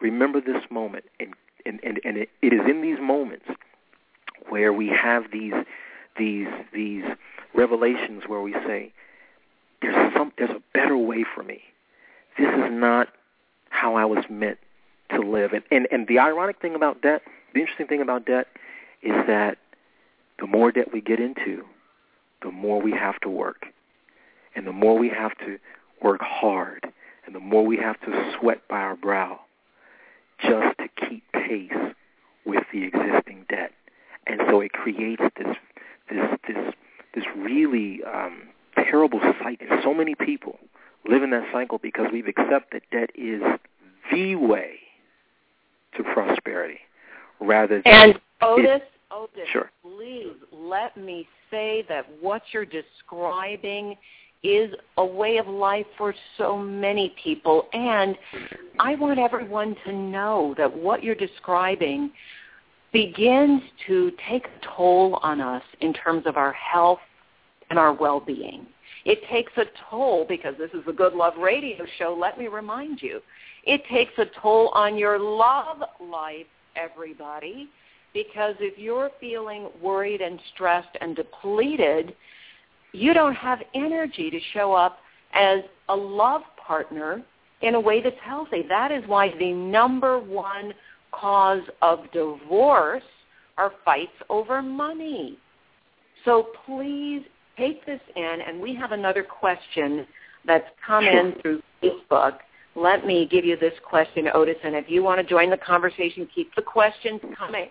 Remember 0.00 0.40
this 0.40 0.62
moment, 0.70 1.04
and, 1.18 1.34
and, 1.66 1.80
and, 1.82 2.00
and 2.04 2.16
it, 2.16 2.30
it 2.42 2.52
is 2.52 2.60
in 2.68 2.82
these 2.82 2.98
moments 3.00 3.46
where 4.48 4.72
we 4.72 4.88
have 4.88 5.24
these 5.32 5.52
these 6.16 6.48
these 6.72 7.04
revelations 7.54 8.24
where 8.26 8.40
we 8.40 8.52
say, 8.52 8.92
"There's 9.80 10.12
some, 10.14 10.32
there's 10.38 10.50
a 10.50 10.62
better 10.72 10.96
way 10.96 11.24
for 11.34 11.42
me. 11.42 11.62
This 12.38 12.48
is 12.48 12.70
not 12.70 13.08
how 13.68 13.94
I 13.94 14.04
was 14.04 14.24
meant 14.28 14.58
to 15.10 15.20
live." 15.20 15.52
And 15.52 15.62
and, 15.70 15.86
and 15.90 16.08
the 16.08 16.18
ironic 16.18 16.60
thing 16.60 16.74
about 16.74 17.02
debt, 17.02 17.22
the 17.54 17.60
interesting 17.60 17.86
thing 17.86 18.00
about 18.00 18.26
debt, 18.26 18.48
is 19.02 19.14
that 19.26 19.58
the 20.38 20.46
more 20.46 20.72
debt 20.72 20.92
we 20.92 21.00
get 21.00 21.20
into, 21.20 21.64
the 22.42 22.50
more 22.50 22.80
we 22.80 22.92
have 22.92 23.20
to 23.20 23.28
work. 23.28 23.66
And 24.54 24.66
the 24.66 24.72
more 24.72 24.98
we 24.98 25.08
have 25.08 25.36
to 25.38 25.58
work 26.02 26.20
hard, 26.22 26.86
and 27.26 27.34
the 27.34 27.40
more 27.40 27.64
we 27.64 27.76
have 27.76 28.00
to 28.00 28.32
sweat 28.38 28.66
by 28.68 28.80
our 28.80 28.96
brow 28.96 29.40
just 30.42 30.78
to 30.78 30.88
keep 31.08 31.22
pace 31.32 31.72
with 32.44 32.64
the 32.72 32.82
existing 32.84 33.44
debt. 33.48 33.72
And 34.26 34.40
so 34.48 34.60
it 34.60 34.72
creates 34.72 35.22
this 35.36 35.56
this 36.10 36.38
this 36.46 36.74
this 37.14 37.24
really 37.36 38.00
um, 38.04 38.42
terrible 38.76 39.20
cycle. 39.42 39.66
So 39.82 39.94
many 39.94 40.14
people 40.14 40.58
live 41.08 41.22
in 41.22 41.30
that 41.30 41.44
cycle 41.52 41.78
because 41.78 42.06
we've 42.12 42.28
accepted 42.28 42.82
debt 42.90 43.10
is 43.14 43.42
the 44.12 44.36
way 44.36 44.78
to 45.96 46.02
prosperity, 46.02 46.80
rather 47.40 47.82
than 47.82 47.92
and 47.92 48.20
Otis, 48.42 48.82
Otis, 49.10 49.48
sure. 49.52 49.70
please 49.82 50.34
let 50.52 50.96
me 50.96 51.26
say 51.50 51.84
that 51.88 52.06
what 52.20 52.42
you're 52.52 52.64
describing 52.64 53.96
is 54.42 54.72
a 54.96 55.04
way 55.04 55.36
of 55.38 55.46
life 55.46 55.86
for 55.98 56.14
so 56.38 56.56
many 56.56 57.14
people. 57.22 57.68
And 57.72 58.16
I 58.78 58.94
want 58.94 59.18
everyone 59.18 59.76
to 59.84 59.92
know 59.92 60.54
that 60.56 60.74
what 60.74 61.02
you're 61.02 61.14
describing 61.14 62.10
begins 62.92 63.62
to 63.86 64.12
take 64.28 64.46
a 64.46 64.76
toll 64.76 65.20
on 65.22 65.40
us 65.40 65.62
in 65.80 65.92
terms 65.92 66.24
of 66.26 66.36
our 66.36 66.52
health 66.52 67.00
and 67.68 67.78
our 67.78 67.92
well-being. 67.92 68.66
It 69.04 69.20
takes 69.30 69.52
a 69.56 69.64
toll 69.88 70.26
because 70.28 70.54
this 70.58 70.70
is 70.72 70.82
a 70.88 70.92
Good 70.92 71.14
Love 71.14 71.34
radio 71.38 71.84
show, 71.98 72.16
let 72.18 72.38
me 72.38 72.48
remind 72.48 73.00
you. 73.00 73.20
It 73.64 73.82
takes 73.90 74.12
a 74.18 74.24
toll 74.40 74.68
on 74.74 74.96
your 74.96 75.18
love 75.18 75.82
life, 76.00 76.46
everybody 76.76 77.68
Because 78.12 78.54
if 78.58 78.78
you're 78.78 79.10
feeling 79.20 79.68
worried 79.80 80.20
and 80.20 80.40
stressed 80.52 80.96
and 81.00 81.14
depleted, 81.14 82.14
you 82.92 83.14
don't 83.14 83.36
have 83.36 83.60
energy 83.74 84.30
to 84.30 84.40
show 84.52 84.72
up 84.72 84.98
as 85.32 85.60
a 85.88 85.94
love 85.94 86.42
partner 86.56 87.22
in 87.62 87.74
a 87.74 87.80
way 87.80 88.02
that's 88.02 88.16
healthy. 88.22 88.64
That 88.68 88.90
is 88.90 89.04
why 89.06 89.32
the 89.38 89.52
number 89.52 90.18
one 90.18 90.72
cause 91.12 91.62
of 91.82 92.10
divorce 92.12 93.02
are 93.58 93.72
fights 93.84 94.12
over 94.28 94.62
money. 94.62 95.38
So 96.24 96.48
please 96.66 97.22
take 97.56 97.84
this 97.86 98.00
in, 98.16 98.38
and 98.46 98.60
we 98.60 98.74
have 98.74 98.92
another 98.92 99.22
question 99.22 100.06
that's 100.46 100.66
come 100.84 101.04
in 101.04 101.34
through 101.42 101.62
Facebook. 101.82 102.38
Let 102.74 103.04
me 103.06 103.26
give 103.30 103.44
you 103.44 103.56
this 103.56 103.74
question, 103.86 104.28
Otis, 104.32 104.56
and 104.64 104.74
if 104.74 104.88
you 104.88 105.02
want 105.02 105.20
to 105.20 105.26
join 105.26 105.50
the 105.50 105.56
conversation, 105.56 106.28
keep 106.34 106.54
the 106.54 106.62
questions 106.62 107.20
coming. 107.36 107.68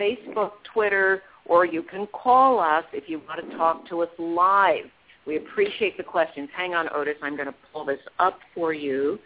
Facebook, 0.00 0.52
Twitter, 0.72 1.22
or 1.46 1.64
you 1.64 1.82
can 1.82 2.06
call 2.08 2.60
us 2.60 2.84
if 2.92 3.08
you 3.08 3.20
want 3.26 3.48
to 3.48 3.56
talk 3.56 3.88
to 3.88 4.02
us 4.02 4.08
live. 4.18 4.84
We 5.26 5.36
appreciate 5.36 5.96
the 5.96 6.02
questions. 6.02 6.48
Hang 6.56 6.74
on, 6.74 6.88
Otis. 6.94 7.16
I'm 7.22 7.36
going 7.36 7.48
to 7.48 7.54
pull 7.72 7.84
this 7.84 8.00
up 8.18 8.38
for 8.54 8.72
you. 8.72 9.18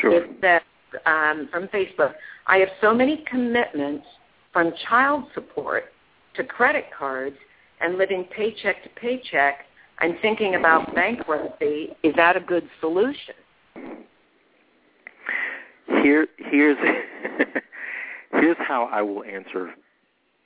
Sure. 0.00 0.24
It 0.24 0.30
says 0.40 0.60
um, 1.06 1.48
from 1.50 1.68
Facebook, 1.68 2.12
I 2.46 2.58
have 2.58 2.68
so 2.80 2.94
many 2.94 3.24
commitments 3.30 4.04
from 4.52 4.72
child 4.88 5.24
support 5.34 5.84
to 6.34 6.44
credit 6.44 6.84
cards 6.96 7.36
and 7.80 7.98
living 7.98 8.24
paycheck 8.36 8.82
to 8.82 8.88
paycheck. 9.00 9.64
I'm 9.98 10.16
thinking 10.20 10.56
about 10.56 10.94
bankruptcy. 10.94 11.96
Is 12.02 12.14
that 12.16 12.36
a 12.36 12.40
good 12.40 12.68
solution? 12.80 13.34
Here, 16.02 16.26
here's 16.38 16.76
here's 18.32 18.56
how 18.58 18.88
I 18.92 19.02
will 19.02 19.24
answer 19.24 19.74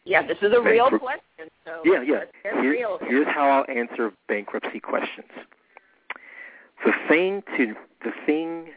yeah, 0.05 0.27
this 0.27 0.39
is 0.43 0.53
a 0.53 0.61
real 0.61 0.89
question. 0.89 1.51
So 1.65 1.83
yeah, 1.85 2.03
yeah. 2.03 2.25
Here, 2.43 2.61
real 2.61 2.99
here's 3.01 3.27
how 3.27 3.49
I'll 3.49 3.77
answer 3.77 4.13
bankruptcy 4.29 4.81
questions. 4.81 5.29
The 6.85 6.93
thing 7.09 7.43
to 7.57 7.75
the 8.03 8.13
thing 8.25 8.71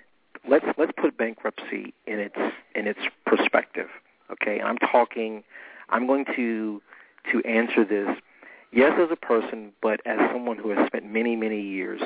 let's 0.48 0.66
let's 0.78 0.92
put 1.00 1.18
bankruptcy 1.18 1.94
in 2.06 2.20
its 2.20 2.36
in 2.76 2.88
its 2.88 3.00
perspective. 3.26 3.88
Okay, 4.32 4.62
I'm 4.62 4.78
talking. 4.78 5.44
I'm 5.90 6.08
going 6.08 6.26
to 6.36 6.82
to 7.32 7.42
answer 7.48 7.86
this. 7.86 8.18
Yes, 8.72 8.94
as 9.00 9.10
a 9.12 9.16
person, 9.16 9.72
but 9.82 10.02
as 10.06 10.18
someone 10.32 10.58
who 10.58 10.72
has 10.72 10.88
spent 10.88 11.06
many 11.06 11.36
many 11.36 11.62
years 11.62 12.02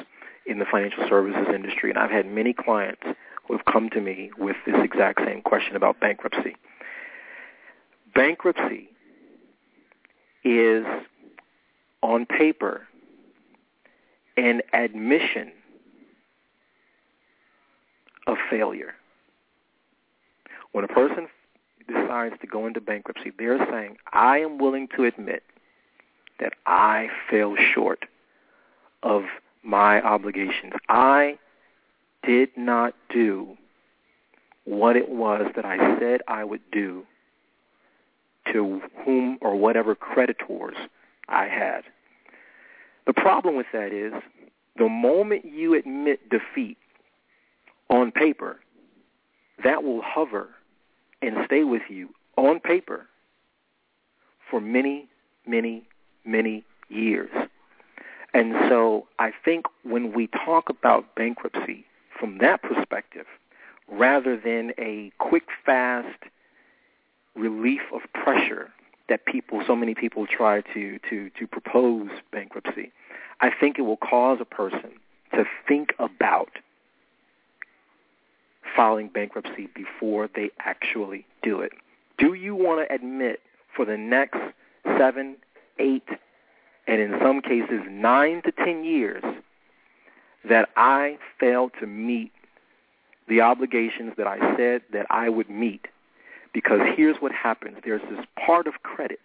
in 0.46 0.60
the 0.60 0.66
financial 0.66 1.08
services 1.10 1.48
industry, 1.54 1.90
and 1.90 1.98
I've 1.98 2.12
had 2.12 2.28
many 2.28 2.54
clients 2.54 3.02
who 3.48 3.56
have 3.56 3.66
come 3.66 3.90
to 3.92 4.02
me 4.02 4.32
with 4.38 4.58
this 4.66 4.76
exact 4.84 5.22
same 5.26 5.42
question 5.42 5.76
about 5.76 6.00
bankruptcy. 6.00 6.56
Bankruptcy 8.14 8.90
is 10.44 10.86
on 12.02 12.26
paper 12.26 12.88
an 14.38 14.62
admission 14.74 15.52
of 18.28 18.38
failure. 18.50 18.94
When 20.72 20.84
a 20.84 20.88
person 20.88 21.28
decides 21.88 22.36
to 22.42 22.48
go 22.48 22.68
into 22.68 22.82
bankruptcy, 22.82 23.32
they're 23.38 23.66
saying, 23.72 23.98
I 24.14 24.40
am 24.40 24.58
willing 24.58 24.88
to 24.96 25.06
admit 25.06 25.44
that 26.40 26.54
I 26.66 27.08
fell 27.30 27.56
short 27.74 28.06
of 29.02 29.24
my 29.64 30.02
obligations. 30.02 30.74
I 30.88 31.40
did 32.24 32.50
not 32.56 32.94
do 33.10 33.58
what 34.66 34.96
it 34.96 35.10
was 35.10 35.50
that 35.56 35.66
I 35.66 35.98
said 36.00 36.22
I 36.28 36.44
would 36.44 36.62
do 36.72 37.06
to 38.54 38.82
whom 39.04 39.38
or 39.42 39.56
whatever 39.56 39.96
creditors 39.96 40.76
I 41.28 41.46
had. 41.46 41.82
The 43.06 43.14
problem 43.14 43.56
with 43.56 43.68
that 43.74 43.92
is 43.92 44.14
the 44.78 44.90
moment 44.90 45.46
you 45.46 45.74
admit 45.74 46.30
defeat 46.30 46.78
on 47.90 48.12
paper, 48.12 48.60
that 49.64 49.84
will 49.84 50.02
hover 50.02 50.50
and 51.22 51.38
stay 51.46 51.64
with 51.64 51.84
you 51.90 52.10
on 52.36 52.60
paper 52.60 53.08
for 54.50 54.62
many, 54.62 55.08
many, 55.46 55.88
many 56.26 56.64
years. 56.90 57.30
And 58.34 58.54
so 58.70 59.08
I 59.20 59.32
think 59.44 59.66
when 59.84 60.14
we 60.14 60.28
talk 60.28 60.70
about 60.70 61.16
bankruptcy 61.16 61.86
from 62.20 62.38
that 62.40 62.62
perspective, 62.62 63.26
rather 63.88 64.38
than 64.38 64.74
a 64.78 65.12
quick, 65.18 65.48
fast, 65.66 66.24
relief 67.38 67.82
of 67.94 68.02
pressure 68.14 68.70
that 69.10 69.26
people, 69.26 69.64
so 69.66 69.76
many 69.76 69.96
people 69.96 70.26
try 70.28 70.62
to, 70.74 71.00
to, 71.10 71.30
to 71.40 71.48
propose 71.48 72.10
bankruptcy, 72.32 72.92
I 73.40 73.52
think 73.58 73.80
it 73.80 73.84
will 73.84 73.98
cause 73.98 74.40
a 74.42 74.46
person 74.46 74.92
to 75.34 75.46
think 75.68 75.94
about 76.00 76.50
filing 78.76 79.08
bankruptcy 79.08 79.70
before 79.74 80.30
they 80.36 80.50
actually 80.60 81.26
do 81.42 81.62
it. 81.62 81.72
Do 82.18 82.34
you 82.34 82.56
want 82.56 82.88
to 82.88 82.94
admit 82.94 83.42
for 83.76 83.86
the 83.86 83.98
next 83.98 84.40
seven, 84.98 85.38
eight, 85.80 86.08
and 86.88 87.00
in 87.02 87.18
some 87.22 87.42
cases 87.42 87.82
nine 87.90 88.42
to 88.44 88.52
ten 88.52 88.84
years 88.84 89.24
that 90.48 90.70
I 90.76 91.18
failed 91.40 91.72
to 91.80 91.88
meet 91.88 92.32
the 93.28 93.42
obligations 93.42 94.14
that 94.18 94.28
I 94.28 94.56
said 94.56 94.82
that 94.94 95.06
I 95.10 95.30
would 95.30 95.50
meet 95.50 95.88
because 96.58 96.80
here's 96.96 97.18
what 97.18 97.32
happens. 97.32 97.78
There's 97.86 98.02
this 98.10 98.26
part 98.36 98.66
of 98.66 98.82
credit 98.82 99.20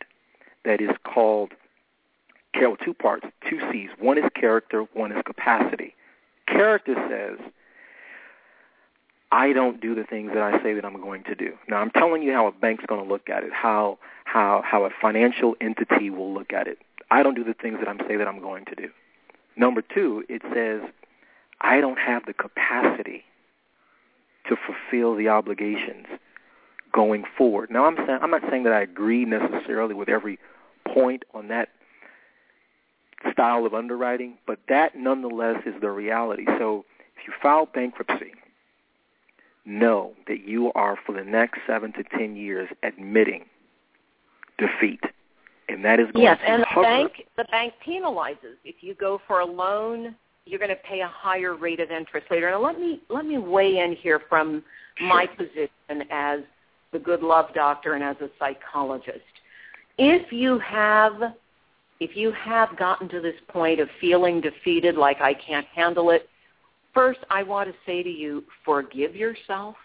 that 0.67 0.83
is 0.83 0.91
called, 1.03 1.53
well, 2.61 2.77
two 2.77 2.93
parts, 2.93 3.25
two 3.49 3.59
C's. 3.73 3.89
One 3.99 4.19
is 4.19 4.25
character, 4.35 4.83
one 4.93 5.13
is 5.13 5.23
capacity. 5.25 5.95
Character 6.47 6.95
says, 7.09 7.39
I 9.31 9.55
don't 9.55 9.81
do 9.81 9.95
the 9.95 10.05
things 10.05 10.33
that 10.35 10.43
I 10.43 10.63
say 10.63 10.75
that 10.75 10.85
I'm 10.85 11.01
going 11.01 11.25
to 11.25 11.35
do. 11.35 11.55
Now 11.71 11.79
I'm 11.79 11.91
telling 11.93 12.23
you 12.23 12.35
how 12.35 12.49
a 12.49 12.53
bank's 12.53 12.85
going 12.85 13.03
to 13.03 13.09
look 13.11 13.31
at 13.31 13.45
it, 13.45 13.53
how 13.55 13.99
how 14.25 14.63
how 14.63 14.85
a 14.85 14.91
financial 15.01 15.57
entity 15.59 16.11
will 16.11 16.35
look 16.35 16.53
at 16.53 16.69
it. 16.69 16.81
I 17.11 17.23
don't 17.23 17.35
do 17.35 17.45
the 17.45 17.55
things 17.55 17.79
that 17.79 17.89
I'm 17.89 17.99
say 18.07 18.17
that 18.17 18.29
I'm 18.29 18.43
going 18.43 18.67
to 18.67 18.75
do. 18.75 18.91
Number 19.57 19.81
two, 19.81 20.23
it 20.29 20.43
says 20.53 20.83
I 21.63 21.81
don't 21.81 21.99
have 21.99 22.27
the 22.27 22.35
capacity 22.35 23.25
to 24.51 24.57
fulfill 24.67 25.17
the 25.17 25.31
obligations 25.31 26.09
going 26.93 27.25
forward. 27.37 27.71
Now, 27.71 27.87
I'm 27.87 27.97
saying 27.97 28.19
I'm 28.23 28.31
not 28.31 28.43
saying 28.51 28.65
that 28.65 28.73
I 28.73 28.83
agree 28.83 29.25
necessarily 29.25 29.95
with 29.95 30.09
every 30.09 30.39
point 30.87 31.25
on 31.35 31.49
that 31.49 31.71
style 33.33 33.65
of 33.65 33.75
underwriting, 33.75 34.35
but 34.47 34.59
that 34.69 34.97
nonetheless 34.97 35.63
is 35.67 35.75
the 35.81 35.91
reality. 35.91 36.45
So, 36.59 36.85
if 37.17 37.27
you 37.27 37.33
file 37.43 37.67
bankruptcy, 37.67 38.33
know 39.65 40.13
that 40.27 40.47
you 40.47 40.73
are 40.75 40.99
for 41.07 41.13
the 41.13 41.25
next 41.25 41.61
seven 41.67 41.93
to 41.93 42.03
ten 42.05 42.37
years 42.37 42.69
admitting 42.83 43.45
defeat, 44.59 45.01
and 45.69 45.85
that 45.85 45.99
is 46.01 46.11
going 46.13 46.25
yes, 46.25 46.39
to 46.41 46.51
and 46.51 46.65
hover. 46.65 46.81
the 46.83 46.87
bank 46.87 47.13
the 47.37 47.45
bank 47.51 47.75
penalizes 47.87 48.57
if 48.65 48.77
you 48.81 48.95
go 48.95 49.21
for 49.27 49.41
a 49.41 49.47
loan. 49.47 50.15
You're 50.45 50.59
going 50.59 50.71
to 50.71 50.77
pay 50.77 51.01
a 51.03 51.07
higher 51.07 51.55
rate 51.55 51.79
of 51.79 51.93
interest 51.93 52.27
later. 52.29 52.51
Now, 52.51 52.61
let 52.61 52.77
me 52.77 53.01
let 53.09 53.25
me 53.25 53.39
weigh 53.39 53.79
in 53.79 53.95
here 53.95 54.21
from 54.29 54.65
Sure. 54.97 55.09
my 55.09 55.27
position 55.27 56.07
as 56.11 56.41
the 56.93 56.99
good 56.99 57.23
love 57.23 57.47
doctor 57.55 57.95
and 57.95 58.05
as 58.05 58.17
a 58.21 58.29
psychologist. 58.39 59.21
If 59.99 60.33
you 60.33 60.59
have 60.61 61.35
if 62.01 62.17
you 62.17 62.33
have 62.33 62.77
gotten 62.77 63.09
to 63.11 63.21
this 63.21 63.37
point 63.49 63.79
of 63.79 63.89
feeling 64.01 64.41
defeated 64.41 64.97
like 64.97 65.21
I 65.21 65.35
can't 65.35 65.67
handle 65.67 66.11
it, 66.11 66.29
first 66.93 67.21
I 67.31 67.45
want 67.45 67.69
to 67.69 67.75
say 67.87 68.03
to 68.03 68.11
you, 68.11 68.43
forgive 68.65 69.15
yourself. 69.15 69.77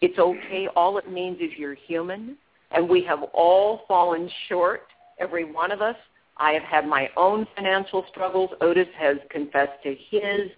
It's 0.00 0.18
okay. 0.18 0.68
All 0.74 0.96
it 0.96 1.10
means 1.10 1.40
is 1.40 1.50
you're 1.58 1.74
human 1.74 2.38
and 2.70 2.88
we 2.88 3.04
have 3.04 3.22
all 3.32 3.82
fallen 3.86 4.28
short, 4.48 4.86
every 5.18 5.44
one 5.44 5.70
of 5.70 5.80
us. 5.82 5.96
I 6.38 6.52
have 6.52 6.62
had 6.62 6.86
my 6.86 7.08
own 7.16 7.46
financial 7.54 8.04
struggles. 8.10 8.50
Otis 8.60 8.88
has 8.98 9.18
confessed 9.30 9.82
to 9.84 9.94
his. 10.10 10.50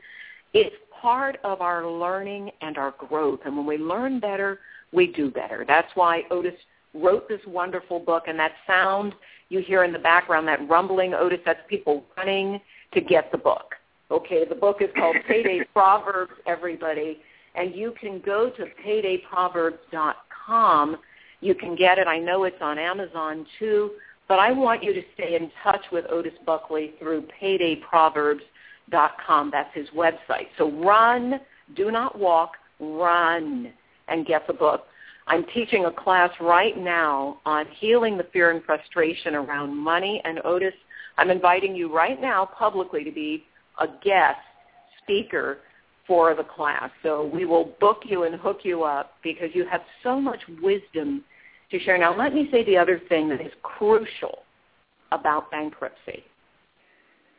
It's 0.54 0.74
part 0.90 1.38
of 1.44 1.60
our 1.60 1.86
learning 1.86 2.50
and 2.62 2.78
our 2.78 2.92
growth. 2.92 3.40
And 3.44 3.56
when 3.56 3.66
we 3.66 3.76
learn 3.76 4.20
better, 4.20 4.60
we 4.96 5.06
do 5.06 5.30
better. 5.30 5.64
That's 5.68 5.90
why 5.94 6.22
Otis 6.30 6.54
wrote 6.94 7.28
this 7.28 7.42
wonderful 7.46 8.00
book, 8.00 8.24
and 8.26 8.36
that 8.38 8.52
sound 8.66 9.14
you 9.50 9.60
hear 9.60 9.84
in 9.84 9.92
the 9.92 9.98
background, 9.98 10.48
that 10.48 10.66
rumbling, 10.68 11.14
Otis, 11.14 11.38
that's 11.44 11.60
people 11.68 12.02
running 12.16 12.60
to 12.94 13.00
get 13.00 13.30
the 13.30 13.38
book. 13.38 13.76
Okay, 14.10 14.44
the 14.48 14.56
book 14.56 14.78
is 14.80 14.88
called 14.96 15.16
Payday 15.28 15.60
Proverbs, 15.72 16.32
everybody, 16.46 17.18
and 17.54 17.74
you 17.74 17.92
can 18.00 18.22
go 18.24 18.48
to 18.50 18.64
paydayproverbs.com. 18.84 20.96
You 21.40 21.54
can 21.54 21.76
get 21.76 21.98
it. 21.98 22.06
I 22.06 22.18
know 22.18 22.44
it's 22.44 22.62
on 22.62 22.78
Amazon 22.78 23.44
too, 23.58 23.90
but 24.28 24.38
I 24.38 24.52
want 24.52 24.82
you 24.82 24.94
to 24.94 25.02
stay 25.14 25.36
in 25.36 25.50
touch 25.62 25.84
with 25.92 26.06
Otis 26.10 26.32
Buckley 26.44 26.94
through 26.98 27.28
paydayproverbs.com. 27.40 29.50
That's 29.50 29.74
his 29.74 29.88
website. 29.90 30.48
So 30.56 30.72
run, 30.82 31.40
do 31.74 31.90
not 31.90 32.18
walk, 32.18 32.52
run 32.80 33.74
and 34.08 34.26
get 34.26 34.46
the 34.46 34.52
book. 34.52 34.86
I'm 35.28 35.44
teaching 35.52 35.86
a 35.86 35.90
class 35.90 36.30
right 36.40 36.76
now 36.78 37.40
on 37.44 37.66
healing 37.80 38.16
the 38.16 38.26
fear 38.32 38.50
and 38.52 38.62
frustration 38.64 39.34
around 39.34 39.76
money. 39.76 40.20
And 40.24 40.40
Otis, 40.44 40.74
I'm 41.18 41.30
inviting 41.30 41.74
you 41.74 41.92
right 41.92 42.20
now 42.20 42.48
publicly 42.56 43.02
to 43.02 43.10
be 43.10 43.44
a 43.80 43.86
guest 44.04 44.38
speaker 45.02 45.58
for 46.06 46.34
the 46.36 46.44
class. 46.44 46.90
So 47.02 47.28
we 47.34 47.44
will 47.44 47.74
book 47.80 48.02
you 48.04 48.22
and 48.22 48.36
hook 48.36 48.60
you 48.62 48.84
up 48.84 49.14
because 49.24 49.48
you 49.52 49.66
have 49.66 49.80
so 50.04 50.20
much 50.20 50.40
wisdom 50.62 51.24
to 51.70 51.80
share. 51.80 51.98
Now 51.98 52.16
let 52.16 52.32
me 52.32 52.48
say 52.52 52.64
the 52.64 52.76
other 52.76 53.00
thing 53.08 53.28
that 53.30 53.40
is 53.40 53.52
crucial 53.62 54.44
about 55.10 55.50
bankruptcy. 55.50 56.22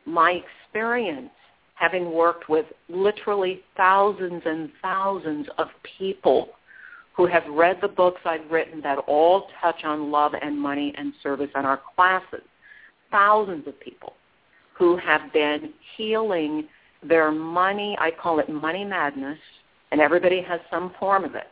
My 0.04 0.42
experience 0.66 1.30
having 1.78 2.12
worked 2.12 2.48
with 2.48 2.66
literally 2.88 3.60
thousands 3.76 4.42
and 4.44 4.70
thousands 4.82 5.46
of 5.58 5.68
people 5.98 6.48
who 7.16 7.26
have 7.26 7.44
read 7.50 7.78
the 7.80 7.88
books 7.88 8.20
I've 8.24 8.50
written 8.50 8.80
that 8.82 8.98
all 9.06 9.48
touch 9.60 9.84
on 9.84 10.10
love 10.10 10.32
and 10.40 10.58
money 10.58 10.92
and 10.96 11.12
service 11.22 11.50
in 11.54 11.64
our 11.64 11.80
classes. 11.94 12.42
Thousands 13.10 13.66
of 13.66 13.78
people 13.80 14.14
who 14.76 14.96
have 14.96 15.32
been 15.32 15.72
healing 15.96 16.68
their 17.02 17.30
money, 17.30 17.96
I 18.00 18.10
call 18.10 18.40
it 18.40 18.48
money 18.48 18.84
madness, 18.84 19.38
and 19.90 20.00
everybody 20.00 20.42
has 20.42 20.60
some 20.70 20.92
form 20.98 21.24
of 21.24 21.34
it. 21.34 21.48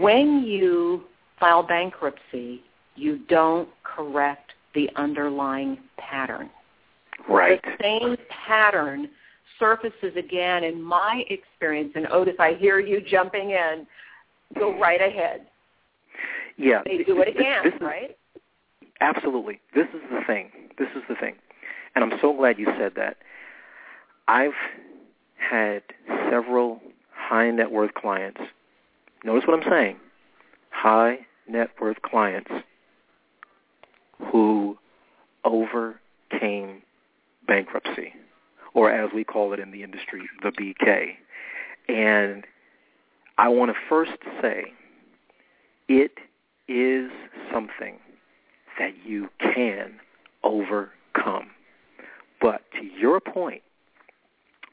When 0.00 0.44
you 0.44 1.04
file 1.40 1.62
bankruptcy, 1.62 2.62
you 2.94 3.18
don't 3.28 3.68
correct 3.84 4.52
the 4.74 4.90
underlying 4.96 5.78
pattern. 5.96 6.50
Right. 7.28 7.60
The 7.62 7.76
same 7.82 8.16
pattern 8.28 9.08
surfaces 9.58 10.16
again 10.16 10.64
in 10.64 10.80
my 10.82 11.24
experience. 11.30 11.92
And 11.94 12.06
Otis, 12.10 12.36
I 12.38 12.54
hear 12.54 12.78
you 12.78 13.00
jumping 13.00 13.50
in. 13.50 13.86
Go 14.58 14.78
right 14.78 15.00
ahead. 15.00 15.46
Yeah. 16.56 16.82
They 16.84 16.98
do 17.04 17.20
it 17.20 17.28
again, 17.28 17.64
this 17.64 17.74
is, 17.74 17.80
right? 17.80 18.16
Absolutely. 19.00 19.60
This 19.74 19.86
is 19.94 20.00
the 20.10 20.20
thing. 20.26 20.50
This 20.78 20.88
is 20.96 21.02
the 21.08 21.14
thing. 21.14 21.34
And 21.94 22.04
I'm 22.04 22.18
so 22.20 22.36
glad 22.36 22.58
you 22.58 22.66
said 22.78 22.92
that. 22.96 23.18
I've 24.26 24.52
had 25.36 25.82
several 26.30 26.80
high 27.12 27.50
net 27.50 27.70
worth 27.70 27.94
clients. 27.94 28.40
Notice 29.24 29.46
what 29.46 29.60
I'm 29.62 29.70
saying. 29.70 29.96
High 30.70 31.18
net 31.48 31.70
worth 31.80 32.02
clients 32.02 32.50
who 34.32 34.76
overcame 35.44 36.82
bankruptcy, 37.48 38.12
or 38.74 38.92
as 38.92 39.10
we 39.12 39.24
call 39.24 39.52
it 39.52 39.58
in 39.58 39.72
the 39.72 39.82
industry, 39.82 40.22
the 40.42 40.50
BK. 40.50 41.16
And 41.88 42.44
I 43.38 43.48
want 43.48 43.72
to 43.72 43.76
first 43.88 44.18
say 44.40 44.72
it 45.88 46.12
is 46.68 47.10
something 47.52 47.98
that 48.78 48.92
you 49.04 49.28
can 49.40 49.94
overcome. 50.44 51.50
But 52.40 52.62
to 52.78 52.84
your 52.84 53.18
point, 53.20 53.62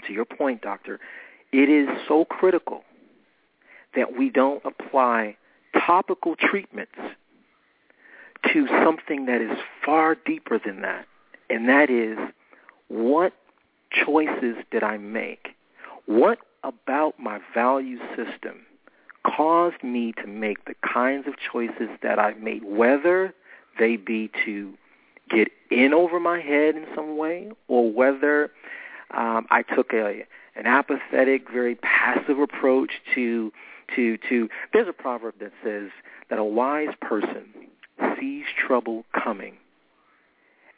to 0.06 0.14
your 0.14 0.26
point, 0.26 0.62
doctor, 0.62 1.00
it 1.52 1.70
is 1.70 1.88
so 2.08 2.26
critical 2.26 2.84
that 3.96 4.18
we 4.18 4.30
don't 4.30 4.62
apply 4.66 5.38
topical 5.86 6.36
treatments 6.36 6.96
to 8.54 8.68
something 8.84 9.26
that 9.26 9.42
is 9.42 9.58
far 9.84 10.16
deeper 10.26 10.60
than 10.64 10.82
that. 10.82 11.06
And 11.50 11.68
that 11.70 11.90
is 11.90 12.18
what 12.88 13.34
choices 13.92 14.56
did 14.72 14.84
I 14.84 14.98
make? 14.98 15.50
What 16.06 16.40
about 16.64 17.20
my 17.20 17.40
value 17.54 18.00
system 18.16 18.66
caused 19.26 19.84
me 19.84 20.14
to 20.22 20.28
make 20.28 20.66
the 20.66 20.76
kinds 20.82 21.28
of 21.28 21.34
choices 21.52 21.90
that 22.04 22.20
I've 22.20 22.40
made, 22.40 22.64
whether 22.64 23.34
they 23.80 23.96
be 23.98 24.30
to 24.46 24.74
get 25.30 25.48
in 25.72 25.94
over 25.94 26.20
my 26.20 26.40
head 26.40 26.76
in 26.76 26.86
some 26.96 27.18
way 27.18 27.52
or 27.68 27.92
whether 27.92 28.52
um, 29.12 29.48
I 29.50 29.64
took 29.64 29.94
a 29.94 30.26
an 30.56 30.68
apathetic, 30.68 31.52
very 31.52 31.76
passive 31.76 32.40
approach 32.40 32.92
to 33.16 33.52
to 33.96 34.18
to. 34.30 34.50
There's 34.74 34.88
a 34.88 34.94
proverb 34.94 35.36
that 35.40 35.52
says 35.64 35.90
that 36.30 36.40
a 36.40 36.44
wise 36.44 36.94
person 37.02 37.46
sees 38.20 38.46
trouble 38.58 39.06
coming 39.12 39.56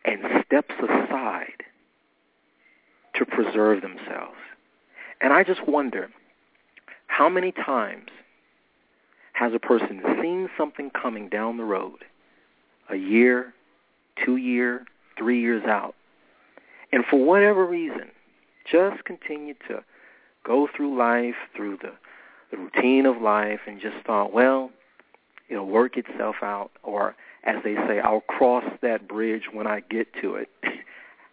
and 0.06 0.22
steps 0.46 0.74
aside 0.82 1.64
to 3.18 3.26
preserve 3.26 3.82
themselves. 3.82 4.38
And 5.22 5.34
I 5.34 5.44
just 5.44 5.68
wonder 5.68 6.10
how 7.08 7.30
many 7.30 7.52
times 7.52 8.10
has 9.34 9.54
a 9.54 9.60
person 9.60 10.02
seen 10.22 10.50
something 10.58 10.90
coming 10.90 11.30
down 11.30 11.58
the 11.58 11.64
road, 11.64 12.04
a 12.90 12.96
year, 12.96 13.54
two 14.24 14.38
year, 14.38 14.86
three 15.18 15.42
years 15.42 15.64
out, 15.66 15.96
and 16.92 17.06
for 17.06 17.24
whatever 17.24 17.66
reason, 17.66 18.10
just 18.70 19.04
continue 19.06 19.54
to 19.68 19.84
go 20.44 20.68
through 20.76 20.98
life, 20.98 21.36
through 21.56 21.78
the, 21.78 21.92
the 22.52 22.58
routine 22.58 23.06
of 23.06 23.22
life, 23.22 23.60
and 23.68 23.82
just 23.82 23.98
thought, 24.06 24.34
well, 24.34 24.72
it'll 25.50 25.68
work 25.68 25.98
itself 25.98 26.38
out, 26.42 26.72
or 26.84 27.16
as 27.44 27.58
they 27.64 27.76
say, 27.76 28.00
I'll 28.00 28.22
cross 28.22 28.66
that 28.82 29.08
bridge 29.08 29.44
when 29.52 29.68
I 29.68 29.82
get 29.82 30.08
to 30.22 30.36
it. 30.36 30.50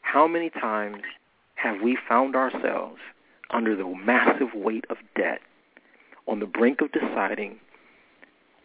How 0.03 0.27
many 0.27 0.51
times 0.51 1.03
have 1.65 1.81
we 1.81 1.97
found 2.07 2.37
ourselves 2.37 3.01
under 3.49 3.75
the 3.75 3.89
massive 4.05 4.53
weight 4.55 4.85
of 4.91 4.99
debt 5.17 5.41
on 6.29 6.39
the 6.39 6.47
brink 6.47 6.83
of 6.83 6.93
deciding, 6.93 7.59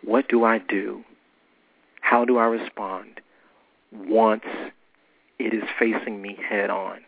what 0.04 0.28
do 0.28 0.44
I 0.44 0.58
do? 0.58 1.06
How 2.02 2.26
do 2.26 2.38
I 2.38 2.46
respond 2.46 3.22
once 3.94 4.44
it 5.40 5.54
is 5.54 5.64
facing 5.80 6.22
me 6.22 6.38
head 6.50 6.70
on? 6.70 7.00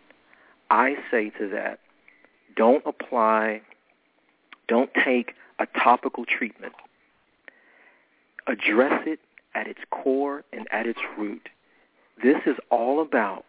I 0.69 0.95
say 1.11 1.29
to 1.31 1.49
that, 1.49 1.79
don't 2.55 2.83
apply, 2.85 3.61
don't 4.69 4.91
take 4.93 5.33
a 5.59 5.65
topical 5.77 6.23
treatment. 6.23 6.73
Address 8.47 9.03
it 9.05 9.19
at 9.55 9.67
its 9.67 9.81
core 9.89 10.45
and 10.53 10.69
at 10.71 10.87
its 10.87 10.99
root. 11.17 11.49
This 12.23 12.37
is 12.45 12.55
all 12.69 13.01
about 13.01 13.43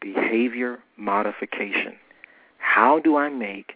behavior 0.00 0.78
modification. 0.96 1.96
How 2.58 2.98
do 2.98 3.16
I 3.16 3.28
make 3.28 3.74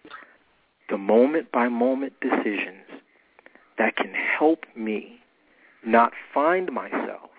the 0.88 0.98
moment 0.98 1.52
by 1.52 1.68
moment 1.68 2.14
decisions 2.20 2.84
that 3.78 3.96
can 3.96 4.12
help 4.12 4.64
me 4.76 5.20
not 5.84 6.12
find 6.34 6.70
myself 6.72 7.30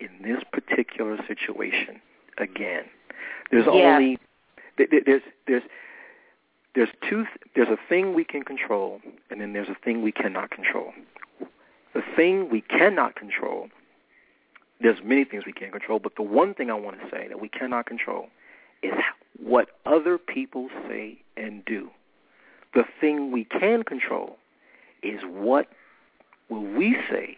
in 0.00 0.08
this 0.22 0.42
particular 0.52 1.18
situation 1.28 2.00
again? 2.38 2.84
There's 3.50 3.66
yeah. 3.66 3.72
only 3.72 4.18
there's 4.76 5.22
there's 5.46 5.62
there's 6.74 6.88
two 7.08 7.26
there's 7.54 7.68
a 7.68 7.78
thing 7.88 8.14
we 8.14 8.24
can 8.24 8.42
control 8.42 9.00
and 9.30 9.40
then 9.40 9.52
there's 9.52 9.68
a 9.68 9.76
thing 9.84 10.02
we 10.02 10.12
cannot 10.12 10.50
control. 10.50 10.92
The 11.94 12.02
thing 12.16 12.48
we 12.50 12.60
cannot 12.60 13.16
control 13.16 13.68
there's 14.80 14.98
many 15.04 15.24
things 15.24 15.44
we 15.46 15.52
can't 15.52 15.72
control, 15.72 15.98
but 15.98 16.16
the 16.16 16.22
one 16.22 16.54
thing 16.54 16.70
I 16.70 16.74
want 16.74 17.00
to 17.00 17.10
say 17.10 17.28
that 17.28 17.40
we 17.40 17.48
cannot 17.48 17.86
control 17.86 18.28
is 18.82 18.92
what 19.38 19.68
other 19.86 20.18
people 20.18 20.68
say 20.88 21.18
and 21.36 21.64
do. 21.64 21.90
The 22.74 22.84
thing 23.00 23.32
we 23.32 23.44
can 23.44 23.82
control 23.82 24.36
is 25.02 25.20
what 25.24 25.66
will 26.48 26.62
we 26.62 26.96
say 27.10 27.36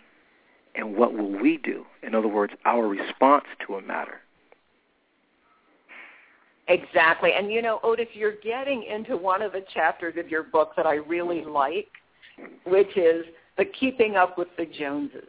and 0.74 0.96
what 0.96 1.14
will 1.14 1.30
we 1.30 1.58
do. 1.58 1.84
In 2.02 2.14
other 2.14 2.28
words, 2.28 2.52
our 2.64 2.86
response 2.86 3.44
to 3.66 3.74
a 3.74 3.82
matter. 3.82 4.20
Exactly. 6.68 7.32
And 7.36 7.50
you 7.50 7.60
know, 7.60 7.80
Otis, 7.82 8.08
you're 8.14 8.36
getting 8.42 8.84
into 8.84 9.16
one 9.16 9.42
of 9.42 9.52
the 9.52 9.64
chapters 9.74 10.14
of 10.16 10.28
your 10.28 10.44
book 10.44 10.72
that 10.76 10.86
I 10.86 10.94
really 10.94 11.44
like, 11.44 11.88
which 12.64 12.96
is 12.96 13.26
the 13.58 13.64
keeping 13.64 14.16
up 14.16 14.38
with 14.38 14.48
the 14.56 14.66
Joneses. 14.66 15.28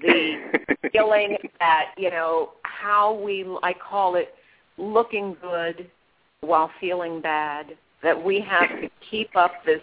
The 0.00 0.88
feeling 0.92 1.36
that, 1.58 1.92
you 1.96 2.10
know, 2.10 2.50
how 2.62 3.14
we 3.14 3.44
I 3.62 3.72
call 3.72 4.16
it 4.16 4.34
looking 4.76 5.36
good 5.40 5.90
while 6.40 6.70
feeling 6.80 7.20
bad, 7.20 7.76
that 8.02 8.22
we 8.22 8.40
have 8.40 8.68
to 8.80 8.88
keep 9.10 9.34
up 9.36 9.52
this 9.64 9.80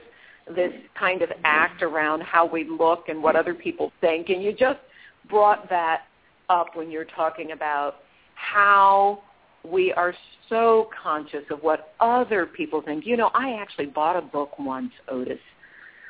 this 0.55 0.71
kind 0.97 1.23
of 1.23 1.29
act 1.43 1.81
around 1.81 2.21
how 2.21 2.45
we 2.45 2.65
look 2.69 3.05
and 3.07 3.21
what 3.21 3.35
other 3.35 3.55
people 3.55 3.91
think. 3.99 4.29
And 4.29 4.43
you 4.43 4.53
just 4.53 4.79
brought 5.27 5.67
that 5.69 6.03
up 6.49 6.75
when 6.75 6.91
you're 6.91 7.05
talking 7.05 7.51
about 7.51 7.95
how 8.35 9.23
we 9.63 9.91
are 9.93 10.13
so 10.49 10.89
conscious 11.01 11.43
of 11.49 11.59
what 11.61 11.93
other 11.99 12.45
people 12.45 12.81
think. 12.81 13.05
You 13.05 13.17
know, 13.17 13.31
I 13.33 13.53
actually 13.59 13.87
bought 13.87 14.15
a 14.15 14.21
book 14.21 14.59
once, 14.59 14.91
Otis, 15.09 15.39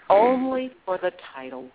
hmm. 0.07 0.13
only 0.13 0.71
for 0.85 0.97
the 0.97 1.11
title. 1.33 1.69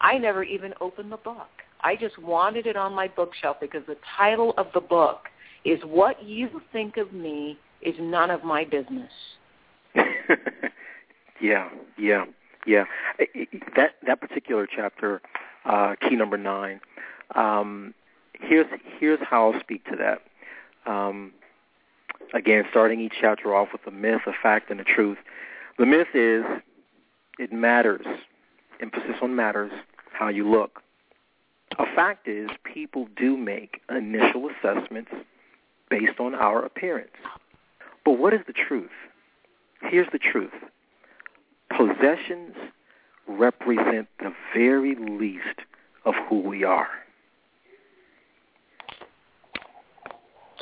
I 0.00 0.18
never 0.18 0.42
even 0.42 0.74
opened 0.80 1.12
the 1.12 1.16
book. 1.18 1.48
I 1.80 1.96
just 1.96 2.18
wanted 2.18 2.66
it 2.66 2.76
on 2.76 2.94
my 2.94 3.08
bookshelf 3.08 3.58
because 3.60 3.82
the 3.86 3.96
title 4.16 4.54
of 4.56 4.66
the 4.74 4.80
book 4.80 5.28
is 5.64 5.80
What 5.84 6.22
You 6.24 6.62
Think 6.72 6.96
of 6.96 7.12
Me 7.12 7.58
is 7.82 7.94
None 8.00 8.30
of 8.30 8.44
My 8.44 8.64
Business. 8.64 9.10
yeah, 11.40 11.68
yeah. 11.98 12.24
Yeah, 12.66 12.84
that 13.76 13.96
that 14.06 14.20
particular 14.22 14.66
chapter, 14.66 15.20
uh, 15.66 15.96
key 16.08 16.16
number 16.16 16.38
nine. 16.38 16.80
Um, 17.34 17.92
here's 18.40 18.66
here's 18.98 19.18
how 19.22 19.52
I'll 19.52 19.60
speak 19.60 19.84
to 19.86 19.96
that. 19.96 20.90
Um, 20.90 21.32
again, 22.32 22.64
starting 22.70 23.00
each 23.00 23.12
chapter 23.20 23.54
off 23.54 23.68
with 23.72 23.82
a 23.86 23.90
myth, 23.90 24.22
a 24.26 24.32
fact, 24.42 24.70
and 24.70 24.80
a 24.80 24.84
truth. 24.84 25.18
The 25.78 25.84
myth 25.84 26.08
is 26.14 26.44
it 27.38 27.52
matters. 27.52 28.06
Emphasis 28.80 29.16
on 29.22 29.34
matters. 29.34 29.72
How 30.12 30.28
you 30.28 30.48
look. 30.50 30.82
A 31.78 31.86
fact 31.94 32.28
is 32.28 32.48
people 32.62 33.08
do 33.16 33.36
make 33.36 33.80
initial 33.90 34.48
assessments 34.48 35.10
based 35.90 36.20
on 36.20 36.34
our 36.34 36.64
appearance. 36.64 37.10
But 38.04 38.12
what 38.12 38.32
is 38.32 38.40
the 38.46 38.52
truth? 38.52 38.90
Here's 39.82 40.08
the 40.12 40.18
truth. 40.18 40.52
Possessions 41.76 42.54
represent 43.26 44.08
the 44.20 44.32
very 44.54 44.94
least 44.94 45.60
of 46.04 46.14
who 46.28 46.40
we 46.40 46.64
are. 46.64 46.88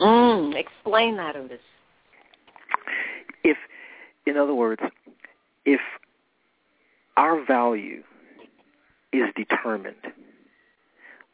Mm, 0.01 0.55
explain 0.57 1.17
that, 1.17 1.37
Otis. 1.37 1.61
If, 3.45 3.57
in 4.27 4.37
other 4.37 4.55
words, 4.55 4.83
if 5.65 5.81
our 7.17 7.45
value 7.45 8.03
is 9.13 9.29
determined 9.37 10.13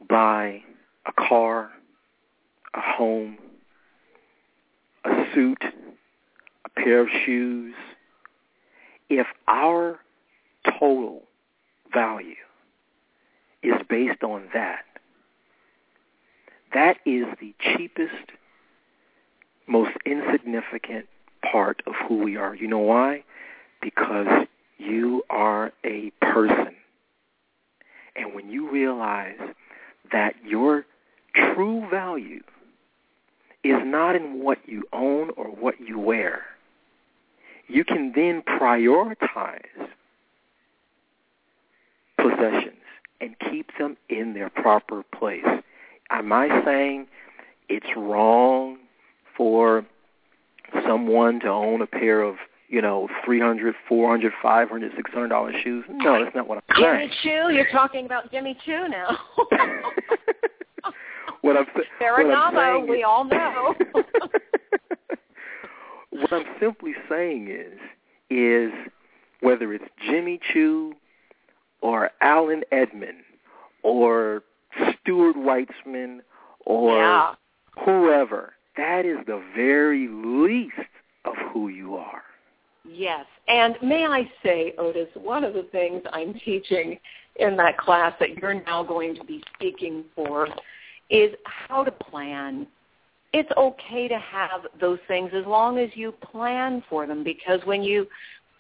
by 0.09 0.63
a 1.07 1.13
car, 1.13 1.71
a 2.75 2.81
home, 2.81 3.39
a 5.05 5.25
suit, 5.35 5.63
a 6.65 6.69
pair 6.81 7.01
of 7.01 7.09
shoes, 7.25 7.75
if 9.09 9.27
our 9.47 9.99
total 10.79 11.23
value 11.93 12.35
is 13.63 13.75
based 13.89 14.23
on 14.23 14.49
that, 14.53 14.85
that 16.75 16.99
is 17.07 17.25
the 17.41 17.55
cheapest, 17.61 18.33
most 19.67 19.97
insignificant 20.05 21.07
part 21.51 21.83
of 21.87 21.95
who 22.07 22.19
we 22.19 22.37
are. 22.37 22.55
You 22.55 22.69
know 22.69 22.79
why? 22.79 23.25
Because 23.81 24.47
you 24.79 25.23
are 25.29 25.73
a 25.85 26.11
person. 26.23 26.75
And 28.17 28.35
when 28.35 28.49
you 28.49 28.71
realize 28.71 29.39
that 30.13 30.35
your 30.45 30.85
true 31.35 31.87
value 31.91 32.43
is 33.63 33.77
not 33.85 34.17
in 34.17 34.43
what 34.43 34.59
you 34.67 34.85
own 34.93 35.31
or 35.37 35.47
what 35.47 35.81
you 35.81 35.99
wear, 35.99 36.43
you 37.69 37.85
can 37.85 38.13
then 38.15 38.43
prioritize 38.43 39.61
possessions 42.17 42.75
and 43.21 43.37
keep 43.51 43.71
them 43.79 43.97
in 44.09 44.35
their 44.35 44.49
proper 44.49 45.03
place. 45.03 45.45
Am 46.11 46.33
I 46.33 46.65
saying 46.65 47.07
it's 47.69 47.97
wrong 47.97 48.79
for 49.37 49.85
someone 50.87 51.41
to 51.41 51.49
own 51.49 51.83
a 51.83 51.87
pair 51.87 52.23
of 52.23 52.37
you 52.69 52.83
know, 52.83 53.09
three 53.25 53.41
hundred, 53.41 53.75
four 53.89 54.11
hundred, 54.11 54.33
five 54.43 54.69
hundred, 54.69 54.93
six 54.95 55.11
hundred 55.11 55.29
dollar 55.29 55.53
shoes. 55.63 55.85
No, 55.89 56.23
that's 56.23 56.37
not 56.37 56.47
what 56.47 56.63
I'm 56.69 56.83
saying. 56.83 57.11
Jimmy 57.23 57.47
Choo, 57.49 57.55
you're 57.55 57.71
talking 57.71 58.05
about 58.07 58.31
Jimmy 58.31 58.57
Choo 58.65 58.89
now. 58.89 59.19
what 61.41 61.57
I'm 61.57 61.67
Ferragamo, 62.01 62.87
we 62.89 63.03
all 63.03 63.25
know. 63.25 63.75
what 66.11 66.33
I'm 66.33 66.45
simply 66.61 66.95
saying 67.09 67.49
is, 67.49 67.79
is 68.31 68.71
whether 69.41 69.73
it's 69.73 69.85
Jimmy 70.07 70.39
Choo 70.53 70.93
or 71.81 72.11
Allen 72.21 72.65
Edmond 72.71 73.23
or 73.83 74.43
Stuart 75.01 75.37
Weitzman 75.37 76.19
or 76.67 76.99
yeah. 76.99 77.35
whoever, 77.85 78.53
that 78.77 79.07
is 79.07 79.17
the 79.27 79.43
very 79.57 80.09
least 80.09 80.75
of 81.25 81.35
who 81.53 81.69
you 81.69 81.97
are. 81.97 82.23
Yes. 82.91 83.27
And 83.49 83.77
may 83.83 84.07
I 84.07 84.31
say, 84.43 84.75
Otis, 84.79 85.09
one 85.15 85.45
of 85.45 85.55
the 85.55 85.65
things 85.73 86.03
I'm 86.13 86.35
teaching 86.45 86.99
in 87.37 87.57
that 87.57 87.79
class 87.79 88.13
that 88.21 88.37
you're 88.37 88.63
now 88.65 88.83
going 88.83 89.15
to 89.15 89.25
be 89.25 89.43
speaking 89.55 90.05
for 90.15 90.49
is 91.11 91.31
how 91.45 91.85
to 91.85 91.91
plan. 91.91 92.67
It's 93.33 93.51
okay 93.57 94.09
to 94.09 94.19
have 94.19 94.63
those 94.81 94.99
things 95.07 95.31
as 95.35 95.45
long 95.47 95.79
as 95.79 95.91
you 95.95 96.13
plan 96.13 96.83
for 96.89 97.07
them 97.07 97.23
because 97.23 97.61
when 97.65 97.83
you 97.83 98.07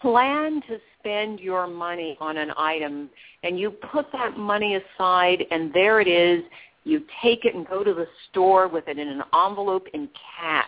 plan 0.00 0.60
to 0.68 0.78
spend 0.98 1.40
your 1.40 1.66
money 1.66 2.16
on 2.20 2.36
an 2.36 2.52
item 2.56 3.10
and 3.42 3.58
you 3.58 3.70
put 3.70 4.06
that 4.12 4.36
money 4.36 4.76
aside 4.76 5.44
and 5.50 5.72
there 5.72 6.00
it 6.00 6.08
is, 6.08 6.44
you 6.84 7.02
take 7.22 7.44
it 7.44 7.54
and 7.54 7.66
go 7.66 7.82
to 7.82 7.94
the 7.94 8.06
store 8.30 8.68
with 8.68 8.88
it 8.88 8.98
in 8.98 9.08
an 9.08 9.22
envelope 9.34 9.86
in 9.94 10.08
cash 10.38 10.66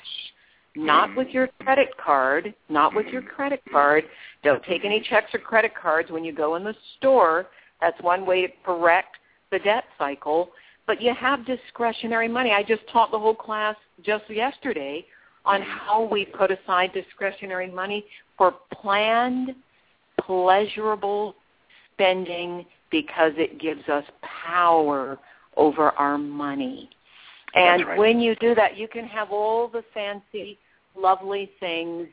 not 0.77 1.15
with 1.17 1.29
your 1.29 1.49
credit 1.61 1.89
card, 2.03 2.55
not 2.69 2.95
with 2.95 3.07
your 3.07 3.23
credit 3.23 3.63
card. 3.71 4.05
Don't 4.45 4.63
take 4.65 4.85
any 4.85 5.01
checks 5.01 5.35
or 5.35 5.41
credit 5.41 5.73
cards 5.81 6.11
when 6.11 6.25
you 6.25 6.33
go 6.33 6.57
in 6.57 6.65
the 6.65 6.75
store. 6.97 7.47
That's 7.81 8.01
one 8.03 8.25
way 8.25 8.47
to 8.47 8.53
correct 8.65 9.17
the 9.51 9.59
debt 9.59 9.85
cycle. 9.99 10.51
But 10.87 11.03
you 11.03 11.15
have 11.15 11.47
discretionary 11.47 12.29
money. 12.29 12.53
I 12.53 12.63
just 12.63 12.83
taught 12.93 13.11
the 13.11 13.19
whole 13.19 13.35
class 13.35 13.77
just 14.05 14.29
yesterday 14.29 15.05
on 15.45 15.63
how 15.63 16.09
we 16.11 16.25
put 16.25 16.51
aside 16.51 16.93
discretionary 16.93 17.71
money 17.71 18.05
for 18.37 18.55
planned, 18.73 19.55
pleasurable 20.21 21.35
spending 21.93 22.65
because 22.91 23.33
it 23.37 23.61
gives 23.61 23.89
us 23.89 24.05
power 24.47 25.19
over 25.57 25.91
our 25.93 26.19
money. 26.19 26.91
And 27.55 27.87
right. 27.87 27.99
when 27.99 28.21
you 28.21 28.35
do 28.37 28.55
that, 28.55 28.77
you 28.77 28.89
can 28.89 29.07
have 29.07 29.31
all 29.31 29.69
the 29.69 29.83
fancy, 29.93 30.59
lovely 30.97 31.51
things 31.61 32.09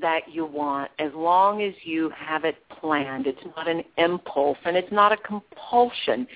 that 0.00 0.32
you 0.32 0.46
want 0.46 0.90
as 0.98 1.12
long 1.14 1.62
as 1.62 1.74
you 1.82 2.10
have 2.10 2.44
it 2.44 2.56
planned. 2.68 3.26
It's 3.26 3.44
not 3.56 3.68
an 3.68 3.82
impulse 3.96 4.58
and 4.64 4.76
it's 4.76 4.92
not 4.92 5.12
a 5.12 5.16
compulsion. 5.16 6.26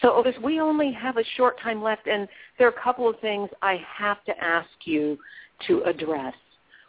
So 0.00 0.12
Otis, 0.12 0.34
we 0.42 0.60
only 0.60 0.92
have 0.92 1.16
a 1.16 1.24
short 1.36 1.60
time 1.60 1.82
left 1.82 2.06
and 2.06 2.28
there 2.58 2.66
are 2.66 2.70
a 2.70 2.82
couple 2.82 3.08
of 3.08 3.18
things 3.20 3.48
I 3.62 3.80
have 3.96 4.24
to 4.24 4.38
ask 4.42 4.68
you 4.84 5.18
to 5.68 5.82
address. 5.82 6.34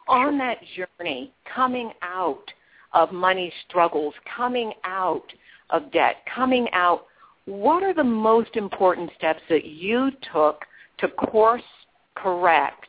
On 0.07 0.37
that 0.39 0.57
journey, 0.75 1.31
coming 1.55 1.91
out 2.01 2.51
of 2.93 3.11
money 3.11 3.51
struggles, 3.67 4.13
coming 4.35 4.73
out 4.83 5.31
of 5.69 5.91
debt, 5.91 6.17
coming 6.33 6.67
out, 6.73 7.05
what 7.45 7.83
are 7.83 7.93
the 7.93 8.03
most 8.03 8.55
important 8.55 9.09
steps 9.17 9.41
that 9.49 9.65
you 9.65 10.11
took 10.33 10.65
to 11.03 11.09
course 11.09 11.61
correct 12.15 12.87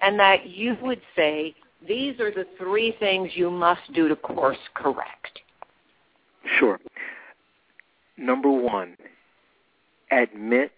and 0.00 0.18
that 0.20 0.46
you 0.46 0.76
would 0.82 1.00
say 1.16 1.52
these 1.86 2.20
are 2.20 2.30
the 2.30 2.46
three 2.58 2.94
things 3.00 3.32
you 3.34 3.50
must 3.50 3.92
do 3.92 4.08
to 4.08 4.14
course 4.14 4.58
correct? 4.74 5.40
Sure. 6.58 6.78
Number 8.16 8.50
one, 8.50 8.96
admit 10.12 10.70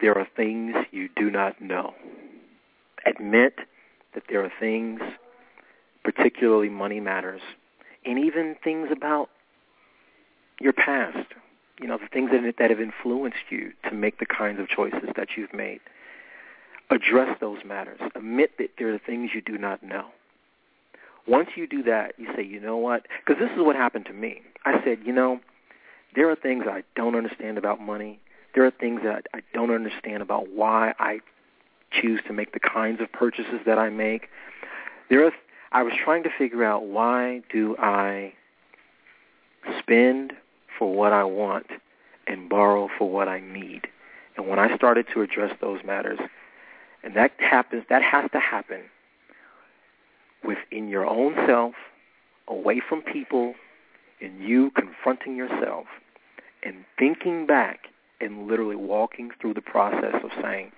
there 0.00 0.16
are 0.16 0.28
things 0.36 0.74
you 0.90 1.08
do 1.16 1.30
not 1.30 1.60
know. 1.60 1.94
Admit 3.06 3.54
that 4.14 4.24
there 4.28 4.44
are 4.44 4.52
things, 4.60 5.00
particularly 6.04 6.68
money 6.68 7.00
matters, 7.00 7.40
and 8.04 8.18
even 8.18 8.56
things 8.62 8.88
about 8.92 9.30
your 10.60 10.74
past, 10.74 11.28
you 11.82 11.88
know, 11.88 11.98
the 11.98 12.08
things 12.08 12.30
that, 12.30 12.54
that 12.58 12.70
have 12.70 12.80
influenced 12.80 13.50
you 13.50 13.72
to 13.88 13.94
make 13.94 14.18
the 14.18 14.26
kinds 14.26 14.60
of 14.60 14.68
choices 14.68 15.10
that 15.16 15.30
you've 15.36 15.52
made. 15.52 15.80
Address 16.90 17.36
those 17.40 17.58
matters. 17.64 18.00
Admit 18.14 18.58
that 18.58 18.70
there 18.78 18.94
are 18.94 18.98
things 18.98 19.30
you 19.34 19.40
do 19.40 19.58
not 19.58 19.82
know. 19.82 20.06
Once 21.26 21.50
you 21.56 21.66
do 21.66 21.82
that, 21.82 22.14
you 22.18 22.28
say, 22.36 22.42
you 22.42 22.60
know 22.60 22.76
what? 22.76 23.06
Because 23.24 23.40
this 23.40 23.50
is 23.50 23.62
what 23.64 23.76
happened 23.76 24.06
to 24.06 24.12
me. 24.12 24.42
I 24.64 24.82
said, 24.84 24.98
you 25.04 25.12
know, 25.12 25.40
there 26.14 26.30
are 26.30 26.36
things 26.36 26.64
I 26.68 26.82
don't 26.94 27.16
understand 27.16 27.58
about 27.58 27.80
money. 27.80 28.20
There 28.54 28.64
are 28.64 28.70
things 28.70 29.00
that 29.04 29.26
I 29.34 29.40
don't 29.52 29.70
understand 29.70 30.22
about 30.22 30.48
why 30.50 30.94
I 30.98 31.20
choose 31.90 32.20
to 32.26 32.32
make 32.32 32.52
the 32.52 32.60
kinds 32.60 33.00
of 33.00 33.10
purchases 33.12 33.60
that 33.66 33.78
I 33.78 33.90
make. 33.90 34.28
There 35.10 35.24
are 35.24 35.32
I 35.74 35.82
was 35.82 35.94
trying 36.04 36.22
to 36.24 36.30
figure 36.36 36.62
out 36.62 36.84
why 36.84 37.40
do 37.50 37.76
I 37.78 38.34
spend 39.78 40.34
for 40.82 40.92
what 40.92 41.12
I 41.12 41.22
want 41.22 41.68
and 42.26 42.48
borrow 42.48 42.88
for 42.98 43.08
what 43.08 43.28
I 43.28 43.38
need. 43.38 43.82
And 44.36 44.48
when 44.48 44.58
I 44.58 44.74
started 44.74 45.06
to 45.14 45.22
address 45.22 45.54
those 45.60 45.78
matters, 45.84 46.18
and 47.04 47.14
that 47.14 47.30
happens, 47.38 47.84
that 47.88 48.02
has 48.02 48.28
to 48.32 48.40
happen 48.40 48.80
within 50.42 50.88
your 50.88 51.06
own 51.06 51.36
self, 51.46 51.74
away 52.48 52.82
from 52.88 53.00
people, 53.00 53.54
and 54.20 54.42
you 54.42 54.72
confronting 54.72 55.36
yourself 55.36 55.86
and 56.64 56.84
thinking 56.98 57.46
back 57.46 57.82
and 58.20 58.48
literally 58.48 58.74
walking 58.74 59.30
through 59.40 59.54
the 59.54 59.62
process 59.62 60.16
of 60.24 60.30
saying, 60.42 60.72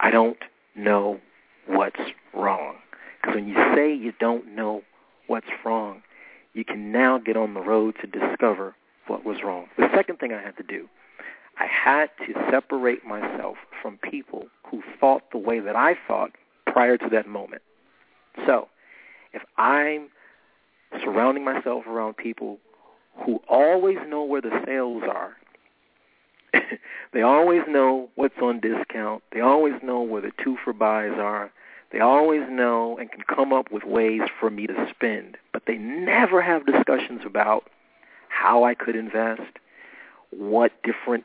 I 0.00 0.10
don't 0.10 0.38
know 0.74 1.20
what's 1.66 2.00
wrong. 2.32 2.76
Because 3.20 3.34
when 3.34 3.48
you 3.48 3.56
say 3.74 3.92
you 3.92 4.14
don't 4.18 4.56
know 4.56 4.80
what's 5.26 5.50
wrong, 5.62 6.02
you 6.54 6.64
can 6.64 6.90
now 6.90 7.18
get 7.18 7.36
on 7.36 7.52
the 7.52 7.60
road 7.60 7.96
to 8.00 8.06
discover 8.06 8.76
what 9.06 9.24
was 9.24 9.38
wrong. 9.44 9.66
The 9.76 9.88
second 9.94 10.18
thing 10.18 10.32
I 10.32 10.40
had 10.40 10.56
to 10.56 10.62
do, 10.62 10.88
I 11.58 11.66
had 11.66 12.10
to 12.26 12.34
separate 12.50 13.04
myself 13.04 13.56
from 13.82 13.98
people 13.98 14.46
who 14.70 14.82
thought 14.98 15.30
the 15.32 15.38
way 15.38 15.60
that 15.60 15.76
I 15.76 15.96
thought 16.06 16.30
prior 16.66 16.96
to 16.96 17.08
that 17.10 17.28
moment. 17.28 17.62
So, 18.46 18.68
if 19.32 19.42
I'm 19.56 20.08
surrounding 21.02 21.44
myself 21.44 21.86
around 21.86 22.16
people 22.16 22.58
who 23.24 23.40
always 23.48 23.98
know 24.08 24.22
where 24.22 24.40
the 24.40 24.62
sales 24.64 25.02
are, 25.02 25.36
they 27.12 27.22
always 27.22 27.62
know 27.68 28.08
what's 28.14 28.38
on 28.40 28.60
discount, 28.60 29.22
they 29.32 29.40
always 29.40 29.74
know 29.82 30.00
where 30.00 30.22
the 30.22 30.32
two 30.42 30.56
for 30.64 30.72
buys 30.72 31.18
are, 31.18 31.50
they 31.92 32.00
always 32.00 32.42
know 32.48 32.96
and 32.98 33.10
can 33.10 33.22
come 33.22 33.52
up 33.52 33.72
with 33.72 33.84
ways 33.84 34.22
for 34.38 34.50
me 34.50 34.66
to 34.66 34.86
spend, 34.94 35.36
but 35.52 35.64
they 35.66 35.76
never 35.76 36.40
have 36.40 36.64
discussions 36.66 37.22
about 37.26 37.68
how 38.30 38.64
I 38.64 38.74
could 38.74 38.96
invest, 38.96 39.58
what 40.30 40.72
different 40.82 41.24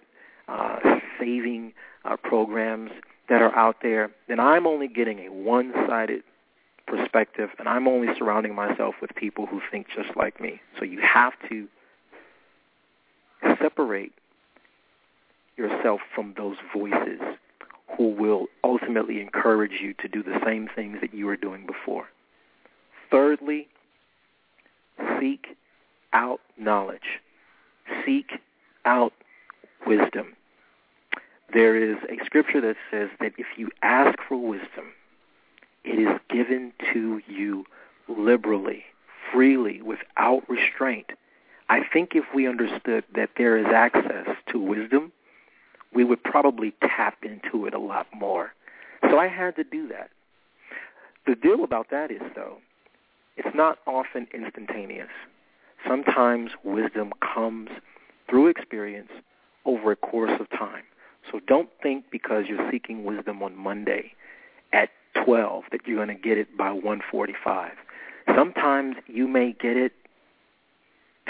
uh, 0.49 0.80
saving 1.20 1.74
uh, 2.03 2.18
programs 2.18 2.91
that 3.30 3.41
are 3.41 3.56
out 3.56 3.78
there, 3.82 4.12
then 4.28 4.39
I'm 4.39 4.68
only 4.68 4.88
getting 4.88 5.20
a 5.20 5.32
one-sided 5.32 6.24
perspective, 6.86 7.49
and 7.58 7.68
I'm 7.68 7.88
only 7.88 8.14
surrounding 8.18 8.53
myself 8.53 8.95
with 9.01 9.16
people 9.16 9.45
who 9.47 9.62
think 9.72 9.88
just 9.95 10.16
like 10.16 10.39
me. 10.39 10.62
So 10.78 10.86
you 10.86 10.99
have 11.01 11.34
to 11.49 11.68
separate 13.60 14.14
yourself 15.58 16.01
from 16.14 16.34
those 16.38 16.58
voices 16.76 17.20
who 17.97 18.10
will 18.10 18.47
ultimately 18.64 19.22
encourage 19.22 19.80
you 19.82 19.93
to 19.93 20.08
do 20.08 20.22
the 20.22 20.39
same 20.45 20.68
things 20.76 20.97
that 21.01 21.14
you 21.14 21.26
were 21.26 21.38
doing 21.38 21.66
before. 21.66 22.06
Thirdly, 23.10 23.68
seek 25.20 25.58
out 26.16 26.39
knowledge. 26.57 27.20
Seek 28.03 28.39
out 28.86 29.13
wisdom. 29.86 30.36
There 31.53 31.76
is 31.76 31.97
a 32.09 32.24
scripture 32.26 32.61
that 32.61 32.78
says 32.89 33.09
that 33.20 33.34
if 33.38 33.45
you 33.57 33.70
ask 33.84 34.18
for 34.28 34.38
wisdom, 34.38 34.93
it 35.84 35.99
is 35.99 36.20
given 36.30 36.74
to 36.93 37.22
you 37.28 37.66
liberally, 38.07 38.86
freely, 39.32 39.82
without 39.82 40.49
restraint. 40.49 41.11
I 41.70 41.82
think 41.84 42.16
if 42.16 42.26
we 42.34 42.47
understood 42.47 43.03
that 43.13 43.32
there 43.38 43.57
is 43.57 43.68
access 43.68 44.28
to 44.51 44.59
wisdom, 44.59 45.11
we 45.93 46.03
would 46.03 46.24
probably 46.24 46.74
tap 46.82 47.18
into 47.24 47.66
it 47.66 47.74
a 47.74 47.80
lot 47.80 48.07
more. 48.13 48.53
So 49.09 49.20
I 49.20 49.28
had 49.28 49.55
to 49.57 49.63
do 49.63 49.88
that. 49.89 50.09
The 51.28 51.36
deal 51.36 51.63
about 51.63 51.89
that 51.91 52.11
is, 52.11 52.22
though, 52.36 52.57
it's 53.38 53.55
not 53.55 53.80
often 53.86 54.28
instantaneous. 54.34 55.09
Sometimes 55.88 56.52
wisdom 56.64 57.14
comes 57.22 57.70
through 58.30 58.48
experience 58.48 59.12
over 59.66 59.92
a 59.92 59.96
course 59.96 60.40
of 60.40 60.50
time. 60.50 60.84
So 61.32 61.40
don't 61.48 61.70
think 61.82 62.06
because 62.12 62.46
you're 62.48 62.70
seeking 62.72 63.04
wisdom 63.04 63.42
on 63.42 63.56
Monday 63.58 64.14
at 64.74 64.90
12 65.24 65.66
that 65.72 65.82
you're 65.86 66.04
going 66.04 66.16
to 66.16 66.22
get 66.22 66.38
it 66.38 66.56
by 66.58 66.72
145. 66.72 67.72
Sometimes 68.36 68.96
you 69.08 69.28
may 69.28 69.54
get 69.54 69.78
it 69.78 69.94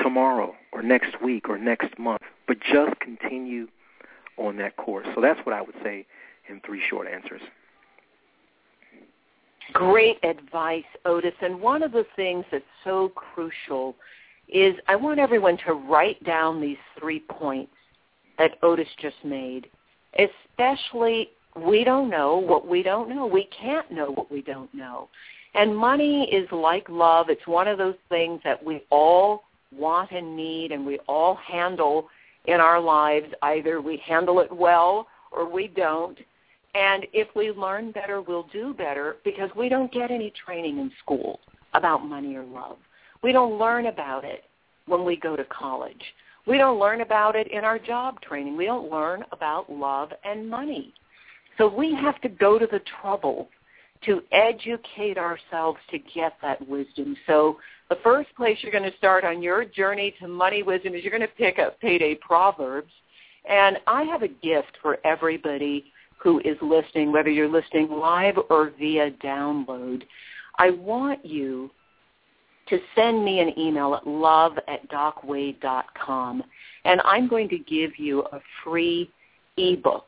tomorrow 0.01 0.55
or 0.71 0.81
next 0.81 1.21
week 1.21 1.49
or 1.49 1.57
next 1.57 1.97
month, 1.97 2.21
but 2.47 2.57
just 2.59 2.99
continue 2.99 3.67
on 4.37 4.57
that 4.57 4.75
course. 4.77 5.07
So 5.15 5.21
that's 5.21 5.39
what 5.45 5.53
I 5.53 5.61
would 5.61 5.75
say 5.83 6.05
in 6.49 6.61
three 6.65 6.81
short 6.87 7.07
answers. 7.07 7.41
Great 9.73 10.23
advice, 10.23 10.83
Otis. 11.05 11.33
And 11.41 11.59
one 11.59 11.83
of 11.83 11.91
the 11.91 12.05
things 12.15 12.45
that's 12.51 12.63
so 12.83 13.09
crucial 13.09 13.95
is 14.47 14.75
I 14.87 14.95
want 14.95 15.19
everyone 15.19 15.57
to 15.65 15.73
write 15.73 16.23
down 16.23 16.61
these 16.61 16.77
three 16.99 17.19
points 17.19 17.73
that 18.37 18.57
Otis 18.61 18.87
just 19.01 19.15
made, 19.23 19.67
especially 20.17 21.29
we 21.55 21.83
don't 21.83 22.09
know 22.09 22.37
what 22.37 22.67
we 22.67 22.83
don't 22.83 23.09
know. 23.09 23.25
We 23.25 23.47
can't 23.57 23.89
know 23.91 24.11
what 24.11 24.31
we 24.31 24.41
don't 24.41 24.73
know. 24.73 25.09
And 25.53 25.75
money 25.75 26.29
is 26.31 26.51
like 26.51 26.87
love. 26.89 27.29
It's 27.29 27.47
one 27.47 27.67
of 27.67 27.77
those 27.77 27.95
things 28.09 28.41
that 28.43 28.61
we 28.61 28.83
all 28.89 29.43
want 29.71 30.11
and 30.11 30.35
need 30.35 30.71
and 30.71 30.85
we 30.85 30.99
all 31.07 31.35
handle 31.35 32.09
in 32.45 32.59
our 32.59 32.79
lives. 32.79 33.27
Either 33.41 33.81
we 33.81 33.97
handle 34.05 34.39
it 34.41 34.51
well 34.51 35.07
or 35.31 35.49
we 35.49 35.67
don't. 35.67 36.17
And 36.73 37.07
if 37.13 37.29
we 37.35 37.51
learn 37.51 37.91
better, 37.91 38.21
we'll 38.21 38.47
do 38.51 38.73
better 38.73 39.17
because 39.23 39.49
we 39.55 39.69
don't 39.69 39.91
get 39.93 40.11
any 40.11 40.33
training 40.45 40.77
in 40.77 40.91
school 41.01 41.39
about 41.73 42.05
money 42.05 42.35
or 42.35 42.43
love. 42.43 42.77
We 43.25 43.31
don't 43.31 43.57
learn 43.57 43.87
about 43.87 44.23
it 44.23 44.43
when 44.85 45.03
we 45.03 45.15
go 45.15 45.35
to 45.35 45.43
college. 45.45 46.03
We 46.45 46.59
don't 46.59 46.79
learn 46.79 47.01
about 47.01 47.35
it 47.35 47.47
in 47.47 47.63
our 47.63 47.79
job 47.79 48.21
training. 48.21 48.55
We 48.55 48.65
don't 48.65 48.91
learn 48.91 49.25
about 49.31 49.67
love 49.67 50.11
and 50.23 50.47
money. 50.47 50.93
So 51.57 51.67
we 51.67 51.95
have 51.95 52.21
to 52.21 52.29
go 52.29 52.59
to 52.59 52.67
the 52.67 52.81
trouble 53.01 53.49
to 54.03 54.21
educate 54.31 55.17
ourselves 55.17 55.79
to 55.89 55.97
get 55.97 56.33
that 56.43 56.69
wisdom. 56.69 57.17
So 57.25 57.57
the 57.89 57.97
first 58.03 58.29
place 58.35 58.59
you're 58.61 58.71
going 58.71 58.91
to 58.91 58.95
start 58.99 59.23
on 59.23 59.41
your 59.41 59.65
journey 59.65 60.13
to 60.19 60.27
money 60.27 60.61
wisdom 60.61 60.93
is 60.93 61.03
you're 61.03 61.09
going 61.09 61.27
to 61.27 61.35
pick 61.35 61.57
up 61.57 61.79
Payday 61.79 62.19
Proverbs. 62.21 62.91
And 63.49 63.79
I 63.87 64.03
have 64.03 64.21
a 64.21 64.27
gift 64.27 64.77
for 64.83 64.99
everybody 65.03 65.85
who 66.19 66.41
is 66.41 66.57
listening, 66.61 67.11
whether 67.11 67.31
you're 67.31 67.49
listening 67.49 67.89
live 67.89 68.35
or 68.51 68.71
via 68.77 69.09
download. 69.13 70.03
I 70.59 70.69
want 70.69 71.25
you 71.25 71.71
to 72.67 72.79
send 72.95 73.23
me 73.23 73.39
an 73.39 73.57
email 73.59 73.95
at 73.95 74.07
love 74.07 74.53
at 74.67 74.87
docwade.com, 74.89 76.43
and 76.85 77.01
I'm 77.03 77.27
going 77.27 77.49
to 77.49 77.57
give 77.59 77.91
you 77.97 78.23
a 78.31 78.39
free 78.63 79.09
ebook 79.57 80.07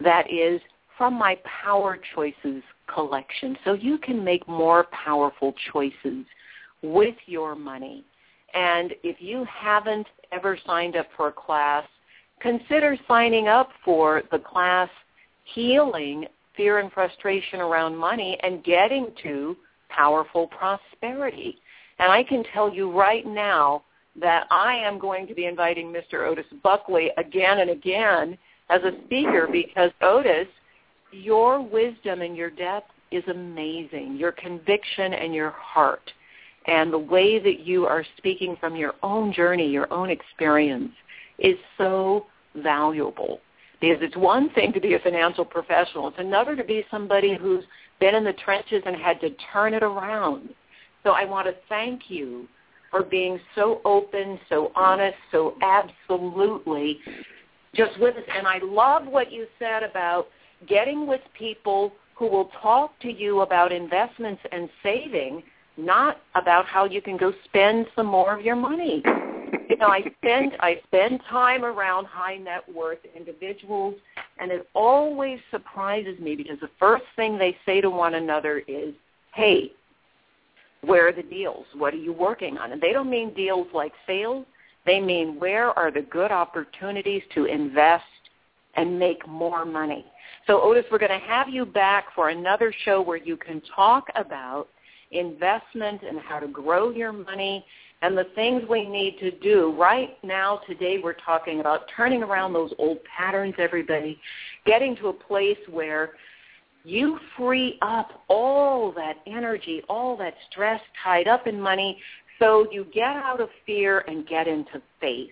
that 0.00 0.30
is 0.30 0.60
from 0.98 1.14
my 1.14 1.38
Power 1.62 1.98
Choices 2.14 2.62
collection. 2.92 3.56
So 3.64 3.72
you 3.72 3.98
can 3.98 4.22
make 4.22 4.46
more 4.46 4.86
powerful 4.92 5.54
choices 5.72 6.24
with 6.82 7.16
your 7.26 7.54
money. 7.54 8.04
And 8.52 8.92
if 9.02 9.16
you 9.20 9.46
haven't 9.50 10.06
ever 10.32 10.58
signed 10.66 10.96
up 10.96 11.06
for 11.16 11.28
a 11.28 11.32
class, 11.32 11.84
consider 12.40 12.96
signing 13.08 13.48
up 13.48 13.70
for 13.84 14.22
the 14.30 14.38
class 14.38 14.88
Healing 15.54 16.26
Fear 16.56 16.78
and 16.78 16.92
Frustration 16.92 17.60
Around 17.60 17.96
Money 17.96 18.38
and 18.42 18.62
Getting 18.62 19.08
to 19.22 19.56
Powerful 19.94 20.48
Prosperity. 20.48 21.58
And 21.98 22.10
I 22.10 22.22
can 22.22 22.44
tell 22.52 22.72
you 22.72 22.90
right 22.90 23.26
now 23.26 23.84
that 24.20 24.46
I 24.50 24.76
am 24.76 24.98
going 24.98 25.26
to 25.26 25.34
be 25.34 25.46
inviting 25.46 25.92
Mr. 25.92 26.26
Otis 26.26 26.46
Buckley 26.62 27.10
again 27.16 27.58
and 27.58 27.70
again 27.70 28.38
as 28.70 28.82
a 28.82 28.92
speaker 29.04 29.48
because 29.50 29.90
Otis, 30.00 30.48
your 31.12 31.62
wisdom 31.62 32.22
and 32.22 32.36
your 32.36 32.50
depth 32.50 32.90
is 33.10 33.24
amazing. 33.28 34.16
Your 34.16 34.32
conviction 34.32 35.14
and 35.14 35.34
your 35.34 35.50
heart 35.50 36.10
and 36.66 36.92
the 36.92 36.98
way 36.98 37.38
that 37.38 37.60
you 37.60 37.86
are 37.86 38.04
speaking 38.16 38.56
from 38.58 38.74
your 38.74 38.94
own 39.02 39.32
journey, 39.32 39.68
your 39.68 39.92
own 39.92 40.10
experience 40.10 40.92
is 41.38 41.56
so 41.76 42.26
valuable. 42.56 43.40
Because 43.80 43.98
it's 44.00 44.16
one 44.16 44.48
thing 44.50 44.72
to 44.72 44.80
be 44.80 44.94
a 44.94 44.98
financial 44.98 45.44
professional. 45.44 46.08
It's 46.08 46.18
another 46.18 46.56
to 46.56 46.64
be 46.64 46.84
somebody 46.90 47.36
who's 47.36 47.64
been 48.04 48.14
in 48.16 48.24
the 48.24 48.34
trenches 48.34 48.82
and 48.84 48.94
had 48.96 49.18
to 49.18 49.30
turn 49.50 49.72
it 49.72 49.82
around. 49.82 50.50
So 51.04 51.12
I 51.12 51.24
want 51.24 51.46
to 51.46 51.54
thank 51.70 52.10
you 52.10 52.46
for 52.90 53.02
being 53.02 53.40
so 53.54 53.80
open, 53.86 54.38
so 54.50 54.70
honest, 54.76 55.16
so 55.32 55.54
absolutely 55.62 56.98
just 57.74 57.98
with 57.98 58.14
us. 58.16 58.22
And 58.36 58.46
I 58.46 58.58
love 58.62 59.06
what 59.06 59.32
you 59.32 59.46
said 59.58 59.82
about 59.82 60.26
getting 60.68 61.06
with 61.06 61.22
people 61.38 61.92
who 62.14 62.28
will 62.28 62.50
talk 62.60 62.92
to 63.00 63.10
you 63.10 63.40
about 63.40 63.72
investments 63.72 64.42
and 64.52 64.68
saving, 64.82 65.42
not 65.78 66.18
about 66.34 66.66
how 66.66 66.84
you 66.84 67.00
can 67.00 67.16
go 67.16 67.32
spend 67.46 67.86
some 67.96 68.06
more 68.06 68.38
of 68.38 68.44
your 68.44 68.54
money. 68.54 69.02
You 69.70 69.78
know, 69.78 69.86
I 69.86 70.02
spend 70.18 70.52
I 70.60 70.78
spend 70.88 71.20
time 71.30 71.64
around 71.64 72.04
high 72.04 72.36
net 72.36 72.64
worth 72.70 72.98
individuals 73.16 73.94
and 74.38 74.50
it 74.50 74.68
always 74.74 75.38
surprises 75.50 76.18
me 76.18 76.34
because 76.34 76.58
the 76.60 76.70
first 76.78 77.04
thing 77.16 77.38
they 77.38 77.56
say 77.64 77.80
to 77.80 77.90
one 77.90 78.14
another 78.14 78.62
is, 78.66 78.94
Hey, 79.34 79.72
where 80.82 81.08
are 81.08 81.12
the 81.12 81.22
deals? 81.22 81.66
What 81.76 81.94
are 81.94 81.98
you 81.98 82.12
working 82.12 82.58
on? 82.58 82.72
And 82.72 82.80
they 82.80 82.92
don't 82.92 83.10
mean 83.10 83.32
deals 83.34 83.68
like 83.72 83.92
sales. 84.06 84.44
They 84.86 85.00
mean 85.00 85.38
where 85.40 85.70
are 85.78 85.90
the 85.90 86.02
good 86.02 86.30
opportunities 86.30 87.22
to 87.34 87.46
invest 87.46 88.04
and 88.76 88.98
make 88.98 89.26
more 89.26 89.64
money. 89.64 90.04
So 90.46 90.60
Otis, 90.60 90.84
we're 90.90 90.98
going 90.98 91.18
to 91.18 91.26
have 91.26 91.48
you 91.48 91.64
back 91.64 92.06
for 92.14 92.28
another 92.28 92.72
show 92.84 93.00
where 93.00 93.16
you 93.16 93.36
can 93.36 93.62
talk 93.74 94.08
about 94.14 94.68
investment 95.10 96.02
and 96.02 96.18
how 96.18 96.38
to 96.38 96.48
grow 96.48 96.90
your 96.90 97.12
money 97.12 97.64
and 98.02 98.16
the 98.16 98.26
things 98.34 98.62
we 98.68 98.86
need 98.86 99.18
to 99.20 99.30
do. 99.30 99.74
Right 99.78 100.16
now, 100.22 100.60
today, 100.66 100.98
we're 101.02 101.14
talking 101.14 101.60
about 101.60 101.82
turning 101.96 102.22
around 102.22 102.52
those 102.52 102.72
old 102.78 102.98
patterns, 103.04 103.54
everybody, 103.58 104.20
getting 104.66 104.94
to 104.96 105.08
a 105.08 105.12
place 105.12 105.58
where 105.70 106.10
you 106.84 107.18
free 107.36 107.78
up 107.80 108.24
all 108.28 108.92
that 108.92 109.16
energy, 109.26 109.82
all 109.88 110.16
that 110.18 110.34
stress 110.50 110.80
tied 111.02 111.26
up 111.26 111.46
in 111.46 111.58
money, 111.60 111.98
So 112.38 112.66
you 112.70 112.86
get 112.92 113.16
out 113.16 113.40
of 113.40 113.48
fear 113.64 114.00
and 114.08 114.26
get 114.26 114.48
into 114.48 114.82
faith. 115.00 115.30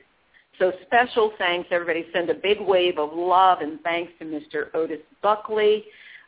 So 0.59 0.73
special 0.87 1.33
thanks, 1.39 1.69
everybody. 1.71 2.07
Send 2.13 2.31
a 2.31 2.35
big 2.35 2.61
wave 2.61 2.99
of 2.99 3.11
love 3.13 3.61
and 3.61 3.81
thanks 3.81 4.13
to 4.19 4.25
Mr. 4.25 4.75
Otis 4.75 5.01
Buckley. 5.23 5.85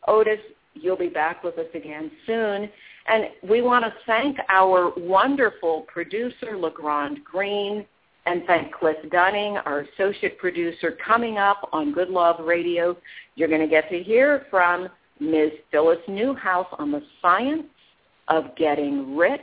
Otis, 0.09 0.41
you'll 0.74 0.97
be 0.97 1.09
back 1.09 1.45
with 1.45 1.59
us 1.59 1.68
again 1.74 2.11
soon. 2.26 2.68
And 3.07 3.24
we 3.48 3.61
want 3.61 3.84
to 3.84 3.92
thank 4.07 4.38
our 4.48 4.92
wonderful 4.96 5.82
producer, 5.92 6.57
LeGrand 6.57 7.22
Green, 7.24 7.84
and 8.26 8.42
thank 8.46 8.72
Cliff 8.72 8.96
Dunning, 9.11 9.59
our 9.59 9.80
associate 9.80 10.38
producer. 10.38 10.96
Coming 11.05 11.36
up 11.36 11.68
on 11.72 11.92
Good 11.92 12.09
Love 12.09 12.44
Radio, 12.44 12.96
you're 13.34 13.48
going 13.48 13.61
to 13.61 13.68
get 13.68 13.90
to 13.90 14.02
hear 14.02 14.46
from 14.50 14.88
Ms. 15.20 15.50
Phyllis 15.70 15.98
Newhouse 16.09 16.66
on 16.78 16.90
the 16.90 17.02
science 17.20 17.64
of 18.28 18.57
getting 18.57 19.16
rich. 19.16 19.40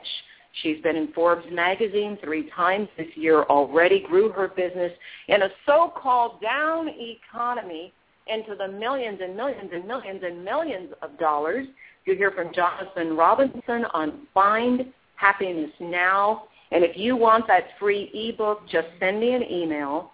She's 0.64 0.82
been 0.82 0.95
in 0.95 1.14
Forbes 1.14 1.45
magazine 1.51 2.18
three 2.24 2.49
times 2.49 2.89
this 2.97 3.07
year 3.16 3.43
already, 3.43 4.01
grew 4.01 4.32
her 4.32 4.47
business 4.49 4.91
in 5.28 5.43
a 5.43 5.49
so-called 5.66 6.41
down 6.41 6.89
economy 6.89 7.93
into 8.28 8.55
the 8.55 8.68
millions 8.68 9.20
and 9.22 9.36
millions 9.36 9.70
and 9.74 9.88
millions 9.88 10.22
and 10.26 10.43
millions 10.43 10.89
of 11.01 11.18
dollars. 11.20 11.68
You 12.06 12.16
hear 12.16 12.32
from 12.32 12.54
Jonathan 12.54 13.16
Robinson 13.16 13.86
on 13.93 14.28
Find 14.34 14.91
Happiness 15.16 15.72
Now. 15.80 16.43
And 16.72 16.84
if 16.84 16.97
you 16.97 17.16
want 17.16 17.45
that 17.47 17.66
free 17.80 18.10
ebook, 18.14 18.68
just 18.70 18.88
send 18.99 19.20
me 19.20 19.34
an 19.34 19.43
email 19.43 20.12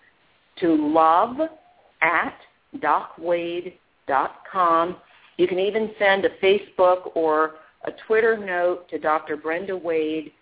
to 0.60 0.76
love 0.94 1.38
at 2.02 2.36
docwade.com. 2.78 3.78
You 5.38 5.48
can 5.48 5.60
even 5.60 5.92
send 5.98 6.26
a 6.26 6.30
Facebook 6.44 7.16
or 7.16 7.56
a 7.86 7.92
Twitter 8.06 8.38
note 8.38 8.90
to 8.90 8.98
Dr. 9.00 9.38
Brenda 9.38 9.78
Wade. 9.78 10.34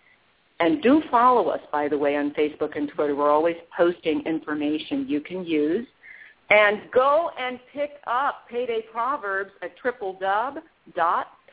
And 0.58 0.82
do 0.82 1.02
follow 1.10 1.48
us, 1.48 1.60
by 1.70 1.86
the 1.86 1.98
way, 1.98 2.16
on 2.16 2.30
Facebook 2.32 2.76
and 2.76 2.88
Twitter. 2.88 3.14
We're 3.14 3.30
always 3.30 3.56
posting 3.76 4.22
information 4.22 5.06
you 5.06 5.20
can 5.20 5.44
use. 5.44 5.86
And 6.48 6.80
go 6.92 7.30
and 7.38 7.60
pick 7.72 8.00
up 8.06 8.48
Payday 8.48 8.86
Proverbs 8.90 9.50
at 9.62 9.76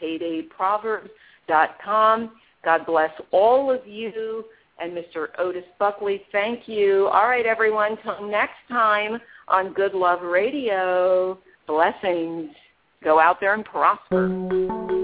tripledub.paydayproverbs.com. 0.04 2.32
God 2.64 2.86
bless 2.86 3.12
all 3.32 3.72
of 3.72 3.88
you. 3.88 4.46
And 4.80 4.92
Mr. 4.92 5.28
Otis 5.38 5.64
Buckley, 5.78 6.24
thank 6.32 6.68
you. 6.68 7.08
All 7.08 7.28
right, 7.28 7.46
everyone, 7.46 7.96
till 8.04 8.28
next 8.28 8.58
time 8.68 9.20
on 9.48 9.72
Good 9.74 9.94
Love 9.94 10.24
Radio, 10.24 11.38
blessings. 11.68 12.50
Go 13.04 13.20
out 13.20 13.40
there 13.40 13.54
and 13.54 13.64
prosper. 13.64 15.03